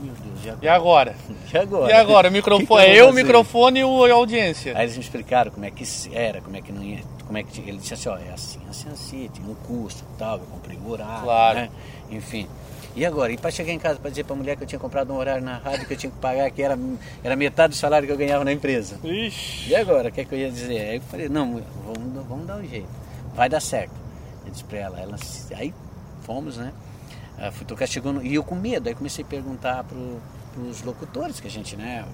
Meu 0.00 0.12
Deus, 0.14 0.44
e 0.62 0.68
agora? 0.68 1.14
E 1.52 1.58
agora? 1.58 1.90
E 1.90 1.92
agora? 1.92 2.28
O 2.28 2.32
microfone, 2.32 2.82
é 2.86 3.00
eu, 3.00 3.10
o 3.10 3.12
microfone 3.12 3.80
e 3.80 3.82
a 3.82 4.14
audiência. 4.14 4.76
Aí 4.76 4.84
eles 4.84 4.96
me 4.96 5.02
explicaram 5.02 5.50
como 5.50 5.64
é 5.64 5.70
que 5.70 5.84
era, 6.12 6.40
como 6.40 6.56
é 6.56 6.62
que 6.62 6.72
não 6.72 6.82
ia, 6.82 7.00
como 7.26 7.36
é 7.36 7.42
que 7.42 7.60
ele 7.60 7.78
disse 7.78 7.94
assim, 7.94 8.08
ó, 8.08 8.16
é 8.16 8.32
assim, 8.32 8.60
assim, 8.68 8.88
assim, 8.90 9.30
tinha 9.32 9.48
um 9.48 9.54
custo, 9.54 10.04
tal, 10.16 10.38
eu 10.38 10.46
comprei 10.46 10.78
o 10.78 10.90
horário, 10.90 11.22
claro. 11.22 11.58
né? 11.58 11.70
Enfim. 12.10 12.48
E 12.98 13.06
agora? 13.06 13.30
E 13.30 13.38
para 13.38 13.52
chegar 13.52 13.72
em 13.72 13.78
casa 13.78 14.00
para 14.00 14.10
dizer 14.10 14.24
para 14.24 14.34
a 14.34 14.36
mulher 14.36 14.56
que 14.56 14.64
eu 14.64 14.66
tinha 14.66 14.78
comprado 14.78 15.12
um 15.12 15.16
horário 15.16 15.44
na 15.44 15.56
rádio 15.56 15.86
que 15.86 15.94
eu 15.94 15.96
tinha 15.96 16.10
que 16.10 16.18
pagar, 16.18 16.50
que 16.50 16.60
era, 16.60 16.76
era 17.22 17.36
metade 17.36 17.74
do 17.74 17.76
salário 17.76 18.08
que 18.08 18.12
eu 18.12 18.16
ganhava 18.16 18.44
na 18.44 18.52
empresa. 18.52 18.98
Ixi. 19.04 19.70
E 19.70 19.76
agora? 19.76 20.08
O 20.08 20.12
que, 20.12 20.20
é 20.20 20.24
que 20.24 20.34
eu 20.34 20.38
ia 20.40 20.50
dizer? 20.50 20.80
Aí 20.80 20.96
eu 20.96 21.02
falei, 21.02 21.28
não, 21.28 21.62
vamos, 21.86 22.26
vamos 22.26 22.44
dar 22.44 22.56
um 22.56 22.66
jeito. 22.66 22.88
Vai 23.36 23.48
dar 23.48 23.60
certo. 23.60 23.92
Eu 24.44 24.50
disse 24.50 24.64
para 24.64 24.78
ela, 24.78 24.98
ela. 24.98 25.16
Aí 25.54 25.72
fomos, 26.22 26.56
né? 26.56 26.72
Uh, 27.38 27.52
fui 27.52 27.64
tocar, 27.64 27.86
chegou 27.86 28.12
no, 28.12 28.20
e 28.20 28.34
eu 28.34 28.42
com 28.42 28.56
medo. 28.56 28.88
Aí 28.88 28.96
comecei 28.96 29.24
a 29.24 29.28
perguntar 29.28 29.84
para 29.84 30.60
os 30.60 30.82
locutores 30.82 31.38
que 31.38 31.46
a 31.46 31.50
gente, 31.50 31.76
né? 31.76 32.04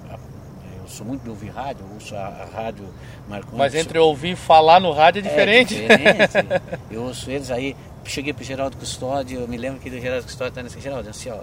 Eu 0.83 0.87
sou 0.87 1.07
muito 1.07 1.23
de 1.23 1.31
ouvir 1.31 1.49
rádio, 1.49 1.83
eu 1.89 1.95
ouço 1.95 2.15
a, 2.15 2.27
a 2.27 2.45
rádio 2.45 2.85
Marconi. 3.27 3.57
Mas 3.57 3.75
entre 3.75 3.99
ouvir 3.99 4.33
e 4.33 4.37
falar 4.37 4.79
no 4.81 4.93
rádio 4.93 5.21
é 5.21 5.23
diferente. 5.23 5.83
É 5.83 6.27
diferente. 6.27 6.63
eu 6.93 7.05
ouço 7.05 7.31
eles 7.31 7.51
aí, 7.51 7.75
cheguei 8.11 8.33
pro 8.33 8.45
Geraldo 8.45 8.77
Custódio, 8.77 9.41
eu 9.41 9.49
me 9.49 9.57
lembro 9.57 9.81
que 9.81 9.89
o 9.89 10.01
Geraldo 10.01 10.25
Custódio 10.25 10.51
está 10.51 10.63
nesse 10.63 10.81
Geraldo, 10.81 11.09
assim, 11.09 11.31
ó, 11.31 11.41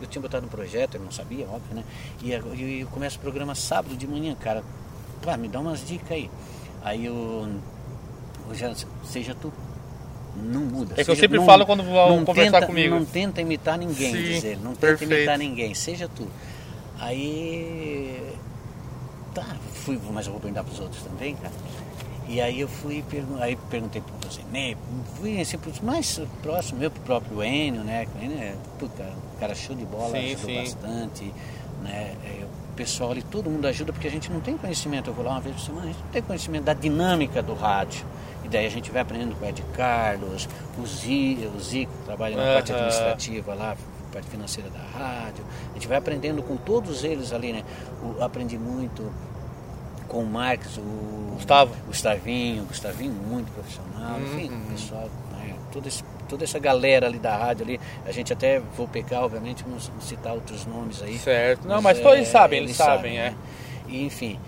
eu 0.00 0.06
tinha 0.08 0.20
botado 0.20 0.44
um 0.44 0.48
projeto, 0.48 0.96
eu 0.96 1.00
não 1.00 1.10
sabia, 1.12 1.46
óbvio, 1.46 1.76
né? 1.76 1.84
E 2.22 2.32
eu, 2.32 2.86
começo 2.88 3.18
o 3.18 3.20
programa 3.20 3.54
sábado 3.54 3.96
de 3.96 4.06
manhã, 4.06 4.34
cara. 4.34 4.62
Pá, 5.22 5.36
me 5.36 5.48
dá 5.48 5.60
umas 5.60 5.86
dicas 5.86 6.10
aí. 6.10 6.30
Aí 6.82 7.08
o, 7.08 7.48
o 8.50 8.54
Geraldo, 8.54 8.80
seja 9.04 9.34
tu. 9.34 9.52
Não 10.34 10.62
muda. 10.62 10.94
É 10.96 11.04
que 11.04 11.10
eu 11.10 11.16
sempre 11.16 11.38
não, 11.38 11.44
falo 11.44 11.66
quando 11.66 11.82
vão 11.82 12.24
conversar 12.24 12.60
tenta, 12.60 12.66
comigo. 12.66 12.94
Não 12.94 13.04
tenta 13.04 13.40
imitar 13.40 13.78
ninguém, 13.78 14.12
Sim, 14.12 14.22
diz 14.22 14.44
ele. 14.44 14.60
Não 14.62 14.72
tenta 14.72 14.86
perfeito. 14.86 15.12
imitar 15.12 15.38
ninguém, 15.38 15.74
seja 15.74 16.08
tu. 16.08 16.26
Aí. 16.98 18.34
Tá, 19.34 19.46
fui, 19.84 19.98
mas 20.10 20.26
eu 20.26 20.32
vou 20.32 20.40
perguntar 20.40 20.64
para 20.64 20.72
os 20.72 20.80
outros 20.80 21.02
também, 21.02 21.36
cara. 21.36 21.52
E 22.32 22.40
aí 22.40 22.60
eu 22.60 22.68
fui, 22.68 23.04
aí 23.40 23.58
perguntei 23.68 24.00
para 24.00 24.26
você, 24.26 24.40
né? 24.50 24.74
Fui 25.16 25.38
assim, 25.38 25.58
mais 25.82 26.18
próximo, 26.42 26.78
meu 26.78 26.90
pro 26.90 27.02
próprio 27.02 27.44
Enio, 27.44 27.84
né? 27.84 28.08
O 28.18 28.24
Enio 28.24 28.38
é 28.38 28.54
um 28.82 29.38
cara 29.38 29.54
show 29.54 29.76
de 29.76 29.84
bola, 29.84 30.18
sim, 30.18 30.32
ajudou 30.32 30.48
sim. 30.48 30.56
bastante, 30.56 31.34
né? 31.82 32.16
É, 32.24 32.44
o 32.44 32.74
pessoal 32.74 33.10
ali, 33.10 33.20
todo 33.20 33.50
mundo 33.50 33.66
ajuda 33.66 33.92
porque 33.92 34.08
a 34.08 34.10
gente 34.10 34.32
não 34.32 34.40
tem 34.40 34.56
conhecimento. 34.56 35.10
Eu 35.10 35.14
vou 35.14 35.22
lá 35.22 35.32
uma 35.32 35.40
vez 35.42 35.56
por 35.56 35.62
semana, 35.62 35.84
a 35.84 35.88
gente 35.88 36.02
não 36.02 36.10
tem 36.10 36.22
conhecimento 36.22 36.64
da 36.64 36.72
dinâmica 36.72 37.42
do 37.42 37.52
rádio. 37.52 38.06
E 38.42 38.48
daí 38.48 38.64
a 38.64 38.70
gente 38.70 38.90
vai 38.90 39.02
aprendendo 39.02 39.36
com 39.36 39.44
o 39.44 39.48
Ed 39.50 39.62
Carlos, 39.74 40.48
o 40.78 40.86
Zico, 40.86 41.54
o 41.54 41.60
Zico 41.60 41.92
que 41.92 42.04
trabalha 42.06 42.34
na 42.34 42.44
uhum. 42.44 42.54
parte 42.54 42.72
administrativa 42.72 43.52
lá, 43.52 43.76
parte 44.10 44.28
financeira 44.28 44.70
da 44.70 44.80
rádio. 44.80 45.44
A 45.70 45.74
gente 45.74 45.86
vai 45.86 45.98
aprendendo 45.98 46.42
com 46.42 46.56
todos 46.56 47.04
eles 47.04 47.30
ali, 47.30 47.52
né? 47.52 47.62
O, 48.02 48.24
aprendi 48.24 48.56
muito 48.56 49.12
com 50.12 50.22
o 50.22 50.26
Marcos, 50.26 50.76
o 50.76 51.32
Gustavo. 51.36 51.74
Gustavinho, 51.86 52.64
Gustavinho 52.64 53.12
muito 53.12 53.50
profissional, 53.50 54.20
enfim, 54.20 54.50
o 54.54 54.72
pessoal, 54.72 55.10
né? 55.32 55.56
Todo 55.72 55.88
esse, 55.88 56.04
toda 56.28 56.44
essa 56.44 56.58
galera 56.58 57.06
ali 57.06 57.18
da 57.18 57.34
rádio 57.34 57.64
ali, 57.64 57.80
a 58.04 58.12
gente 58.12 58.30
até 58.30 58.60
vou 58.76 58.86
pecar, 58.86 59.24
obviamente, 59.24 59.64
não 59.66 59.80
citar 60.00 60.34
outros 60.34 60.66
nomes 60.66 61.02
aí. 61.02 61.18
Certo. 61.18 61.66
Não, 61.66 61.80
mas 61.80 61.98
todos 61.98 62.18
eles 62.18 62.28
sabem, 62.28 62.58
eles 62.62 62.76
sabem, 62.76 63.18
é. 63.18 63.30
né? 63.30 63.36
E, 63.88 64.04
enfim. 64.04 64.38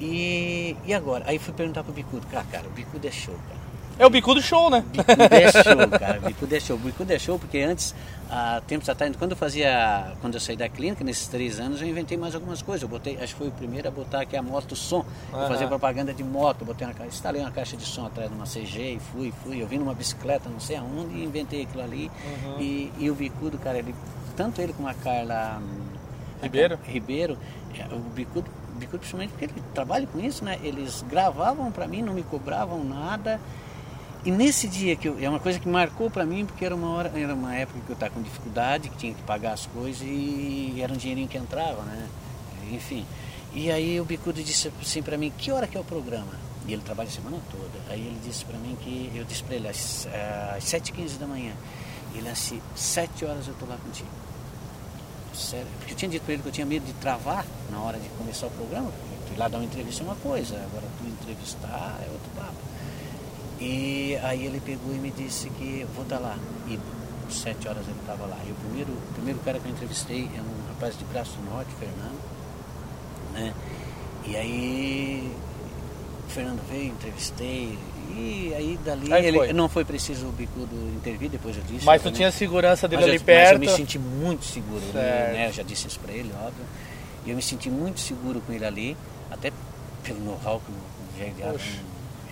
E, 0.00 0.74
e 0.86 0.94
agora? 0.94 1.24
Aí 1.26 1.38
fui 1.38 1.52
perguntar 1.52 1.84
pro 1.84 1.92
Bicudo, 1.92 2.26
cara, 2.26 2.46
cara, 2.50 2.66
o 2.66 2.70
Bicudo 2.70 3.06
é 3.06 3.10
show, 3.10 3.34
cara. 3.46 3.59
É 3.98 4.06
o 4.06 4.10
bicudo 4.10 4.40
show, 4.40 4.70
né? 4.70 4.84
Bicudo 4.90 5.34
é 5.34 5.52
show, 5.52 5.88
cara. 5.98 6.20
Bicudo 6.20 6.54
é 6.54 6.60
show. 6.60 6.78
Bicudo 6.78 7.12
é 7.12 7.18
show 7.18 7.38
porque 7.38 7.58
antes, 7.58 7.94
há 8.30 8.62
tempos 8.66 8.88
atrás, 8.88 9.14
quando 9.16 9.32
eu 9.32 9.36
fazia, 9.36 10.12
quando 10.20 10.34
eu 10.34 10.40
saí 10.40 10.56
da 10.56 10.68
clínica, 10.68 11.04
nesses 11.04 11.26
três 11.28 11.60
anos, 11.60 11.82
eu 11.82 11.88
inventei 11.88 12.16
mais 12.16 12.34
algumas 12.34 12.62
coisas. 12.62 12.82
Eu 12.82 12.88
botei, 12.88 13.16
acho 13.16 13.34
que 13.34 13.38
foi 13.38 13.48
o 13.48 13.52
primeiro 13.52 13.88
a 13.88 13.90
botar 13.90 14.22
aqui 14.22 14.36
a 14.36 14.42
moto 14.42 14.74
som. 14.74 15.04
Eu 15.32 15.48
fazia 15.48 15.66
propaganda 15.68 16.14
de 16.14 16.24
moto, 16.24 16.64
botei 16.64 16.86
uma 16.86 16.94
caixa, 16.94 17.10
instalei 17.10 17.42
uma 17.42 17.50
caixa 17.50 17.76
de 17.76 17.84
som 17.84 18.06
atrás 18.06 18.30
de 18.30 18.34
uma 18.34 18.46
CG 18.46 18.94
e 18.94 19.00
fui, 19.12 19.32
fui. 19.44 19.62
Eu 19.62 19.66
vim 19.66 19.78
numa 19.78 19.94
bicicleta, 19.94 20.48
não 20.48 20.60
sei 20.60 20.76
aonde, 20.76 21.16
e 21.16 21.24
inventei 21.24 21.62
aquilo 21.62 21.82
ali. 21.82 22.10
Uhum. 22.24 22.60
E, 22.60 22.92
e 22.98 23.10
o 23.10 23.14
Bicudo, 23.14 23.58
cara, 23.58 23.78
ele, 23.78 23.94
tanto 24.36 24.62
ele 24.62 24.72
como 24.72 24.88
a 24.88 24.94
Carla 24.94 25.60
Ribeiro? 26.42 26.78
Ribeiro, 26.84 27.38
é, 27.78 27.94
o 27.94 27.98
Bicudo, 27.98 28.50
Bicudo 28.76 28.98
principalmente 28.98 29.30
porque 29.30 29.44
ele 29.44 29.54
trabalha 29.74 30.06
com 30.06 30.18
isso, 30.20 30.44
né? 30.44 30.58
Eles 30.62 31.04
gravavam 31.08 31.70
para 31.70 31.86
mim, 31.86 32.02
não 32.02 32.14
me 32.14 32.22
cobravam 32.22 32.82
nada. 32.82 33.38
E 34.22 34.30
nesse 34.30 34.68
dia 34.68 34.96
que 34.96 35.08
eu, 35.08 35.18
é 35.18 35.28
uma 35.28 35.40
coisa 35.40 35.58
que 35.58 35.66
marcou 35.66 36.10
para 36.10 36.26
mim 36.26 36.44
porque 36.44 36.62
era 36.62 36.74
uma 36.74 36.90
hora, 36.90 37.10
era 37.18 37.34
uma 37.34 37.54
época 37.54 37.80
que 37.86 37.90
eu 37.90 37.94
estava 37.94 38.12
com 38.12 38.20
dificuldade, 38.20 38.90
que 38.90 38.96
tinha 38.96 39.14
que 39.14 39.22
pagar 39.22 39.52
as 39.52 39.64
coisas 39.66 40.02
e 40.02 40.78
era 40.78 40.92
um 40.92 40.96
dinheirinho 40.96 41.26
que 41.26 41.38
entrava, 41.38 41.82
né? 41.82 42.06
Enfim. 42.70 43.06
E 43.54 43.70
aí 43.70 43.98
o 43.98 44.04
Bicudo 44.04 44.42
disse 44.42 44.70
assim 44.80 45.02
para 45.02 45.16
mim, 45.16 45.32
que 45.36 45.50
hora 45.50 45.66
que 45.66 45.76
é 45.76 45.80
o 45.80 45.84
programa? 45.84 46.32
E 46.66 46.72
ele 46.74 46.82
trabalha 46.82 47.08
a 47.08 47.12
semana 47.12 47.38
toda. 47.50 47.80
Aí 47.88 47.98
ele 47.98 48.20
disse 48.22 48.44
para 48.44 48.58
mim 48.58 48.76
que 48.82 49.10
eu 49.14 49.24
disse 49.24 49.42
para 49.42 49.56
ele 49.56 49.68
às, 49.68 50.06
às 50.54 50.64
7h15 50.64 51.18
da 51.18 51.26
manhã. 51.26 51.54
Ele 52.14 52.30
disse, 52.30 52.60
7 52.76 53.24
horas 53.24 53.48
eu 53.48 53.54
tô 53.54 53.64
lá 53.64 53.76
contigo. 53.78 54.08
Sério, 55.32 55.66
porque 55.78 55.94
eu 55.94 55.96
tinha 55.96 56.10
dito 56.10 56.22
para 56.24 56.34
ele 56.34 56.42
que 56.42 56.48
eu 56.48 56.52
tinha 56.52 56.66
medo 56.66 56.84
de 56.84 56.92
travar 56.94 57.46
na 57.70 57.80
hora 57.80 57.98
de 57.98 58.08
começar 58.10 58.48
o 58.48 58.50
programa. 58.50 58.90
Porque 58.90 59.34
ir 59.34 59.38
lá 59.38 59.48
dar 59.48 59.58
uma 59.58 59.64
entrevista 59.64 60.02
é 60.02 60.04
uma 60.04 60.16
coisa, 60.16 60.56
agora 60.56 60.84
tu 60.98 61.06
entrevistar 61.06 61.98
é 62.06 62.10
outro 62.10 62.30
papo. 62.36 62.69
E 63.60 64.18
aí 64.22 64.46
ele 64.46 64.60
pegou 64.64 64.94
e 64.94 64.98
me 64.98 65.10
disse 65.10 65.50
que 65.50 65.86
vou 65.94 66.04
estar 66.04 66.18
lá. 66.18 66.36
E 66.68 66.78
sete 67.30 67.68
horas 67.68 67.82
ele 67.86 67.98
estava 68.00 68.24
lá. 68.26 68.38
E 68.46 68.50
o 68.50 68.54
primeiro, 68.54 68.92
o 68.92 69.12
primeiro 69.14 69.38
cara 69.40 69.58
que 69.60 69.66
eu 69.66 69.72
entrevistei 69.72 70.28
é 70.34 70.40
um 70.40 70.68
rapaz 70.68 70.98
de 70.98 71.04
Braço 71.04 71.38
Norte, 71.50 71.70
Fernando. 71.78 72.20
Né? 73.34 73.52
E 74.26 74.36
aí 74.36 75.32
o 76.26 76.30
Fernando 76.30 76.60
veio, 76.70 76.86
entrevistei. 76.86 77.78
E 78.16 78.52
aí 78.56 78.78
dali 78.84 79.12
Aí 79.12 79.26
ele, 79.26 79.38
foi. 79.38 79.52
não 79.52 79.68
foi 79.68 79.84
preciso 79.84 80.26
o 80.26 80.32
bicudo 80.32 80.74
intervir, 80.96 81.30
depois 81.30 81.56
eu 81.56 81.62
disse. 81.62 81.84
Mas 81.84 82.02
tu 82.02 82.08
obviamente. 82.08 82.16
tinha 82.16 82.28
a 82.28 82.32
segurança 82.32 82.88
dele 82.88 83.02
Mas 83.02 83.08
ali 83.10 83.18
eu, 83.18 83.24
perto. 83.24 83.44
Mas 83.44 83.52
eu 83.52 83.58
me 83.60 83.76
senti 83.76 83.98
muito 83.98 84.44
seguro, 84.44 84.82
Certo. 84.92 85.32
né? 85.32 85.48
Eu 85.48 85.52
já 85.52 85.62
disse 85.62 85.86
isso 85.86 86.00
para 86.00 86.12
ele, 86.12 86.32
óbvio. 86.42 86.64
E 87.24 87.30
eu 87.30 87.36
me 87.36 87.42
senti 87.42 87.70
muito 87.70 88.00
seguro 88.00 88.40
com 88.40 88.52
ele 88.52 88.64
ali, 88.64 88.96
até 89.30 89.52
pelo 90.02 90.20
know-how 90.24 90.60
que 90.60 90.72
o 90.72 91.18
Jair. 91.18 91.60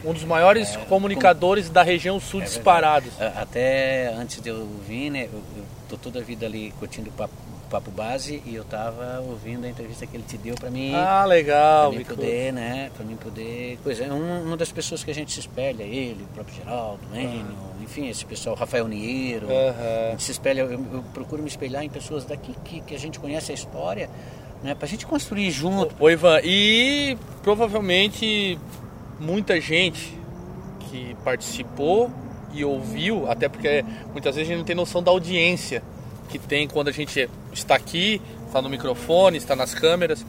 Um 0.04 0.12
dos 0.12 0.24
maiores 0.24 0.74
É, 0.74 0.78
comunicadores 0.86 1.68
da 1.68 1.82
região 1.82 2.20
sul 2.20 2.40
É 2.40 2.44
disparados. 2.44 3.10
A- 3.20 3.42
Até 3.42 4.12
antes 4.14 4.40
de 4.40 4.48
eu 4.48 4.66
vir, 4.86 5.10
né, 5.10 5.24
eu, 5.24 5.42
eu 5.56 5.64
tô 5.88 5.96
toda 5.96 6.20
a 6.20 6.22
vida 6.22 6.46
ali 6.46 6.72
curtindo 6.78 7.10
o 7.10 7.12
papo, 7.12 7.34
papo 7.68 7.90
base 7.90 8.42
e 8.46 8.54
eu 8.54 8.64
tava 8.64 9.20
ouvindo 9.28 9.66
a 9.66 9.68
entrevista 9.68 10.06
que 10.06 10.16
ele 10.16 10.24
te 10.26 10.38
deu 10.38 10.54
para 10.54 10.70
mim. 10.70 10.94
Ah, 10.94 11.24
legal. 11.26 11.90
mim 11.92 11.98
Bicudo. 11.98 12.16
poder, 12.22 12.52
né? 12.52 12.90
Pra 12.96 13.04
mim 13.04 13.16
poder. 13.16 13.78
Coisa. 13.84 14.04
É 14.04 14.12
um- 14.12 14.44
uma 14.44 14.56
das 14.56 14.72
pessoas 14.72 15.04
que 15.04 15.10
a 15.10 15.14
gente 15.14 15.32
se 15.32 15.40
espelha, 15.40 15.82
ele, 15.82 16.22
o 16.24 16.34
próprio 16.34 16.54
Geraldo, 16.56 17.00
Enio, 17.14 17.44
enfim, 17.82 18.08
esse 18.08 18.24
pessoal, 18.24 18.54
Rafael 18.56 18.88
Niero. 18.88 19.48
Aham. 19.50 20.06
A 20.06 20.10
gente 20.12 20.22
se 20.22 20.32
espelha, 20.32 20.60
eu, 20.62 20.70
eu 20.72 21.04
procuro 21.12 21.42
me 21.42 21.48
espelhar 21.48 21.82
em 21.84 21.90
pessoas 21.90 22.24
daqui 22.24 22.54
que, 22.64 22.80
que 22.80 22.94
a 22.94 22.98
gente 22.98 23.18
conhece 23.18 23.50
a 23.52 23.54
história, 23.54 24.08
né? 24.62 24.74
Pra 24.74 24.88
gente 24.88 25.04
construir 25.06 25.50
junto. 25.50 25.94
Ô 26.02 26.08
Ivan, 26.08 26.40
e 26.42 27.18
provavelmente 27.42 28.58
muita 29.18 29.60
gente 29.60 30.16
que 30.80 31.16
participou 31.24 32.10
e 32.52 32.64
ouviu, 32.64 33.30
até 33.30 33.48
porque 33.48 33.84
muitas 34.12 34.34
vezes 34.34 34.48
a 34.48 34.52
gente 34.52 34.58
não 34.58 34.64
tem 34.64 34.76
noção 34.76 35.02
da 35.02 35.10
audiência 35.10 35.82
que 36.28 36.38
tem 36.38 36.68
quando 36.68 36.88
a 36.88 36.92
gente 36.92 37.28
está 37.52 37.74
aqui, 37.74 38.20
está 38.46 38.60
no 38.60 38.68
microfone, 38.68 39.36
está 39.36 39.54
nas 39.54 39.74
câmeras. 39.74 40.24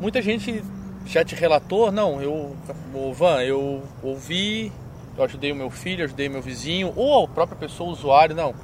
Muita 0.00 0.22
gente 0.22 0.62
já 1.06 1.24
te 1.24 1.34
relatou, 1.34 1.90
não, 1.90 2.20
eu, 2.20 2.56
ô 2.94 3.10
Ivan, 3.10 3.42
eu 3.42 3.82
ouvi, 4.02 4.72
eu 5.16 5.24
ajudei 5.24 5.50
o 5.50 5.56
meu 5.56 5.70
filho, 5.70 6.04
ajudei 6.04 6.28
meu 6.28 6.42
vizinho, 6.42 6.92
ou 6.94 7.24
a 7.24 7.28
própria 7.28 7.58
pessoa, 7.58 7.88
o 7.88 7.92
usuário, 7.92 8.34
não, 8.34 8.54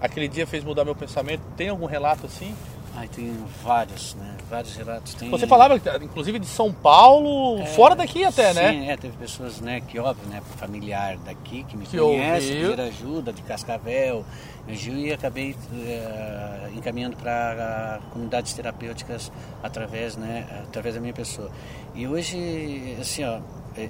aquele 0.00 0.28
dia 0.28 0.46
fez 0.46 0.62
mudar 0.62 0.84
meu 0.84 0.94
pensamento. 0.94 1.42
Tem 1.56 1.68
algum 1.68 1.86
relato 1.86 2.26
assim? 2.26 2.54
Ai, 2.96 3.08
tem 3.08 3.36
vários, 3.62 4.14
né? 4.14 4.36
Vários 4.48 4.76
relatos. 4.76 5.14
Tem... 5.14 5.28
Você 5.28 5.46
falava, 5.48 5.74
inclusive, 6.00 6.38
de 6.38 6.46
São 6.46 6.72
Paulo, 6.72 7.58
É, 7.60 7.66
fora 7.66 7.96
daqui 7.96 8.24
até, 8.24 8.54
né? 8.54 8.70
Sim, 8.70 8.88
é, 8.88 8.96
teve 8.96 9.16
pessoas, 9.16 9.60
né, 9.60 9.80
que 9.80 9.98
óbvio, 9.98 10.28
né, 10.28 10.40
familiar 10.56 11.16
daqui, 11.18 11.64
que 11.64 11.76
me 11.76 11.86
Que 11.86 11.98
conhece, 11.98 12.52
ouviu. 12.52 12.70
pedir 12.70 12.82
ajuda, 12.82 13.32
de 13.32 13.42
Cascavel, 13.42 14.24
Gil, 14.68 14.96
e 14.96 15.12
acabei 15.12 15.56
eh, 15.74 16.70
encaminhando 16.76 17.16
para 17.16 17.98
comunidades 18.12 18.52
terapêuticas 18.54 19.30
através, 19.62 20.16
né, 20.16 20.46
através 20.68 20.94
da 20.94 21.00
minha 21.00 21.12
pessoa. 21.12 21.50
E 21.94 22.06
hoje, 22.06 22.96
assim, 23.00 23.24
ó, 23.24 23.40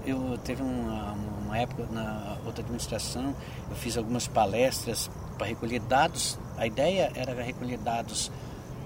eu 0.07 0.39
teve 0.43 0.63
uma, 0.63 1.13
uma 1.45 1.59
época 1.59 1.85
na 1.93 2.39
outra 2.47 2.63
administração, 2.63 3.35
eu 3.69 3.77
fiz 3.77 3.99
algumas 3.99 4.27
palestras 4.27 5.11
para 5.37 5.47
recolher 5.47 5.81
dados. 5.81 6.39
A 6.57 6.67
ideia 6.67 7.13
era 7.15 7.35
recolher 7.43 7.77
dados 7.79 8.31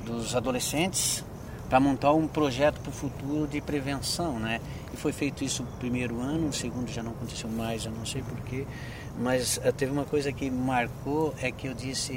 dos 0.05 0.35
adolescentes 0.35 1.25
para 1.69 1.79
montar 1.79 2.13
um 2.13 2.27
projeto 2.27 2.81
para 2.81 2.91
o 2.91 2.93
futuro 2.93 3.47
de 3.47 3.61
prevenção, 3.61 4.39
né? 4.39 4.61
E 4.93 4.97
foi 4.97 5.13
feito 5.13 5.45
isso 5.45 5.63
no 5.63 5.69
primeiro 5.73 6.21
ano, 6.21 6.47
no 6.47 6.53
segundo 6.53 6.91
já 6.91 7.03
não 7.03 7.13
aconteceu 7.13 7.49
mais, 7.51 7.85
eu 7.85 7.93
não 7.93 8.07
sei 8.07 8.23
porquê, 8.23 8.67
mas 9.19 9.61
eh, 9.63 9.71
teve 9.73 9.93
uma 9.93 10.05
coisa 10.05 10.33
que 10.33 10.51
marcou, 10.51 11.35
é 11.43 11.51
que 11.51 11.67
eu 11.67 11.75
disse, 11.75 12.13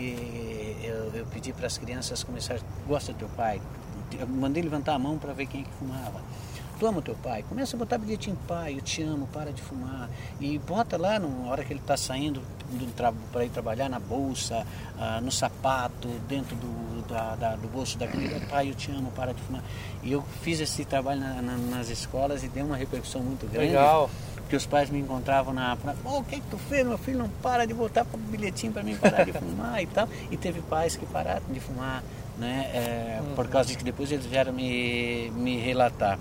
eu, 0.83 1.11
eu 1.13 1.25
pedi 1.25 1.51
para 1.51 1.67
as 1.67 1.77
crianças 1.77 2.23
começar, 2.23 2.59
gosta 2.87 3.11
do 3.11 3.19
teu 3.19 3.29
pai? 3.29 3.61
Eu 4.17 4.27
mandei 4.27 4.63
levantar 4.63 4.93
a 4.93 4.99
mão 4.99 5.17
para 5.17 5.33
ver 5.33 5.47
quem 5.47 5.61
é 5.61 5.63
que 5.63 5.71
fumava. 5.71 6.21
Tu 6.81 6.87
ama 6.87 6.99
teu 6.99 7.13
pai? 7.13 7.45
Começa 7.47 7.75
a 7.75 7.79
botar 7.79 7.99
bilhetinho, 7.99 8.35
pai, 8.47 8.73
eu 8.75 8.81
te 8.81 9.03
amo, 9.03 9.27
para 9.31 9.53
de 9.53 9.61
fumar. 9.61 10.09
E 10.39 10.57
bota 10.57 10.97
lá 10.97 11.19
na 11.19 11.27
hora 11.47 11.63
que 11.63 11.71
ele 11.71 11.79
está 11.79 11.95
saindo 11.95 12.41
para 13.31 13.45
ir 13.45 13.49
trabalhar 13.49 13.87
na 13.87 13.99
bolsa, 13.99 14.65
ah, 14.99 15.21
no 15.21 15.31
sapato, 15.31 16.07
dentro 16.27 16.55
do, 16.55 17.03
da, 17.07 17.35
da- 17.35 17.55
do 17.55 17.67
bolso 17.67 17.99
da 17.99 18.07
criança, 18.07 18.43
pai, 18.49 18.71
eu 18.71 18.73
te 18.73 18.89
amo, 18.89 19.11
para 19.11 19.31
de 19.31 19.39
fumar. 19.43 19.61
E 20.01 20.11
eu 20.11 20.23
fiz 20.41 20.59
esse 20.59 20.83
trabalho 20.83 21.19
na- 21.21 21.39
na- 21.39 21.57
nas 21.57 21.87
escolas 21.89 22.43
e 22.43 22.47
deu 22.47 22.65
uma 22.65 22.75
repercussão 22.77 23.21
muito 23.21 23.45
grande. 23.45 23.67
Legal. 23.67 24.09
Porque 24.37 24.55
os 24.55 24.65
pais 24.65 24.89
me 24.89 24.97
encontravam 24.97 25.53
na 25.53 25.75
praia, 25.75 25.95
"Pô, 26.01 26.17
o 26.17 26.23
que, 26.23 26.37
que 26.37 26.47
tu 26.49 26.57
fez? 26.57 26.83
Meu 26.83 26.97
filho 26.97 27.19
não 27.19 27.29
para 27.43 27.67
de 27.67 27.75
botar 27.75 28.07
bilhetinho 28.31 28.73
para 28.73 28.81
mim 28.81 28.95
parar 28.97 29.23
de 29.23 29.31
fumar 29.33 29.83
e 29.83 29.85
tal. 29.85 30.09
E 30.31 30.35
teve 30.35 30.61
pais 30.63 30.95
que 30.95 31.05
pararam 31.05 31.43
de 31.47 31.59
fumar, 31.59 32.01
né? 32.39 32.71
é, 32.73 33.21
Por 33.35 33.47
causa 33.49 33.69
de 33.69 33.77
que 33.77 33.83
depois 33.83 34.11
eles 34.11 34.25
vieram 34.25 34.51
me, 34.51 35.29
me 35.35 35.57
relatar, 35.59 36.17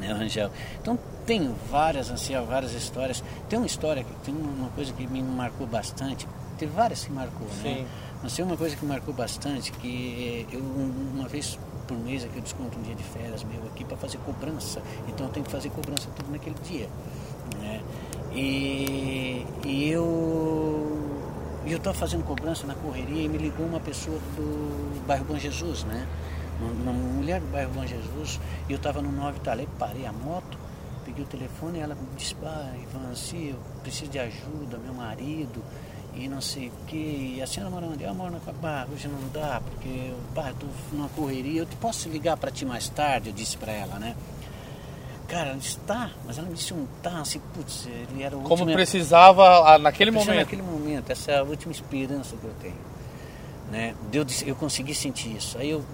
né, 0.00 0.12
Rangel? 0.12 0.50
Então 0.80 0.98
tem 1.26 1.54
várias, 1.70 2.10
assim, 2.10 2.34
várias 2.44 2.72
histórias. 2.72 3.22
Tem 3.48 3.58
uma 3.58 3.66
história, 3.66 4.04
tem 4.24 4.34
uma 4.34 4.70
coisa 4.70 4.92
que 4.92 5.06
me 5.06 5.22
marcou 5.22 5.66
bastante. 5.66 6.26
Teve 6.58 6.72
várias 6.72 7.04
que 7.04 7.12
marcou, 7.12 7.46
né? 7.46 7.62
Sim. 7.62 7.86
Mas 8.22 8.34
tem 8.34 8.44
uma 8.44 8.56
coisa 8.56 8.76
que 8.76 8.84
marcou 8.84 9.14
bastante, 9.14 9.72
que 9.72 10.46
eu 10.52 10.60
uma 10.60 11.28
vez 11.28 11.58
por 11.86 11.98
mês 11.98 12.24
aqui 12.24 12.36
eu 12.36 12.42
desconto 12.42 12.78
um 12.78 12.82
dia 12.82 12.94
de 12.94 13.02
férias 13.02 13.42
meu 13.44 13.64
aqui 13.66 13.84
para 13.84 13.96
fazer 13.96 14.18
cobrança. 14.18 14.82
Então 15.08 15.26
eu 15.26 15.32
tenho 15.32 15.44
que 15.44 15.52
fazer 15.52 15.70
cobrança 15.70 16.08
tudo 16.16 16.30
naquele 16.30 16.56
dia. 16.62 16.88
Né? 17.60 17.80
E, 18.32 19.46
e 19.64 19.90
eu 19.90 21.10
eu 21.66 21.76
estava 21.76 21.96
fazendo 21.96 22.24
cobrança 22.24 22.66
na 22.66 22.74
correria 22.74 23.22
e 23.22 23.28
me 23.28 23.38
ligou 23.38 23.66
uma 23.66 23.80
pessoa 23.80 24.18
do 24.36 25.06
bairro 25.06 25.24
Bom 25.24 25.38
Jesus, 25.38 25.84
né? 25.84 26.06
Uma, 26.60 26.92
mulher 26.92 27.40
do 27.40 27.46
bairro 27.46 27.70
Bom 27.72 27.86
Jesus, 27.86 28.38
e 28.68 28.72
eu 28.72 28.76
estava 28.76 29.00
no 29.00 29.10
9 29.10 29.40
Talé, 29.40 29.66
parei 29.78 30.04
a 30.04 30.12
moto, 30.12 30.58
peguei 31.04 31.24
o 31.24 31.26
telefone 31.26 31.78
e 31.78 31.80
ela 31.80 31.94
me 31.94 32.06
disse, 32.16 32.36
ah, 32.44 32.72
Ivan, 32.76 33.14
se 33.14 33.48
eu 33.48 33.58
preciso 33.82 34.10
de 34.10 34.18
ajuda, 34.18 34.78
meu 34.78 34.92
marido, 34.92 35.62
e 36.14 36.28
não 36.28 36.40
sei 36.40 36.68
o 36.68 36.86
que, 36.86 37.36
e 37.36 37.42
a 37.42 37.46
senhora 37.46 37.70
mora 37.70 37.86
onde? 37.86 38.04
Eu 38.04 38.14
moro 38.14 38.32
na 38.32 38.40
Cabá, 38.40 38.86
hoje 38.92 39.08
não 39.08 39.28
dá, 39.32 39.60
porque 39.60 39.88
eu 39.88 40.18
estou 40.50 40.68
numa 40.92 41.08
correria, 41.10 41.60
eu 41.60 41.66
te 41.66 41.76
posso 41.76 42.08
ligar 42.08 42.36
para 42.36 42.50
ti 42.50 42.64
mais 42.66 42.88
tarde, 42.88 43.30
eu 43.30 43.34
disse 43.34 43.56
para 43.56 43.72
ela, 43.72 43.98
né? 43.98 44.14
Cara, 45.28 45.50
ela 45.50 45.58
disse, 45.58 45.78
tá, 45.78 46.10
mas 46.26 46.38
ela 46.38 46.48
me 46.48 46.54
disse 46.54 46.74
um 46.74 46.86
tá, 47.00 47.20
assim, 47.20 47.40
putz, 47.54 47.86
ele 47.86 48.22
era 48.22 48.36
o 48.36 48.40
Como 48.40 48.62
último... 48.62 48.72
precisava 48.72 49.74
ah, 49.74 49.78
naquele 49.78 50.10
momento. 50.10 50.34
naquele 50.34 50.62
momento, 50.62 51.10
essa 51.10 51.30
é 51.30 51.38
a 51.38 51.42
última 51.44 51.72
esperança 51.72 52.36
que 52.36 52.44
eu 52.44 52.54
tenho. 52.60 52.90
Né? 53.70 53.94
Eu, 54.12 54.26
eu 54.44 54.56
consegui 54.56 54.92
sentir 54.92 55.36
isso. 55.36 55.56
Aí 55.56 55.70
eu 55.70 55.84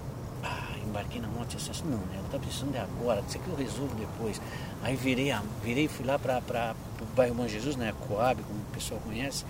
embarquei 0.97 1.21
na 1.21 1.27
moto 1.27 1.53
e 1.53 1.55
disse 1.55 1.69
assim, 1.69 1.83
não, 1.85 1.97
né? 1.97 2.15
Ela 2.15 2.27
tá 2.31 2.39
precisando 2.39 2.71
de 2.71 2.77
agora, 2.77 3.23
isso 3.27 3.37
aqui 3.37 3.49
eu 3.49 3.55
resolvo 3.55 3.95
depois. 3.95 4.41
Aí 4.81 4.95
virei, 4.95 5.33
virei 5.63 5.87
fui 5.87 6.05
lá 6.05 6.17
para 6.17 6.75
o 7.01 7.15
bairro 7.15 7.35
Bom 7.35 7.47
Jesus, 7.47 7.75
né? 7.75 7.93
Coab, 8.07 8.41
como 8.41 8.59
o 8.59 8.73
pessoal 8.73 8.99
conhece, 9.05 9.45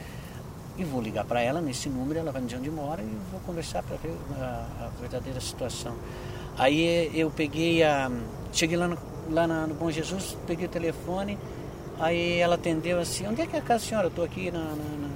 e 0.77 0.83
vou 0.83 1.01
ligar 1.01 1.25
para 1.25 1.41
ela 1.41 1.61
nesse 1.61 1.89
número, 1.89 2.19
ela 2.19 2.31
vai 2.31 2.41
me 2.41 2.47
dizer 2.47 2.59
onde 2.59 2.69
mora 2.69 3.01
e 3.01 3.17
vou 3.31 3.39
conversar 3.41 3.81
para 3.81 3.95
ver 3.97 4.13
a, 4.39 4.67
a, 4.81 4.89
verdadeira 4.99 5.39
situação. 5.39 5.95
Aí 6.57 7.11
eu 7.17 7.31
peguei 7.31 7.83
a. 7.83 8.11
Cheguei 8.51 8.77
lá 8.77 8.87
no, 8.87 8.97
lá 9.29 9.47
no 9.47 9.73
Bom 9.73 9.89
Jesus, 9.89 10.37
peguei 10.45 10.65
o 10.65 10.69
telefone, 10.69 11.37
aí 11.99 12.37
ela 12.39 12.55
atendeu 12.55 12.99
assim, 12.99 13.27
onde 13.27 13.41
é 13.41 13.47
que 13.47 13.55
é 13.55 13.59
a 13.59 13.61
casa 13.61 13.83
da 13.83 13.89
senhora? 13.89 14.05
Eu 14.07 14.09
estou 14.09 14.25
aqui 14.25 14.51
na, 14.51 14.59
na, 14.59 14.65
na, 14.65 15.07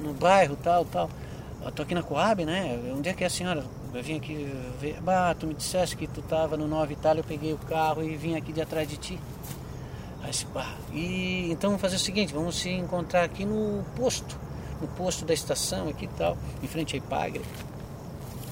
no 0.00 0.12
bairro, 0.14 0.56
tal, 0.56 0.84
tal. 0.84 1.10
Estou 1.66 1.82
aqui 1.82 1.94
na 1.94 2.02
Coab, 2.02 2.44
né? 2.44 2.78
Onde 2.96 3.10
é 3.10 3.12
que 3.12 3.22
é 3.22 3.26
a 3.26 3.30
senhora? 3.30 3.64
Eu 3.92 4.02
vim 4.02 4.16
aqui 4.16 4.52
ver. 4.80 4.98
Tu 5.38 5.46
me 5.46 5.54
disseste 5.54 5.96
que 5.96 6.06
tu 6.06 6.20
estava 6.20 6.56
no 6.56 6.68
Nova 6.68 6.92
Itália, 6.92 7.20
eu 7.20 7.24
peguei 7.24 7.52
o 7.52 7.58
carro 7.58 8.02
e 8.02 8.16
vim 8.16 8.36
aqui 8.36 8.52
de 8.52 8.60
atrás 8.60 8.88
de 8.88 8.96
ti. 8.96 9.18
Aí, 10.22 10.30
bah, 10.52 10.76
e 10.92 11.50
então 11.50 11.70
vamos 11.70 11.80
fazer 11.80 11.96
o 11.96 11.98
seguinte, 11.98 12.32
vamos 12.32 12.56
se 12.56 12.70
encontrar 12.70 13.24
aqui 13.24 13.44
no 13.44 13.82
posto, 13.96 14.36
no 14.80 14.86
posto 14.88 15.24
da 15.24 15.32
estação 15.32 15.88
aqui 15.88 16.04
e 16.04 16.08
tal, 16.08 16.36
em 16.62 16.68
frente 16.68 16.94
à 16.94 16.98
Ipagre. 16.98 17.42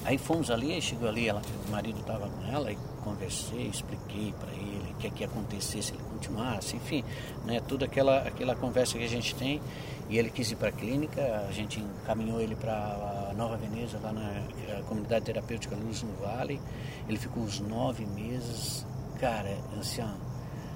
Aí 0.03 0.17
fomos 0.17 0.49
ali, 0.49 0.81
chegou 0.81 1.07
ali, 1.07 1.29
ela, 1.29 1.41
o 1.67 1.71
marido 1.71 1.99
estava 1.99 2.27
com 2.27 2.51
ela, 2.51 2.71
e 2.71 2.77
conversei, 3.03 3.67
expliquei 3.67 4.33
para 4.39 4.51
ele 4.51 4.91
o 4.91 4.95
que, 4.95 5.07
é 5.07 5.09
que 5.11 5.61
se 5.61 5.77
ele 5.77 5.99
continuasse, 6.11 6.75
enfim, 6.75 7.03
né, 7.45 7.61
toda 7.65 7.85
aquela, 7.85 8.19
aquela 8.19 8.55
conversa 8.55 8.97
que 8.97 9.03
a 9.03 9.09
gente 9.09 9.35
tem. 9.35 9.61
E 10.09 10.17
ele 10.17 10.31
quis 10.31 10.49
ir 10.51 10.55
para 10.55 10.69
a 10.69 10.71
clínica, 10.71 11.45
a 11.47 11.51
gente 11.51 11.79
encaminhou 11.79 12.41
ele 12.41 12.55
para 12.55 13.18
Nova 13.39 13.55
Veneza, 13.55 13.97
lá 14.03 14.11
na 14.11 14.81
comunidade 14.83 15.23
terapêutica 15.23 15.73
Luz 15.73 16.03
no 16.03 16.11
Vale. 16.21 16.59
Ele 17.07 17.17
ficou 17.17 17.41
uns 17.41 17.61
nove 17.61 18.05
meses, 18.05 18.85
cara, 19.17 19.57
assim, 19.79 20.01
ó, 20.01 20.07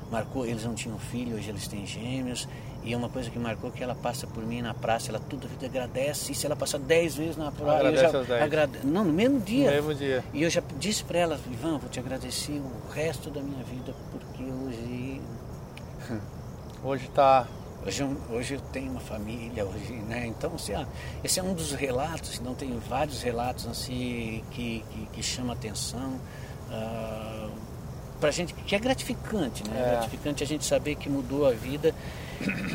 marcou, 0.09 0.45
eles 0.45 0.63
não 0.63 0.73
tinham 0.73 0.97
filho, 0.97 1.35
hoje 1.35 1.49
eles 1.49 1.67
têm 1.67 1.85
gêmeos. 1.85 2.47
E 2.85 2.93
é 2.93 2.97
uma 2.97 3.09
coisa 3.09 3.29
que 3.29 3.37
marcou 3.37 3.69
que 3.69 3.83
ela 3.83 3.95
passa 3.95 4.25
por 4.27 4.45
mim 4.45 4.61
na 4.61 4.73
praça, 4.73 5.09
ela 5.11 5.19
toda 5.19 5.45
vida 5.45 5.65
agradece. 5.65 6.31
E 6.31 6.35
se 6.35 6.45
ela 6.45 6.55
passar 6.55 6.79
dez 6.79 7.15
vezes 7.15 7.35
na 7.35 7.51
praça, 7.51 7.83
eu 7.83 8.25
já 8.25 8.43
agrade... 8.43 8.79
Não, 8.85 9.03
no 9.03 9.13
mesmo 9.13 9.41
dia. 9.41 9.65
No 9.65 9.71
mesmo 9.71 9.95
dia. 9.95 10.23
E 10.33 10.43
eu 10.43 10.49
já 10.49 10.61
disse 10.77 11.03
para 11.03 11.19
ela, 11.19 11.39
Ivan, 11.51 11.77
vou 11.77 11.89
te 11.89 11.99
agradecer 11.99 12.61
o 12.61 12.91
resto 12.91 13.29
da 13.29 13.41
minha 13.41 13.63
vida, 13.63 13.93
porque 14.11 14.43
hoje. 14.43 15.21
Hoje 16.83 17.05
está 17.05 17.47
Hoje, 17.85 18.01
eu, 18.01 18.17
hoje 18.31 18.53
eu 18.53 18.61
tenho 18.71 18.91
uma 18.91 18.99
família, 19.01 19.65
hoje, 19.65 19.93
né? 20.07 20.25
Então, 20.27 20.53
assim, 20.55 20.73
ah, 20.73 20.87
esse 21.23 21.39
é 21.39 21.43
um 21.43 21.53
dos 21.53 21.73
relatos, 21.73 22.39
não 22.39 22.55
tem 22.55 22.77
vários 22.79 23.21
relatos 23.21 23.67
assim 23.67 24.43
que, 24.51 24.83
que, 24.89 25.05
que 25.13 25.23
chama 25.23 25.53
atenção. 25.53 26.19
Uh, 26.69 27.51
pra 28.21 28.31
gente, 28.31 28.53
que 28.53 28.73
é 28.73 28.79
gratificante, 28.79 29.67
né? 29.67 29.77
É. 29.77 29.91
gratificante 29.91 30.43
a 30.43 30.47
gente 30.47 30.63
saber 30.63 30.95
que 30.95 31.09
mudou 31.09 31.45
a 31.45 31.51
vida. 31.51 31.93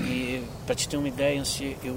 E 0.07 0.45
para 0.67 0.75
te 0.75 0.89
ter 0.89 0.99
uma 0.99 1.09
ideia, 1.09 1.41
assim, 1.41 1.75
eu 1.83 1.97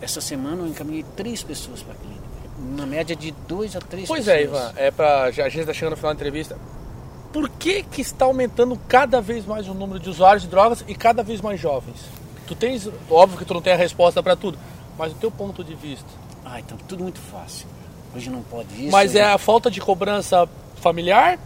essa 0.00 0.20
semana 0.20 0.62
eu 0.62 0.68
encaminhei 0.68 1.04
três 1.16 1.42
pessoas 1.42 1.82
para 1.82 1.92
a 1.92 1.96
clínica. 1.96 2.22
Uma 2.58 2.86
média 2.86 3.14
de 3.14 3.30
dois 3.46 3.76
a 3.76 3.80
três 3.80 4.06
pois 4.08 4.24
pessoas. 4.24 4.48
Pois 4.48 4.58
é, 4.58 4.68
Ivan, 4.68 4.72
é 4.76 4.90
pra, 4.90 5.24
a 5.24 5.30
gente 5.30 5.60
está 5.60 5.72
chegando 5.72 5.90
no 5.92 5.96
final 5.96 6.14
da 6.14 6.16
entrevista 6.16 6.56
por 7.32 7.48
que, 7.48 7.82
que 7.82 8.00
está 8.00 8.24
aumentando 8.24 8.78
cada 8.88 9.20
vez 9.20 9.44
mais 9.44 9.68
o 9.68 9.74
número 9.74 9.98
de 9.98 10.08
usuários 10.08 10.42
de 10.42 10.48
drogas 10.48 10.84
e 10.86 10.94
cada 10.94 11.22
vez 11.22 11.40
mais 11.40 11.60
jovens? 11.60 11.96
Tu 12.46 12.54
tens, 12.54 12.88
óbvio 13.10 13.38
que 13.38 13.44
tu 13.44 13.52
não 13.52 13.60
tem 13.60 13.74
a 13.74 13.76
resposta 13.76 14.22
para 14.22 14.34
tudo, 14.34 14.58
mas 14.96 15.12
o 15.12 15.16
teu 15.16 15.30
ponto 15.30 15.62
de 15.62 15.74
vista. 15.74 16.08
Ah, 16.44 16.58
então 16.58 16.78
tudo 16.88 17.02
muito 17.02 17.20
fácil. 17.20 17.66
Hoje 18.16 18.30
não 18.30 18.42
pode 18.42 18.68
isso. 18.74 18.90
Mas 18.90 19.14
é 19.14 19.22
a 19.22 19.36
falta 19.36 19.70
de 19.70 19.80
cobrança 19.80 20.48
familiar? 20.76 21.38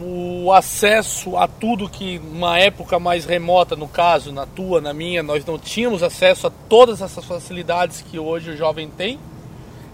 O 0.00 0.52
acesso 0.52 1.36
a 1.36 1.48
tudo 1.48 1.88
que 1.88 2.20
numa 2.20 2.56
época 2.58 3.00
mais 3.00 3.24
remota, 3.24 3.74
no 3.74 3.88
caso, 3.88 4.30
na 4.30 4.46
tua, 4.46 4.80
na 4.80 4.94
minha, 4.94 5.20
nós 5.20 5.44
não 5.44 5.58
tínhamos 5.58 6.04
acesso 6.04 6.46
a 6.46 6.52
todas 6.68 7.02
essas 7.02 7.24
facilidades 7.24 8.00
que 8.00 8.16
hoje 8.16 8.50
o 8.50 8.56
jovem 8.56 8.88
tem? 8.88 9.18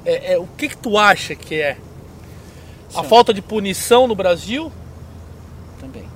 É, 0.05 0.35
é 0.35 0.39
o 0.39 0.47
que, 0.47 0.69
que 0.69 0.77
tu 0.77 0.99
acha 0.99 1.35
que 1.35 1.55
é? 1.55 1.79
A 2.95 3.03
falta 3.03 3.33
de 3.33 3.43
punição 3.43 4.07
no 4.07 4.15
Brasil? 4.15 4.73
Também. 5.81 6.09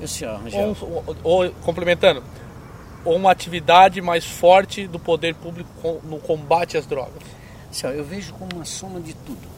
Eu 0.00 0.08
sei, 0.08 0.28
ou, 0.28 0.76
ou, 0.80 1.16
ou, 1.22 1.50
complementando, 1.62 2.22
ou 3.04 3.16
uma 3.16 3.30
atividade 3.30 4.00
mais 4.00 4.24
forte 4.24 4.86
do 4.86 4.98
poder 4.98 5.34
público 5.34 6.00
no 6.04 6.18
combate 6.18 6.76
às 6.76 6.86
drogas? 6.86 7.22
Senhor, 7.70 7.94
eu 7.94 8.04
vejo 8.04 8.32
como 8.34 8.50
uma 8.54 8.64
soma 8.64 9.00
de 9.00 9.14
tudo. 9.14 9.56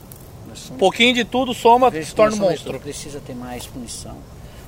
Um 0.72 0.76
pouquinho 0.76 1.14
de 1.14 1.24
tudo 1.24 1.52
soma, 1.52 1.90
se 1.90 2.14
torna 2.14 2.36
um 2.36 2.40
monstro. 2.40 2.80
Precisa 2.80 3.20
ter 3.20 3.34
mais 3.34 3.66
punição. 3.66 4.16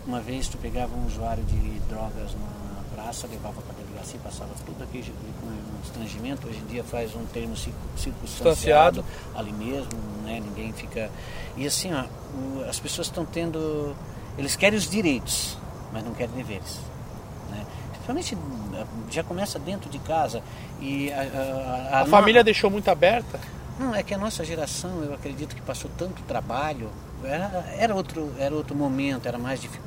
Uma 0.06 0.20
vez 0.20 0.48
tu 0.48 0.58
pegava 0.58 0.94
um 0.94 1.06
usuário 1.06 1.42
de 1.44 1.80
drogas 1.88 2.34
na 2.34 2.82
praça, 2.94 3.26
levava 3.26 3.60
para 3.62 3.74
delegacia, 4.00 4.20
passava 4.22 4.50
tudo 4.64 4.82
aqui 4.82 5.04
com 5.40 5.46
um 5.46 5.80
estrangimento. 5.82 6.48
Hoje 6.48 6.58
em 6.58 6.66
dia 6.66 6.82
faz 6.82 7.14
um 7.14 7.24
termo 7.26 7.54
circunstanciado 7.96 9.04
ali 9.34 9.52
mesmo, 9.52 9.90
né? 10.24 10.40
ninguém 10.40 10.72
fica. 10.72 11.10
E 11.56 11.66
assim, 11.66 11.90
ó, 11.92 12.04
as 12.68 12.80
pessoas 12.80 13.08
estão 13.08 13.24
tendo. 13.24 13.94
Eles 14.38 14.56
querem 14.56 14.78
os 14.78 14.88
direitos, 14.88 15.58
mas 15.92 16.04
não 16.04 16.14
querem 16.14 16.34
deveres. 16.34 16.80
Né? 17.50 17.64
Principalmente 17.90 18.36
já 19.10 19.22
começa 19.22 19.58
dentro 19.58 19.90
de 19.90 19.98
casa. 19.98 20.42
E 20.80 21.12
a, 21.12 21.20
a, 21.20 21.98
a, 21.98 22.02
a 22.02 22.06
família 22.06 22.42
deixou 22.42 22.70
muito 22.70 22.88
aberta? 22.90 23.38
Não, 23.78 23.94
é 23.94 24.02
que 24.02 24.12
a 24.12 24.18
nossa 24.18 24.44
geração, 24.44 25.02
eu 25.02 25.14
acredito 25.14 25.54
que 25.54 25.62
passou 25.62 25.90
tanto 25.96 26.22
trabalho, 26.22 26.90
era, 27.24 27.64
era, 27.78 27.94
outro, 27.94 28.30
era 28.38 28.54
outro 28.54 28.76
momento, 28.76 29.26
era 29.26 29.38
mais 29.38 29.60
difícil 29.60 29.82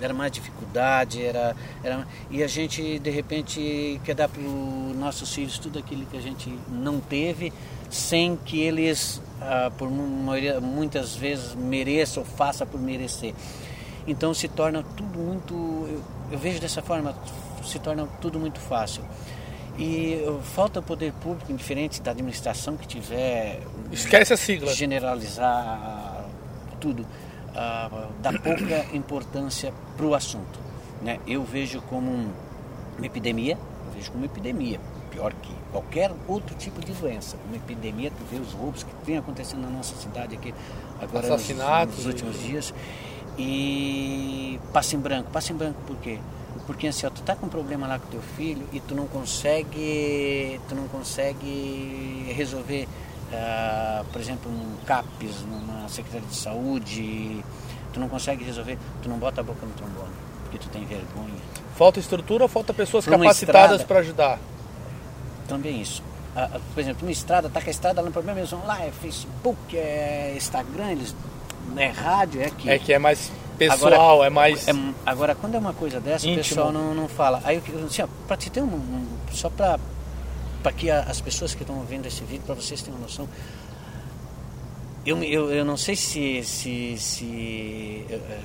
era 0.00 0.12
mais 0.12 0.32
dificuldade, 0.32 1.24
era, 1.24 1.56
era 1.82 2.06
e 2.30 2.42
a 2.42 2.46
gente 2.46 2.98
de 2.98 3.10
repente 3.10 4.00
quer 4.04 4.14
dar 4.14 4.28
para 4.28 4.40
os 4.40 4.96
nossos 4.96 5.32
filhos 5.34 5.58
tudo 5.58 5.78
aquilo 5.78 6.04
que 6.06 6.16
a 6.16 6.20
gente 6.20 6.56
não 6.68 7.00
teve, 7.00 7.52
sem 7.90 8.36
que 8.36 8.60
eles, 8.60 9.20
ah, 9.40 9.70
por 9.76 9.90
maioria, 9.90 10.60
muitas 10.60 11.14
vezes, 11.14 11.54
mereçam 11.54 12.22
ou 12.22 12.28
façam 12.28 12.66
por 12.66 12.80
merecer. 12.80 13.34
Então 14.06 14.32
se 14.32 14.48
torna 14.48 14.82
tudo 14.82 15.18
muito, 15.18 15.54
eu, 15.54 16.02
eu 16.32 16.38
vejo 16.38 16.60
dessa 16.60 16.82
forma, 16.82 17.14
se 17.64 17.78
torna 17.78 18.06
tudo 18.20 18.38
muito 18.38 18.60
fácil. 18.60 19.02
E 19.78 20.24
falta 20.54 20.80
poder 20.80 21.12
público, 21.12 21.52
indiferente 21.52 22.00
da 22.00 22.10
administração 22.10 22.78
que 22.78 22.86
tiver. 22.86 23.60
Esquece 23.92 24.32
a 24.32 24.36
sigla. 24.36 24.72
Generalizar 24.72 26.24
tudo 26.80 27.06
uh, 27.56 28.12
dá 28.20 28.32
pouca 28.32 28.86
importância 28.94 29.72
para 29.96 30.06
o 30.06 30.14
assunto. 30.14 30.60
Né? 31.02 31.18
Eu 31.26 31.42
vejo 31.42 31.80
como 31.82 32.10
um, 32.10 32.30
uma 32.96 33.06
epidemia, 33.06 33.58
eu 33.86 33.92
vejo 33.92 34.12
como 34.12 34.22
uma 34.22 34.26
epidemia, 34.26 34.80
pior 35.10 35.32
que 35.32 35.52
qualquer 35.72 36.12
outro 36.28 36.54
tipo 36.56 36.80
de 36.80 36.92
doença. 36.92 37.36
Uma 37.46 37.56
epidemia, 37.56 38.10
tu 38.10 38.24
vê 38.30 38.38
os 38.38 38.52
roubos 38.52 38.82
que 38.82 38.90
vem 39.04 39.16
acontecendo 39.16 39.62
na 39.62 39.70
nossa 39.70 39.96
cidade 39.96 40.34
aqui 40.34 40.54
agora 41.00 41.28
nos, 41.28 41.48
nos, 41.48 42.06
últimos 42.06 42.42
dias. 42.42 42.74
E 43.38 44.58
passa 44.72 44.96
em 44.96 44.98
branco. 44.98 45.30
Passa 45.30 45.52
em 45.52 45.56
branco 45.56 45.78
por 45.86 45.96
quê? 45.96 46.18
Porque 46.66 46.88
assim, 46.88 47.06
ó, 47.06 47.10
tu 47.10 47.22
tá 47.22 47.36
com 47.36 47.46
um 47.46 47.48
problema 47.48 47.86
lá 47.86 47.98
com 47.98 48.06
teu 48.06 48.22
filho 48.22 48.66
e 48.72 48.80
tu 48.80 48.94
não 48.94 49.06
consegue, 49.06 50.58
tu 50.68 50.74
não 50.74 50.88
consegue 50.88 52.32
resolver 52.34 52.88
uh, 53.32 54.04
por 54.12 54.20
exemplo, 54.20 54.50
um 54.50 54.76
CAPES, 54.84 55.42
numa 55.42 55.88
Secretaria 55.88 56.26
de 56.26 56.36
Saúde, 56.36 57.44
tu 57.92 58.00
não 58.00 58.08
consegue 58.08 58.44
resolver, 58.44 58.78
tu 59.02 59.08
não 59.08 59.18
bota 59.18 59.40
a 59.40 59.44
boca 59.44 59.64
no 59.64 59.72
trombone, 59.72 60.12
porque 60.42 60.58
tu 60.58 60.68
tem 60.68 60.84
vergonha. 60.84 61.34
Falta 61.76 62.00
estrutura 62.00 62.44
ou 62.44 62.48
falta 62.48 62.72
pessoas 62.72 63.06
capacitadas 63.06 63.82
para 63.82 64.00
ajudar? 64.00 64.38
Também 65.48 65.80
isso. 65.80 66.02
Uh, 66.34 66.60
por 66.74 66.80
exemplo, 66.80 67.06
uma 67.06 67.12
estrada, 67.12 67.48
tá 67.48 67.60
com 67.60 67.68
a 67.68 67.70
estrada 67.70 68.00
lá 68.00 68.06
no 68.06 68.12
problema, 68.12 68.40
eles 68.40 68.50
vão 68.50 68.64
lá, 68.66 68.84
é 68.84 68.90
Facebook, 68.90 69.76
é 69.76 70.34
Instagram, 70.36 70.92
eles, 70.92 71.14
é 71.76 71.86
rádio, 71.86 72.42
é 72.42 72.46
aqui. 72.46 72.70
É 72.70 72.78
que 72.78 72.92
é 72.92 72.98
mais 72.98 73.30
pessoal, 73.56 74.14
agora, 74.14 74.26
é 74.26 74.30
mais. 74.30 74.68
É, 74.68 74.72
agora, 75.04 75.34
quando 75.34 75.54
é 75.54 75.58
uma 75.58 75.72
coisa 75.72 75.98
dessa, 75.98 76.26
íntimo. 76.26 76.40
o 76.40 76.44
pessoal 76.44 76.72
não, 76.72 76.94
não 76.94 77.08
fala. 77.08 77.40
Aí, 77.44 77.62
assim, 77.86 78.04
para 78.26 78.36
te 78.36 78.50
ter 78.50 78.62
um, 78.62 78.66
um 78.66 79.06
só 79.32 79.48
para 79.48 79.78
para 80.66 80.72
que 80.72 80.90
as 80.90 81.20
pessoas 81.20 81.54
que 81.54 81.62
estão 81.62 81.80
vendo 81.82 82.06
esse 82.06 82.24
vídeo, 82.24 82.42
para 82.44 82.56
vocês 82.56 82.84
uma 82.88 82.98
noção, 82.98 83.28
eu, 85.06 85.22
eu, 85.22 85.52
eu 85.52 85.64
não 85.64 85.76
sei 85.76 85.94
se, 85.94 86.42
se, 86.42 86.98
se 86.98 88.04
eh, 88.10 88.40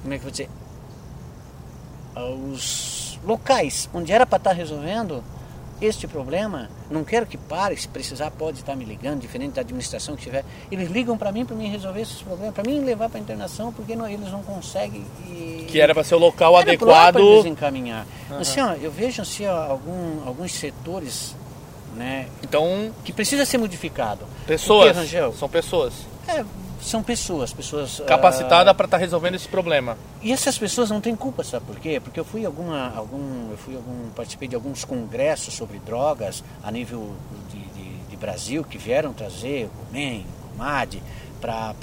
como 0.00 0.14
é 0.14 0.16
que 0.18 0.20
eu 0.20 0.22
vou 0.22 0.30
dizer, 0.30 0.48
os 2.16 3.20
locais 3.22 3.90
onde 3.92 4.10
era 4.10 4.24
para 4.24 4.38
estar 4.38 4.50
tá 4.50 4.56
resolvendo, 4.56 5.22
este 5.80 6.06
problema, 6.06 6.68
não 6.90 7.04
quero 7.04 7.26
que 7.26 7.36
pare, 7.36 7.76
se 7.76 7.88
precisar 7.88 8.30
pode 8.30 8.60
estar 8.60 8.74
me 8.76 8.84
ligando, 8.84 9.20
diferente 9.20 9.54
da 9.54 9.60
administração 9.60 10.16
que 10.16 10.22
tiver. 10.22 10.44
Eles 10.70 10.90
ligam 10.90 11.16
para 11.18 11.32
mim 11.32 11.44
para 11.44 11.56
mim 11.56 11.68
resolver 11.68 12.00
esses 12.00 12.22
problemas, 12.22 12.54
para 12.54 12.64
mim 12.64 12.80
levar 12.80 13.08
para 13.08 13.20
internação, 13.20 13.72
porque 13.72 13.94
não, 13.94 14.08
eles 14.08 14.30
não 14.30 14.42
conseguem. 14.42 15.04
E, 15.26 15.66
que 15.68 15.80
era 15.80 15.94
para 15.94 16.04
ser 16.04 16.14
o 16.14 16.18
local 16.18 16.56
adequado. 16.56 17.14
Para 17.14 17.22
eles 17.22 17.46
encaminhar. 17.46 18.06
Uhum. 18.30 18.38
Assim, 18.38 18.60
ó, 18.60 18.72
eu 18.74 18.90
vejo 18.90 19.22
assim, 19.22 19.46
ó, 19.46 19.70
algum, 19.70 20.26
alguns 20.26 20.52
setores 20.52 21.34
né? 21.94 22.26
Então, 22.42 22.90
Que 23.04 23.12
precisa 23.12 23.44
ser 23.44 23.56
modificado. 23.56 24.26
pessoas, 24.46 24.86
Porque, 24.86 24.98
Rangel, 24.98 25.32
são 25.32 25.48
pessoas 25.48 25.92
é, 26.26 26.44
são 26.84 27.02
pessoas, 27.02 27.52
pessoas 27.52 28.02
capacitadas 28.06 28.68
ah, 28.68 28.74
para 28.74 28.84
estar 28.84 28.98
resolvendo 28.98 29.36
esse 29.36 29.48
problema. 29.48 29.96
E 30.22 30.32
essas 30.32 30.58
pessoas 30.58 30.90
não 30.90 31.00
têm 31.00 31.16
culpa, 31.16 31.42
sabe 31.42 31.64
por 31.64 31.80
quê? 31.80 31.98
Porque 31.98 32.20
eu 32.20 32.24
fui 32.24 32.44
alguma, 32.44 32.94
algum, 32.94 33.50
eu 33.50 33.56
fui 33.56 33.74
algum, 33.74 34.10
participei 34.10 34.46
de 34.46 34.54
alguns 34.54 34.84
congressos 34.84 35.54
sobre 35.54 35.78
drogas 35.78 36.44
a 36.62 36.70
nível 36.70 37.14
de, 37.50 37.58
de, 37.58 37.96
de 38.10 38.16
Brasil 38.16 38.62
que 38.62 38.76
vieram 38.76 39.14
trazer 39.14 39.66
o 39.66 39.92
MEN, 39.92 40.26
o 40.54 40.58
MAD, 40.58 41.02
para 41.40 41.74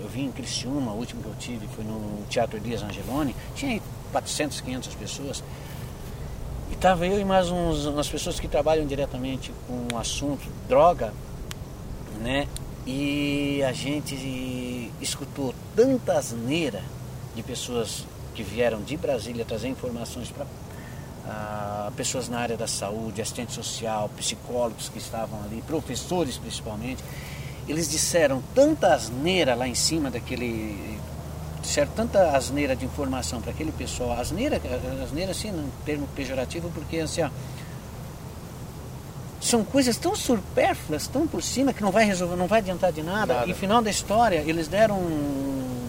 eu 0.00 0.08
vim 0.08 0.26
em 0.26 0.32
Criciúma, 0.32 0.92
o 0.92 0.96
último 0.96 1.22
que 1.22 1.28
eu 1.28 1.34
tive 1.38 1.66
foi 1.68 1.84
no 1.84 2.24
Teatro 2.28 2.56
Elias 2.56 2.82
Angeloni, 2.82 3.34
tinha 3.56 3.72
aí 3.72 3.82
400, 4.12 4.60
500 4.60 4.94
pessoas. 4.94 5.44
E 6.70 6.74
estava 6.74 7.04
eu 7.04 7.20
e 7.20 7.24
mais 7.24 7.50
uns, 7.50 7.84
umas 7.86 8.08
pessoas 8.08 8.38
que 8.38 8.46
trabalham 8.46 8.86
diretamente 8.86 9.52
com 9.66 9.94
o 9.94 9.98
assunto 9.98 10.46
droga, 10.68 11.12
né? 12.20 12.46
E 12.86 13.64
a 13.64 13.72
gente 13.72 14.92
escutou 15.00 15.52
tanta 15.74 16.12
asneira 16.12 16.80
de 17.34 17.42
pessoas 17.42 18.06
que 18.32 18.44
vieram 18.44 18.80
de 18.80 18.96
Brasília 18.96 19.44
trazer 19.44 19.66
informações 19.66 20.30
para 20.30 20.46
ah, 21.26 21.90
pessoas 21.96 22.28
na 22.28 22.38
área 22.38 22.56
da 22.56 22.68
saúde, 22.68 23.20
assistente 23.20 23.52
social, 23.52 24.08
psicólogos 24.16 24.88
que 24.88 24.98
estavam 24.98 25.42
ali, 25.42 25.62
professores 25.66 26.38
principalmente. 26.38 27.02
Eles 27.68 27.90
disseram 27.90 28.40
tanta 28.54 28.94
asneira 28.94 29.56
lá 29.56 29.66
em 29.66 29.74
cima 29.74 30.08
daquele. 30.08 31.00
Disseram 31.60 31.90
tanta 31.96 32.36
asneira 32.36 32.76
de 32.76 32.84
informação 32.84 33.40
para 33.40 33.50
aquele 33.50 33.72
pessoal. 33.72 34.12
Asneira, 34.12 34.60
asneira 35.02 35.32
assim, 35.32 35.50
num 35.50 35.68
termo 35.84 36.06
pejorativo, 36.14 36.70
porque 36.72 36.98
assim, 36.98 37.22
ó, 37.22 37.30
são 39.46 39.64
coisas 39.64 39.96
tão 39.96 40.14
supérfluas, 40.14 41.06
tão 41.06 41.26
por 41.26 41.42
cima, 41.42 41.72
que 41.72 41.82
não 41.82 41.90
vai 41.90 42.04
resolver, 42.04 42.36
não 42.36 42.46
vai 42.46 42.58
adiantar 42.60 42.92
de 42.92 43.02
nada. 43.02 43.34
Nada. 43.34 43.50
E 43.50 43.54
final 43.54 43.80
da 43.80 43.90
história, 43.90 44.42
eles 44.46 44.68
deram 44.68 44.96
um, 44.96 45.88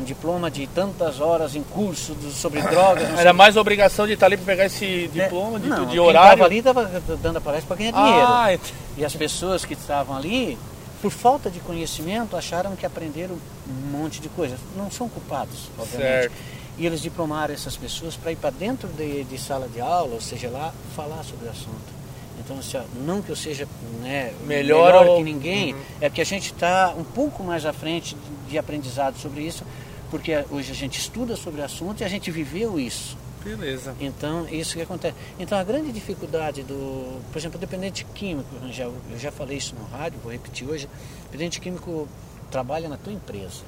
um 0.00 0.04
diploma 0.04 0.50
de 0.50 0.66
tantas 0.66 1.20
horas 1.20 1.54
em 1.54 1.62
curso 1.62 2.14
do- 2.14 2.30
sobre 2.30 2.60
drogas. 2.68 3.08
Era 3.18 3.32
mais 3.32 3.56
obrigação 3.56 4.06
de 4.06 4.12
estar 4.14 4.26
ali 4.26 4.36
para 4.36 4.46
pegar 4.46 4.66
esse 4.66 5.10
né? 5.14 5.24
diploma 5.24 5.58
de, 5.58 5.68
não, 5.68 5.84
de 5.86 5.90
quem 5.92 6.00
horário. 6.00 6.28
estava 6.32 6.44
ali 6.44 6.58
estava 6.58 7.16
dando 7.22 7.36
a 7.38 7.40
palestra 7.40 7.66
para 7.68 7.76
ganhar 7.76 7.92
dinheiro. 7.92 8.26
Ah, 8.28 8.52
ent- 8.54 8.72
E 8.96 9.04
as 9.04 9.14
pessoas 9.14 9.64
que 9.64 9.74
estavam 9.74 10.16
ali, 10.16 10.58
por 11.00 11.10
falta 11.10 11.50
de 11.50 11.60
conhecimento, 11.60 12.36
acharam 12.36 12.74
que 12.76 12.84
aprenderam 12.84 13.36
um 13.68 13.90
monte 13.98 14.20
de 14.20 14.28
coisas. 14.28 14.58
Não 14.76 14.90
são 14.90 15.08
culpados, 15.08 15.70
obviamente. 15.78 16.10
Certo. 16.22 16.32
E 16.78 16.86
eles 16.86 17.00
diplomaram 17.02 17.52
essas 17.52 17.76
pessoas 17.76 18.14
para 18.14 18.30
ir 18.30 18.36
para 18.36 18.50
dentro 18.50 18.88
de, 18.88 19.24
de 19.24 19.36
sala 19.38 19.66
de 19.68 19.80
aula, 19.80 20.14
ou 20.14 20.20
seja, 20.20 20.48
lá, 20.48 20.72
falar 20.94 21.24
sobre 21.24 21.46
o 21.48 21.50
assunto. 21.50 21.97
Então, 22.38 22.58
assim, 22.58 22.76
ó, 22.76 22.82
não 23.04 23.20
que 23.22 23.30
eu 23.30 23.36
seja 23.36 23.66
né, 24.02 24.32
Melhor 24.46 25.06
ou- 25.06 25.16
que 25.18 25.22
ninguém, 25.24 25.74
Uhum. 25.74 25.80
é 26.00 26.08
que 26.10 26.20
a 26.20 26.24
gente 26.24 26.52
está 26.52 26.94
um 26.96 27.04
pouco 27.04 27.42
mais 27.42 27.66
à 27.66 27.72
frente 27.72 28.14
de, 28.14 28.50
de 28.52 28.58
aprendizado 28.58 29.18
sobre 29.18 29.42
isso, 29.42 29.64
porque 30.10 30.44
hoje 30.50 30.70
a 30.72 30.74
gente 30.74 30.98
estuda 30.98 31.36
sobre 31.36 31.60
o 31.60 31.64
assunto 31.64 32.00
e 32.00 32.04
a 32.04 32.08
gente 32.08 32.30
viveu 32.30 32.78
isso. 32.78 33.16
beleza. 33.44 33.94
Então, 34.00 34.46
isso 34.48 34.74
que 34.76 34.82
acontece. 34.82 35.14
Então, 35.38 35.56
a 35.56 35.64
grande 35.64 35.90
dificuldade 35.92 36.62
do, 36.64 37.20
por 37.32 37.38
exemplo, 37.38 37.56
o 37.56 37.60
dependente 37.60 38.04
químico, 38.14 38.48
Rangel, 38.60 38.92
eu 39.10 39.18
já 39.18 39.30
falei 39.32 39.56
isso 39.56 39.74
no 39.74 39.84
rádio, 39.96 40.18
vou 40.22 40.30
repetir 40.32 40.68
hoje, 40.68 40.86
o 40.86 41.24
dependente 41.32 41.58
químico 41.60 42.06
trabalha 42.50 42.88
na 42.88 42.96
tua 42.98 43.12
empresa. 43.12 43.62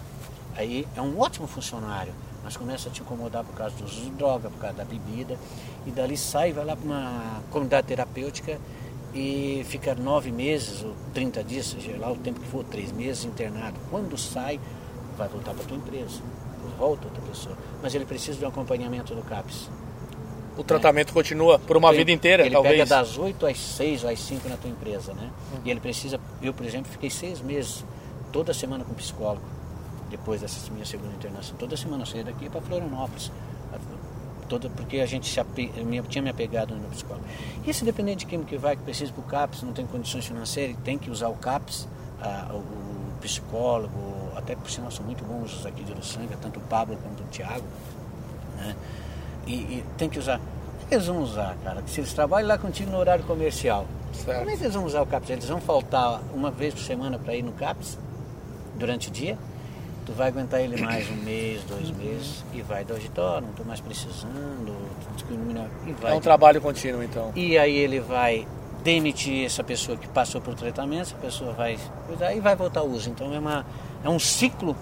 Aí 0.57 0.87
é 0.97 1.01
um 1.01 1.19
ótimo 1.19 1.47
funcionário, 1.47 2.13
mas 2.45 2.57
começa 2.57 2.89
a 2.89 2.93
te 2.93 3.01
incomodar 3.01 3.43
por 3.45 3.55
causa 3.55 3.75
do 3.77 3.85
uso 3.85 4.01
de 4.03 4.11
droga, 4.11 4.51
por 4.51 4.59
causa 4.59 4.77
da 4.77 4.85
bebida, 4.85 5.39
e 5.87 5.91
dali 5.91 6.17
sai, 6.17 6.53
vai 6.53 6.65
lá 6.65 6.77
para 6.77 6.85
uma 6.85 7.43
comunidade 7.51 7.87
terapêutica 7.87 8.59
e 9.15 9.65
fica 9.69 9.95
nove 9.95 10.31
meses 10.31 10.83
ou 10.85 10.95
30 11.15 11.43
dias, 11.43 11.67
seja 11.67 11.97
lá 11.99 12.11
o 12.13 12.17
tempo 12.17 12.39
que 12.41 12.47
for, 12.47 12.65
três 12.65 12.93
meses 12.93 13.25
internado. 13.25 13.77
Quando 13.91 14.17
sai, 14.17 14.61
vai 15.17 15.29
voltar 15.29 15.53
para 15.55 15.65
tua 15.65 15.77
empresa, 15.77 16.21
volta 16.79 17.07
outra 17.07 17.23
pessoa. 17.23 17.57
Mas 17.83 17.95
ele 17.95 18.05
precisa 18.05 18.39
de 18.39 18.45
um 18.45 18.49
acompanhamento 18.49 19.15
do 19.15 19.23
CAPS. 19.23 19.69
O 20.57 20.63
tratamento 20.65 21.13
continua 21.13 21.59
por 21.59 21.77
uma 21.77 21.89
Ele- 21.89 21.99
vida 21.99 22.13
inteira, 22.13 22.43
ele 22.45 22.53
talvez. 22.53 22.75
pega 22.75 22.87
das 22.87 23.17
8 23.17 23.47
às 23.47 23.59
6 23.59 24.05
ou 24.05 24.11
às 24.11 24.21
5 24.21 24.49
na 24.49 24.57
tua 24.57 24.69
empresa, 24.71 25.15
né? 25.15 25.31
E 25.65 25.71
ele 25.71 25.81
precisa, 25.81 26.21
eu 26.43 26.53
por 26.53 26.67
exemplo, 26.67 26.91
fiquei 26.93 27.09
seis 27.09 27.41
meses, 27.41 27.85
toda 28.31 28.53
semana 28.53 28.85
com 28.85 28.93
psicólogo, 28.95 29.43
depois 30.11 30.41
dessa 30.43 30.71
minha 30.71 30.85
segunda 30.85 31.15
internação. 31.15 31.57
Toda 31.57 31.77
semana 31.77 32.03
eu 32.03 32.07
saía 32.07 32.25
daqui 32.25 32.51
para 32.51 32.61
Florianópolis. 32.61 33.31
Toda, 34.51 34.69
porque 34.69 34.99
a 34.99 35.07
gente 35.07 35.29
se 35.29 35.39
ape, 35.39 35.73
tinha 36.09 36.21
me 36.21 36.29
apegado 36.29 36.75
no 36.75 36.89
psicólogo. 36.89 37.25
E 37.65 37.71
esse 37.71 37.85
dependente 37.85 38.27
químico 38.27 38.51
que 38.51 38.59
vai, 38.59 38.75
que 38.75 38.83
precisa 38.83 39.13
para 39.13 39.21
o 39.21 39.25
CAPS, 39.25 39.63
não 39.63 39.73
tem 39.73 39.87
condições 39.87 40.27
financeiras, 40.27 40.77
e 40.77 40.81
tem 40.81 40.99
que 40.99 41.09
usar 41.09 41.29
o 41.29 41.37
CAPS, 41.37 41.87
ah, 42.21 42.51
o, 42.53 42.91
psicólogo, 43.21 44.33
até 44.35 44.57
por 44.57 44.69
sinal 44.69 44.91
são 44.91 45.05
muito 45.05 45.23
bons 45.25 45.55
os 45.55 45.67
aqui 45.67 45.85
de 45.85 45.93
Uruçanga, 45.93 46.37
tanto 46.41 46.59
o 46.59 46.63
Pablo 46.63 46.97
quanto 46.97 47.23
o 47.23 47.27
Tiago, 47.27 47.65
né? 48.57 48.75
E, 49.47 49.53
e 49.53 49.85
tem 49.97 50.09
que 50.09 50.19
usar. 50.19 50.41
Que 50.89 50.95
eles 50.95 51.07
vão 51.07 51.23
usar, 51.23 51.57
cara? 51.63 51.83
Se 51.87 52.01
eles 52.01 52.13
trabalham 52.13 52.49
lá 52.49 52.59
contigo 52.59 52.91
no 52.91 52.99
horário 52.99 53.23
comercial, 53.25 53.87
Certo. 54.13 54.39
como 54.39 54.51
é 54.51 54.57
que 54.57 54.65
eles 54.65 54.75
vão 54.75 54.85
usar 54.85 55.03
o 55.03 55.07
CAPS? 55.07 55.31
Eles 55.31 55.49
vão 55.49 55.61
faltar 55.61 56.21
uma 56.35 56.51
vez 56.51 56.75
por 56.75 56.83
semana 56.83 57.19
para 57.19 57.35
ir 57.35 57.43
no 57.43 57.53
CAPS 57.53 57.97
durante 58.77 59.09
o 59.09 59.11
dia? 59.13 59.39
Tu 60.11 60.17
vai 60.17 60.27
aguentar 60.27 60.61
ele 60.61 60.83
mais 60.83 61.09
um 61.09 61.15
mês, 61.23 61.63
dois 61.69 61.89
meses 61.93 62.45
e 62.53 62.61
vai 62.63 62.85
hoje, 62.91 63.09
"Tó, 63.11 63.41
não 63.41 63.51
estou 63.51 63.65
mais 63.65 63.79
precisando, 63.79 64.75
e 65.87 65.93
vai. 65.93 66.11
É 66.11 66.15
um 66.17 66.21
trabalho 66.21 66.61
contínuo, 66.61 67.01
então. 67.01 67.31
E 67.37 67.57
aí 67.57 67.77
ele 67.77 68.01
vai 68.01 68.45
demitir 68.83 69.47
essa 69.47 69.63
pessoa 69.63 69.97
que 69.97 70.09
passou 70.09 70.41
por 70.41 70.57
tratamento, 70.57 71.03
essa 71.03 71.15
pessoa 71.15 71.53
vai 71.53 71.79
cuidar 72.09 72.35
e 72.35 72.41
vai 72.41 72.57
voltar 72.57 72.81
ao 72.81 72.89
uso. 72.89 73.09
Então 73.09 73.33
é, 73.33 73.39
uma, 73.39 73.65
é 74.03 74.09
um 74.09 74.19
ciclo 74.19 74.77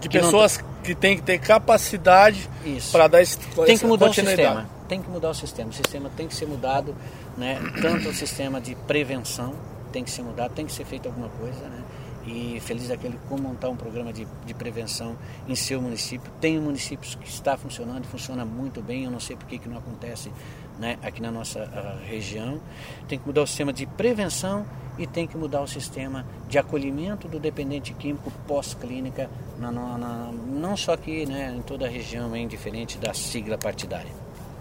De 0.00 0.08
que 0.08 0.18
não 0.18 0.26
pessoas 0.26 0.62
que 0.84 0.94
têm 0.94 1.16
que 1.16 1.22
ter 1.22 1.40
capacidade 1.40 2.48
para 2.92 3.08
dar 3.08 3.20
esse, 3.20 3.38
tem 3.66 3.76
que 3.76 3.84
mudar 3.84 4.10
o 4.10 4.14
sistema. 4.14 4.68
Tem 4.88 5.02
que 5.02 5.10
mudar 5.10 5.30
o 5.30 5.34
sistema. 5.34 5.70
O 5.70 5.72
sistema 5.72 6.08
tem 6.16 6.28
que 6.28 6.36
ser 6.36 6.46
mudado, 6.46 6.94
né? 7.36 7.58
Tanto 7.80 8.10
o 8.10 8.14
sistema 8.14 8.60
de 8.60 8.76
prevenção 8.76 9.54
tem 9.90 10.04
que 10.04 10.10
ser 10.10 10.22
mudado, 10.22 10.54
tem 10.54 10.66
que 10.66 10.72
ser 10.72 10.84
feito 10.84 11.06
alguma 11.06 11.28
coisa, 11.30 11.68
né? 11.68 11.81
E 12.26 12.60
feliz 12.60 12.88
daquele 12.88 13.18
como 13.28 13.42
montar 13.42 13.68
um 13.68 13.76
programa 13.76 14.12
de, 14.12 14.26
de 14.46 14.54
prevenção 14.54 15.16
em 15.48 15.54
seu 15.54 15.80
município. 15.82 16.30
Tem 16.40 16.58
municípios 16.60 17.14
que 17.16 17.28
está 17.28 17.56
funcionando, 17.56 18.04
funciona 18.06 18.44
muito 18.44 18.80
bem. 18.80 19.04
Eu 19.04 19.10
não 19.10 19.18
sei 19.20 19.34
por 19.36 19.46
que 19.46 19.58
que 19.58 19.68
não 19.68 19.78
acontece, 19.78 20.30
né? 20.78 20.98
Aqui 21.02 21.20
na 21.20 21.30
nossa 21.32 21.60
ah, 21.62 21.98
região 22.06 22.60
tem 23.08 23.18
que 23.18 23.26
mudar 23.26 23.42
o 23.42 23.46
sistema 23.46 23.72
de 23.72 23.86
prevenção 23.86 24.64
e 24.98 25.06
tem 25.06 25.26
que 25.26 25.36
mudar 25.36 25.62
o 25.62 25.66
sistema 25.66 26.24
de 26.48 26.58
acolhimento 26.58 27.26
do 27.26 27.40
dependente 27.40 27.92
químico 27.94 28.30
pós-clínica, 28.46 29.28
na, 29.58 29.72
na- 29.72 29.98
na- 29.98 30.32
não 30.32 30.76
só 30.76 30.92
aqui, 30.92 31.26
né? 31.26 31.52
Em 31.56 31.62
toda 31.62 31.86
a 31.86 31.88
região, 31.88 32.36
indiferente 32.36 32.98
da 32.98 33.12
sigla 33.14 33.58
partidária. 33.58 34.12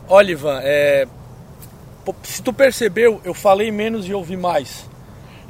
Olha, 0.10 0.32
Ivan, 0.32 0.60
é, 0.64 1.08
se 2.24 2.42
tu 2.42 2.52
percebeu, 2.52 3.22
eu 3.24 3.34
falei 3.34 3.72
menos 3.72 4.08
e 4.08 4.14
ouvi 4.14 4.36
mais. 4.36 4.90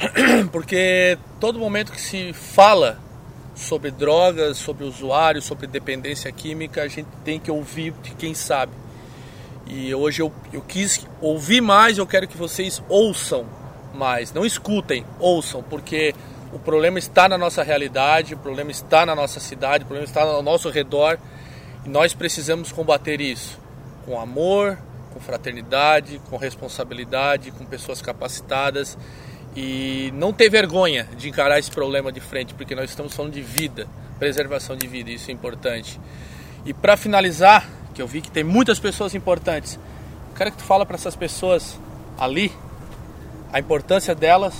Porque 0.51 1.17
todo 1.39 1.59
momento 1.59 1.91
que 1.91 2.01
se 2.01 2.33
fala 2.33 2.99
sobre 3.53 3.91
drogas, 3.91 4.57
sobre 4.57 4.83
usuário, 4.83 5.41
sobre 5.41 5.67
dependência 5.67 6.31
química, 6.31 6.81
a 6.81 6.87
gente 6.87 7.07
tem 7.23 7.39
que 7.39 7.51
ouvir 7.51 7.93
de 8.01 8.11
quem 8.11 8.33
sabe. 8.33 8.73
E 9.67 9.93
hoje 9.93 10.21
eu, 10.21 10.31
eu 10.51 10.61
quis 10.61 11.05
ouvir 11.21 11.61
mais, 11.61 11.97
eu 11.97 12.07
quero 12.07 12.27
que 12.27 12.35
vocês 12.35 12.81
ouçam 12.89 13.45
mais. 13.93 14.33
Não 14.33 14.45
escutem, 14.45 15.05
ouçam, 15.19 15.61
porque 15.63 16.15
o 16.51 16.59
problema 16.59 16.97
está 16.97 17.29
na 17.29 17.37
nossa 17.37 17.63
realidade, 17.63 18.33
o 18.33 18.37
problema 18.37 18.71
está 18.71 19.05
na 19.05 19.15
nossa 19.15 19.39
cidade, 19.39 19.83
o 19.83 19.87
problema 19.87 20.05
está 20.05 20.23
ao 20.23 20.41
nosso 20.41 20.69
redor. 20.69 21.17
E 21.85 21.89
nós 21.89 22.13
precisamos 22.13 22.71
combater 22.71 23.21
isso 23.21 23.59
com 24.05 24.19
amor, 24.19 24.77
com 25.13 25.19
fraternidade, 25.19 26.19
com 26.29 26.37
responsabilidade, 26.37 27.51
com 27.51 27.65
pessoas 27.65 28.01
capacitadas 28.01 28.97
e 29.55 30.11
não 30.15 30.31
ter 30.31 30.49
vergonha 30.49 31.07
de 31.17 31.29
encarar 31.29 31.59
esse 31.59 31.69
problema 31.69 32.11
de 32.11 32.19
frente, 32.19 32.53
porque 32.53 32.73
nós 32.75 32.89
estamos 32.89 33.13
falando 33.13 33.33
de 33.33 33.41
vida, 33.41 33.87
preservação 34.17 34.75
de 34.75 34.87
vida, 34.87 35.11
isso 35.11 35.29
é 35.29 35.33
importante. 35.33 35.99
E 36.65 36.73
para 36.73 36.95
finalizar, 36.95 37.67
que 37.93 38.01
eu 38.01 38.07
vi 38.07 38.21
que 38.21 38.31
tem 38.31 38.43
muitas 38.43 38.79
pessoas 38.79 39.13
importantes, 39.13 39.79
eu 40.29 40.35
quero 40.35 40.51
que 40.51 40.57
tu 40.57 40.63
fala 40.63 40.85
para 40.85 40.95
essas 40.95 41.15
pessoas 41.15 41.77
ali 42.17 42.51
a 43.51 43.59
importância 43.59 44.15
delas 44.15 44.53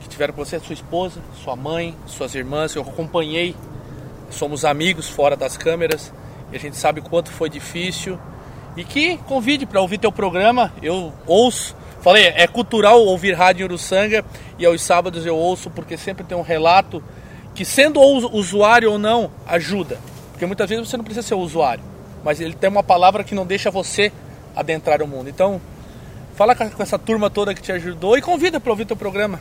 que 0.00 0.08
tiveram 0.08 0.34
com 0.34 0.44
você, 0.44 0.58
sua 0.58 0.74
esposa, 0.74 1.20
sua 1.42 1.56
mãe, 1.56 1.96
suas 2.06 2.34
irmãs, 2.34 2.74
eu 2.74 2.82
acompanhei, 2.82 3.56
somos 4.30 4.64
amigos 4.64 5.08
fora 5.08 5.36
das 5.36 5.56
câmeras 5.56 6.12
e 6.50 6.56
a 6.56 6.58
gente 6.58 6.76
sabe 6.76 7.00
quanto 7.00 7.30
foi 7.30 7.48
difícil 7.48 8.18
e 8.76 8.84
que 8.84 9.16
convide 9.18 9.64
para 9.64 9.80
ouvir 9.80 9.98
teu 9.98 10.10
programa, 10.10 10.72
eu 10.82 11.12
ouço, 11.26 11.76
falei, 12.02 12.26
é 12.26 12.46
cultural 12.46 13.00
ouvir 13.00 13.32
rádio 13.32 13.62
em 13.62 13.64
Uruçanga 13.64 14.24
e 14.58 14.66
aos 14.66 14.82
sábados 14.82 15.24
eu 15.24 15.36
ouço 15.36 15.70
porque 15.70 15.96
sempre 15.96 16.24
tem 16.24 16.36
um 16.36 16.42
relato 16.42 17.02
que 17.54 17.64
sendo 17.64 18.00
usuário 18.00 18.92
ou 18.92 18.98
não, 18.98 19.30
ajuda, 19.46 19.98
porque 20.32 20.44
muitas 20.44 20.68
vezes 20.68 20.88
você 20.88 20.96
não 20.96 21.04
precisa 21.04 21.26
ser 21.26 21.34
usuário, 21.34 21.84
mas 22.24 22.40
ele 22.40 22.54
tem 22.54 22.68
uma 22.68 22.82
palavra 22.82 23.24
que 23.24 23.34
não 23.34 23.46
deixa 23.46 23.70
você 23.70 24.12
adentrar 24.54 25.02
o 25.02 25.08
mundo, 25.08 25.28
então 25.28 25.60
Fala 26.34 26.54
com 26.54 26.82
essa 26.82 26.98
turma 26.98 27.28
toda 27.28 27.54
que 27.54 27.60
te 27.60 27.70
ajudou 27.72 28.16
e 28.16 28.22
convida 28.22 28.58
para 28.58 28.70
ouvir 28.70 28.86
teu 28.86 28.96
programa. 28.96 29.38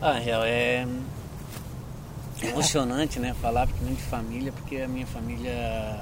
Ah, 0.00 0.12
real, 0.14 0.42
é 0.42 0.86
emocionante, 2.42 3.18
né? 3.18 3.34
Falar 3.40 3.66
de 3.66 4.02
família, 4.02 4.52
porque 4.52 4.78
a 4.78 4.88
minha 4.88 5.06
família, 5.06 6.00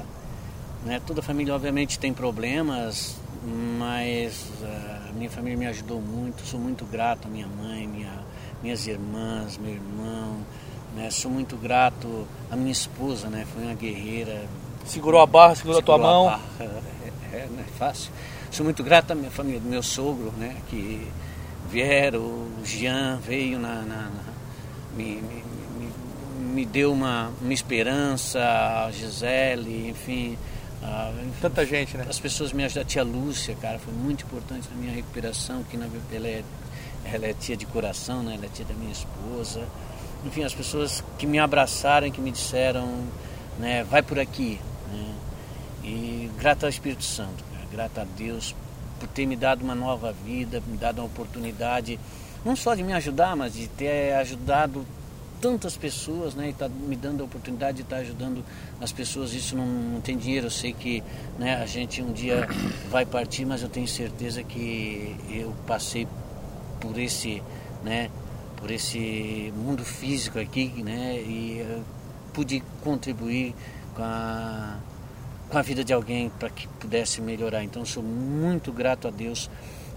né? 0.84 1.00
Toda 1.04 1.22
família 1.22 1.54
obviamente 1.54 1.98
tem 1.98 2.12
problemas, 2.12 3.16
mas 3.78 4.46
a 4.62 4.93
minha 5.14 5.30
família 5.30 5.56
me 5.56 5.66
ajudou 5.66 6.00
muito. 6.00 6.44
Sou 6.46 6.58
muito 6.58 6.84
grato 6.84 7.26
à 7.26 7.30
minha 7.30 7.46
mãe, 7.46 7.86
minha, 7.86 8.12
minhas 8.62 8.86
irmãs, 8.86 9.56
meu 9.58 9.72
irmão. 9.72 10.38
Né? 10.94 11.10
Sou 11.10 11.30
muito 11.30 11.56
grato 11.56 12.26
à 12.50 12.56
minha 12.56 12.72
esposa, 12.72 13.28
né? 13.28 13.46
Foi 13.52 13.62
uma 13.62 13.74
guerreira. 13.74 14.46
Segurou 14.84 15.20
a 15.20 15.26
barra, 15.26 15.54
segurou, 15.54 15.76
segurou 15.76 15.96
a 15.96 15.98
tua 15.98 16.12
mão. 16.12 16.28
A 16.28 16.40
é, 16.62 17.36
é, 17.44 17.48
não 17.50 17.60
é 17.60 17.66
fácil. 17.78 18.12
Sou 18.50 18.64
muito 18.64 18.84
grato 18.84 19.12
à 19.12 19.14
minha 19.14 19.30
família, 19.30 19.60
do 19.60 19.68
meu 19.68 19.82
sogro, 19.82 20.32
né? 20.38 20.56
Que 20.68 21.08
vieram, 21.70 22.20
o 22.20 22.60
Jean 22.64 23.16
veio 23.16 23.58
na, 23.58 23.82
na, 23.82 23.96
na 24.10 24.34
me, 24.96 25.16
me, 25.16 25.44
me, 25.78 25.92
me, 26.54 26.64
deu 26.64 26.92
uma, 26.92 27.32
uma 27.40 27.52
esperança, 27.52 28.38
a 28.40 28.90
Gisele, 28.92 29.88
enfim, 29.88 30.38
Tanta 31.40 31.66
gente, 31.66 31.96
né? 31.96 32.06
As 32.08 32.18
pessoas 32.18 32.52
me 32.52 32.64
ajudaram. 32.64 32.86
A 32.86 32.88
tia 32.88 33.02
Lúcia, 33.02 33.54
cara, 33.60 33.78
foi 33.78 33.92
muito 33.92 34.24
importante 34.24 34.68
na 34.70 34.76
minha 34.76 34.92
recuperação, 34.92 35.62
que 35.64 35.76
na, 35.76 35.86
ela, 36.12 36.26
é, 36.26 36.42
ela 37.04 37.26
é 37.26 37.34
tia 37.34 37.56
de 37.56 37.66
coração, 37.66 38.22
né? 38.22 38.34
Ela 38.34 38.46
é 38.46 38.48
tia 38.48 38.64
da 38.64 38.74
minha 38.74 38.92
esposa. 38.92 39.62
Enfim, 40.24 40.42
as 40.42 40.54
pessoas 40.54 41.04
que 41.18 41.26
me 41.26 41.38
abraçaram, 41.38 42.10
que 42.10 42.20
me 42.20 42.30
disseram, 42.30 43.04
né? 43.58 43.84
Vai 43.84 44.02
por 44.02 44.18
aqui. 44.18 44.58
Né? 44.90 45.14
E 45.84 46.30
grata 46.38 46.66
ao 46.66 46.70
Espírito 46.70 47.04
Santo, 47.04 47.44
cara, 47.52 47.66
grata 47.70 48.00
a 48.02 48.04
Deus 48.16 48.54
por 48.98 49.08
ter 49.08 49.26
me 49.26 49.36
dado 49.36 49.62
uma 49.62 49.74
nova 49.74 50.12
vida, 50.24 50.62
me 50.66 50.78
dado 50.78 51.00
uma 51.00 51.06
oportunidade, 51.06 52.00
não 52.44 52.56
só 52.56 52.74
de 52.74 52.82
me 52.82 52.92
ajudar, 52.94 53.36
mas 53.36 53.52
de 53.52 53.68
ter 53.68 54.14
ajudado 54.14 54.86
tantas 55.40 55.76
pessoas, 55.76 56.34
né? 56.34 56.50
E 56.50 56.52
tá 56.52 56.68
me 56.68 56.96
dando 56.96 57.22
a 57.22 57.24
oportunidade 57.24 57.78
de 57.78 57.82
estar 57.82 57.96
tá 57.96 58.02
ajudando 58.02 58.44
as 58.80 58.92
pessoas. 58.92 59.32
Isso 59.32 59.56
não, 59.56 59.66
não 59.66 60.00
tem 60.00 60.16
dinheiro. 60.16 60.46
Eu 60.46 60.50
sei 60.50 60.72
que 60.72 61.02
né, 61.38 61.56
a 61.56 61.66
gente 61.66 62.02
um 62.02 62.12
dia 62.12 62.48
vai 62.90 63.04
partir, 63.04 63.44
mas 63.44 63.62
eu 63.62 63.68
tenho 63.68 63.88
certeza 63.88 64.42
que 64.42 65.16
eu 65.30 65.54
passei 65.66 66.06
por 66.80 66.98
esse, 66.98 67.42
né? 67.82 68.10
Por 68.56 68.70
esse 68.70 69.52
mundo 69.56 69.84
físico 69.84 70.38
aqui, 70.38 70.82
né? 70.82 71.16
E 71.16 71.82
pude 72.32 72.62
contribuir 72.82 73.54
com 73.94 74.02
a, 74.02 74.78
com 75.48 75.58
a 75.58 75.62
vida 75.62 75.84
de 75.84 75.92
alguém 75.92 76.30
para 76.30 76.50
que 76.50 76.66
pudesse 76.66 77.20
melhorar. 77.20 77.62
Então 77.62 77.84
sou 77.84 78.02
muito 78.02 78.72
grato 78.72 79.08
a 79.08 79.10
Deus 79.10 79.50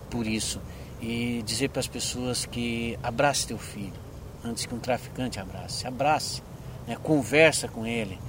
por 0.09 0.27
isso 0.27 0.61
e 1.01 1.43
dizer 1.45 1.69
para 1.69 1.79
as 1.79 1.87
pessoas 1.87 2.45
que 2.45 2.97
abrace 3.03 3.47
teu 3.47 3.57
filho 3.57 4.06
antes 4.43 4.65
que 4.65 4.73
um 4.73 4.79
traficante 4.79 5.39
abrace. 5.39 5.87
Abrace, 5.87 6.41
né? 6.87 6.97
conversa 7.01 7.67
com 7.67 7.85
ele, 7.85 8.19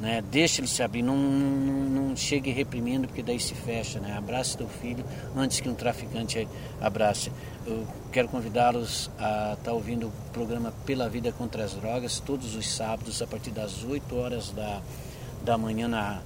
né? 0.00 0.22
deixa 0.30 0.60
ele 0.60 0.68
se 0.68 0.82
abrir, 0.82 1.02
não, 1.02 1.16
não, 1.16 2.08
não 2.08 2.16
chegue 2.16 2.50
reprimindo 2.50 3.06
porque 3.06 3.22
daí 3.22 3.40
se 3.40 3.54
fecha. 3.54 4.00
Né? 4.00 4.16
Abrace 4.16 4.56
teu 4.56 4.68
filho 4.68 5.04
antes 5.36 5.60
que 5.60 5.68
um 5.68 5.74
traficante 5.74 6.46
abrace. 6.80 7.32
Eu 7.66 7.86
quero 8.10 8.28
convidá-los 8.28 9.10
a 9.18 9.52
estar 9.52 9.56
tá 9.64 9.72
ouvindo 9.72 10.08
o 10.08 10.12
programa 10.32 10.72
Pela 10.84 11.08
Vida 11.08 11.32
contra 11.32 11.64
as 11.64 11.74
Drogas 11.74 12.20
todos 12.20 12.54
os 12.54 12.70
sábados 12.70 13.22
a 13.22 13.26
partir 13.26 13.50
das 13.50 13.84
8 13.84 14.16
horas 14.16 14.50
da, 14.50 14.80
da 15.44 15.56
manhã 15.56 15.88
na 15.88 16.20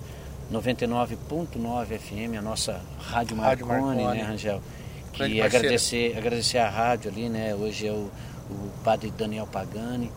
99.9 0.53 1.99
FM, 1.99 2.39
a 2.39 2.43
nossa 2.43 2.81
Rádio 2.99 3.37
Marconi, 3.37 3.67
Rádio 3.67 3.67
Marconi. 3.67 4.19
né, 4.19 4.23
Rangel? 4.23 4.63
Que 5.13 5.41
agradecer, 5.41 6.17
agradecer 6.17 6.59
a 6.59 6.69
rádio 6.69 7.11
ali, 7.11 7.29
né? 7.29 7.55
Hoje 7.55 7.87
é 7.87 7.93
o 7.93 8.11
o 8.51 8.71
padre 8.85 9.11
Daniel 9.11 9.47
Pagani, 9.47 10.11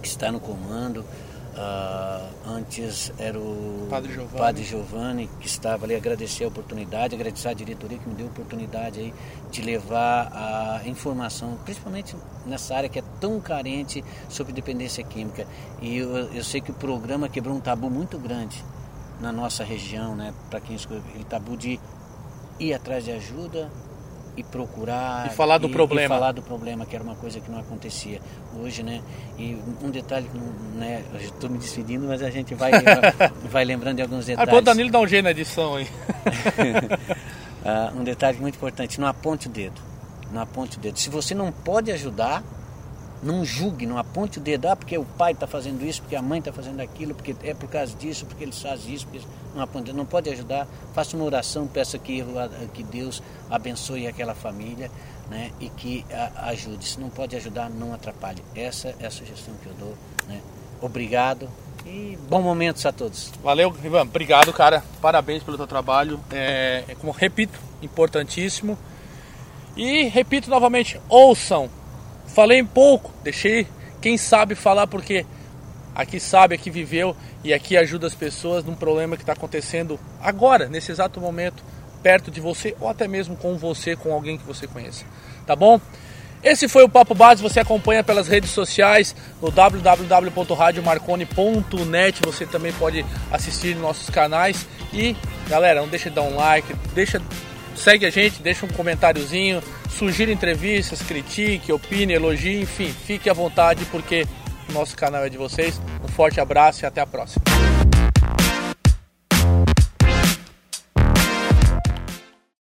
que 0.00 0.08
está 0.08 0.30
no 0.30 0.40
comando. 0.40 1.04
Uh, 1.50 2.48
antes 2.48 3.12
era 3.18 3.36
o 3.36 3.88
padre 3.90 4.12
Giovanni. 4.12 4.38
padre 4.38 4.64
Giovanni. 4.64 5.30
que 5.40 5.46
estava 5.46 5.84
ali. 5.84 5.96
Agradecer 5.96 6.44
a 6.44 6.48
oportunidade, 6.48 7.14
agradecer 7.14 7.48
a 7.48 7.52
diretoria 7.52 7.98
que 7.98 8.08
me 8.08 8.14
deu 8.14 8.26
a 8.26 8.30
oportunidade 8.30 9.00
aí 9.00 9.14
de 9.50 9.60
levar 9.60 10.30
a 10.32 10.88
informação, 10.88 11.58
principalmente 11.64 12.16
nessa 12.46 12.76
área 12.76 12.88
que 12.88 13.00
é 13.00 13.04
tão 13.20 13.40
carente 13.40 14.02
sobre 14.28 14.52
dependência 14.52 15.02
química. 15.02 15.44
E 15.82 15.98
eu, 15.98 16.32
eu 16.32 16.44
sei 16.44 16.60
que 16.60 16.70
o 16.70 16.74
programa 16.74 17.28
quebrou 17.28 17.56
um 17.56 17.60
tabu 17.60 17.90
muito 17.90 18.16
grande 18.16 18.64
na 19.20 19.32
nossa 19.32 19.64
região, 19.64 20.14
né? 20.14 20.32
Para 20.48 20.60
quem 20.60 20.76
escolheu, 20.76 21.02
tabu 21.28 21.56
de 21.56 21.80
ir 22.60 22.74
atrás 22.74 23.04
de 23.04 23.10
ajuda, 23.10 23.70
e 24.40 24.44
procurar 24.44 25.26
e 25.26 25.30
falar 25.30 25.58
do 25.58 25.68
e, 25.68 25.72
problema. 25.72 26.14
e 26.14 26.18
falar 26.18 26.32
do 26.32 26.42
problema 26.42 26.86
que 26.86 26.94
era 26.94 27.04
uma 27.04 27.14
coisa 27.14 27.40
que 27.40 27.50
não 27.50 27.60
acontecia 27.60 28.20
hoje 28.60 28.82
né? 28.82 29.00
E 29.38 29.56
um 29.82 29.90
detalhe 29.90 30.28
né 30.74 31.02
estou 31.20 31.48
me 31.48 31.58
despedindo 31.58 32.06
mas 32.06 32.22
a 32.22 32.30
gente 32.30 32.54
vai 32.54 32.72
vai 33.50 33.64
lembrando 33.64 33.96
de 33.96 34.02
alguns 34.02 34.26
detalhes 34.26 34.52
ah, 34.52 34.56
o 34.56 34.62
Danilo 34.62 34.90
dá 34.90 35.00
um 35.00 35.06
jeito 35.06 35.24
na 35.24 35.30
edição 35.30 35.76
aí 35.76 35.84
uh, 37.64 37.98
um 37.98 38.04
detalhe 38.04 38.38
muito 38.38 38.56
importante 38.56 39.00
não 39.00 39.06
aponte 39.06 39.46
o 39.46 39.50
dedo 39.50 39.90
não 40.32 40.42
aponte 40.42 40.78
o 40.78 40.80
dedo. 40.80 40.98
Se 40.98 41.10
você 41.10 41.34
não 41.34 41.50
pode 41.50 41.90
ajudar 41.90 42.42
não 43.22 43.44
julgue, 43.44 43.86
não 43.86 43.98
aponte 43.98 44.38
o 44.38 44.40
dedo, 44.40 44.68
ah, 44.68 44.76
porque 44.76 44.96
o 44.96 45.04
pai 45.04 45.32
está 45.32 45.46
fazendo 45.46 45.84
isso, 45.84 46.00
porque 46.00 46.16
a 46.16 46.22
mãe 46.22 46.38
está 46.38 46.52
fazendo 46.52 46.80
aquilo, 46.80 47.14
porque 47.14 47.34
é 47.42 47.52
por 47.52 47.68
causa 47.68 47.94
disso, 47.94 48.24
porque 48.26 48.44
eles 48.44 48.60
fazem 48.60 48.94
isso, 48.94 49.06
porque 49.06 49.26
não 49.54 49.62
aponte, 49.62 49.92
não 49.92 50.06
pode 50.06 50.30
ajudar, 50.30 50.66
faça 50.94 51.16
uma 51.16 51.26
oração, 51.26 51.66
peça 51.66 51.98
que, 51.98 52.24
que 52.72 52.82
Deus 52.82 53.22
abençoe 53.50 54.06
aquela 54.06 54.34
família 54.34 54.90
né, 55.28 55.50
e 55.60 55.68
que 55.68 56.04
a, 56.10 56.48
ajude. 56.48 56.86
Se 56.86 57.00
não 57.00 57.10
pode 57.10 57.36
ajudar, 57.36 57.68
não 57.68 57.92
atrapalhe. 57.92 58.42
Essa 58.54 58.94
é 58.98 59.06
a 59.06 59.10
sugestão 59.10 59.54
que 59.62 59.66
eu 59.66 59.74
dou. 59.74 59.94
Né? 60.26 60.40
Obrigado 60.80 61.48
e 61.86 62.18
bom 62.28 62.42
momentos 62.42 62.84
a 62.86 62.92
todos. 62.92 63.32
Valeu, 63.42 63.74
Ivan. 63.84 64.02
Obrigado, 64.02 64.52
cara. 64.52 64.82
Parabéns 65.00 65.42
pelo 65.42 65.56
teu 65.56 65.66
trabalho. 65.66 66.20
É, 66.30 66.84
é 66.88 66.94
como 66.94 67.12
repito, 67.12 67.58
importantíssimo. 67.82 68.78
E 69.76 70.04
repito 70.04 70.50
novamente, 70.50 71.00
ouçam 71.08 71.70
Falei 72.40 72.64
pouco, 72.64 73.12
deixei 73.22 73.66
quem 74.00 74.16
sabe 74.16 74.54
falar 74.54 74.86
porque 74.86 75.26
aqui 75.94 76.18
sabe, 76.18 76.54
aqui 76.54 76.70
viveu 76.70 77.14
e 77.44 77.52
aqui 77.52 77.76
ajuda 77.76 78.06
as 78.06 78.14
pessoas 78.14 78.64
num 78.64 78.74
problema 78.74 79.14
que 79.14 79.22
está 79.22 79.34
acontecendo 79.34 80.00
agora, 80.22 80.66
nesse 80.66 80.90
exato 80.90 81.20
momento, 81.20 81.62
perto 82.02 82.30
de 82.30 82.40
você 82.40 82.74
ou 82.80 82.88
até 82.88 83.06
mesmo 83.06 83.36
com 83.36 83.58
você, 83.58 83.94
com 83.94 84.10
alguém 84.10 84.38
que 84.38 84.46
você 84.46 84.66
conheça. 84.66 85.04
Tá 85.46 85.54
bom? 85.54 85.78
Esse 86.42 86.66
foi 86.66 86.82
o 86.82 86.88
Papo 86.88 87.14
Base, 87.14 87.42
você 87.42 87.60
acompanha 87.60 88.02
pelas 88.02 88.26
redes 88.26 88.52
sociais 88.52 89.14
no 89.42 89.50
www.radiomarconi.net, 89.50 92.22
você 92.24 92.46
também 92.46 92.72
pode 92.72 93.04
assistir 93.30 93.76
nossos 93.76 94.08
canais 94.08 94.66
e 94.94 95.14
galera, 95.46 95.82
não 95.82 95.88
deixa 95.88 96.08
de 96.08 96.16
dar 96.16 96.22
um 96.22 96.36
like, 96.36 96.74
deixa 96.94 97.20
segue 97.80 98.06
a 98.06 98.10
gente, 98.10 98.42
deixa 98.42 98.66
um 98.66 98.68
comentáriozinho, 98.68 99.62
sugira 99.88 100.30
entrevistas, 100.30 101.02
critique, 101.02 101.72
opine, 101.72 102.12
elogie, 102.12 102.60
enfim, 102.60 102.92
fique 102.92 103.28
à 103.28 103.32
vontade 103.32 103.84
porque 103.86 104.26
o 104.68 104.72
nosso 104.72 104.96
canal 104.96 105.24
é 105.24 105.28
de 105.28 105.38
vocês. 105.38 105.80
Um 106.04 106.08
forte 106.08 106.40
abraço 106.40 106.84
e 106.84 106.86
até 106.86 107.00
a 107.00 107.06
próxima. 107.06 107.42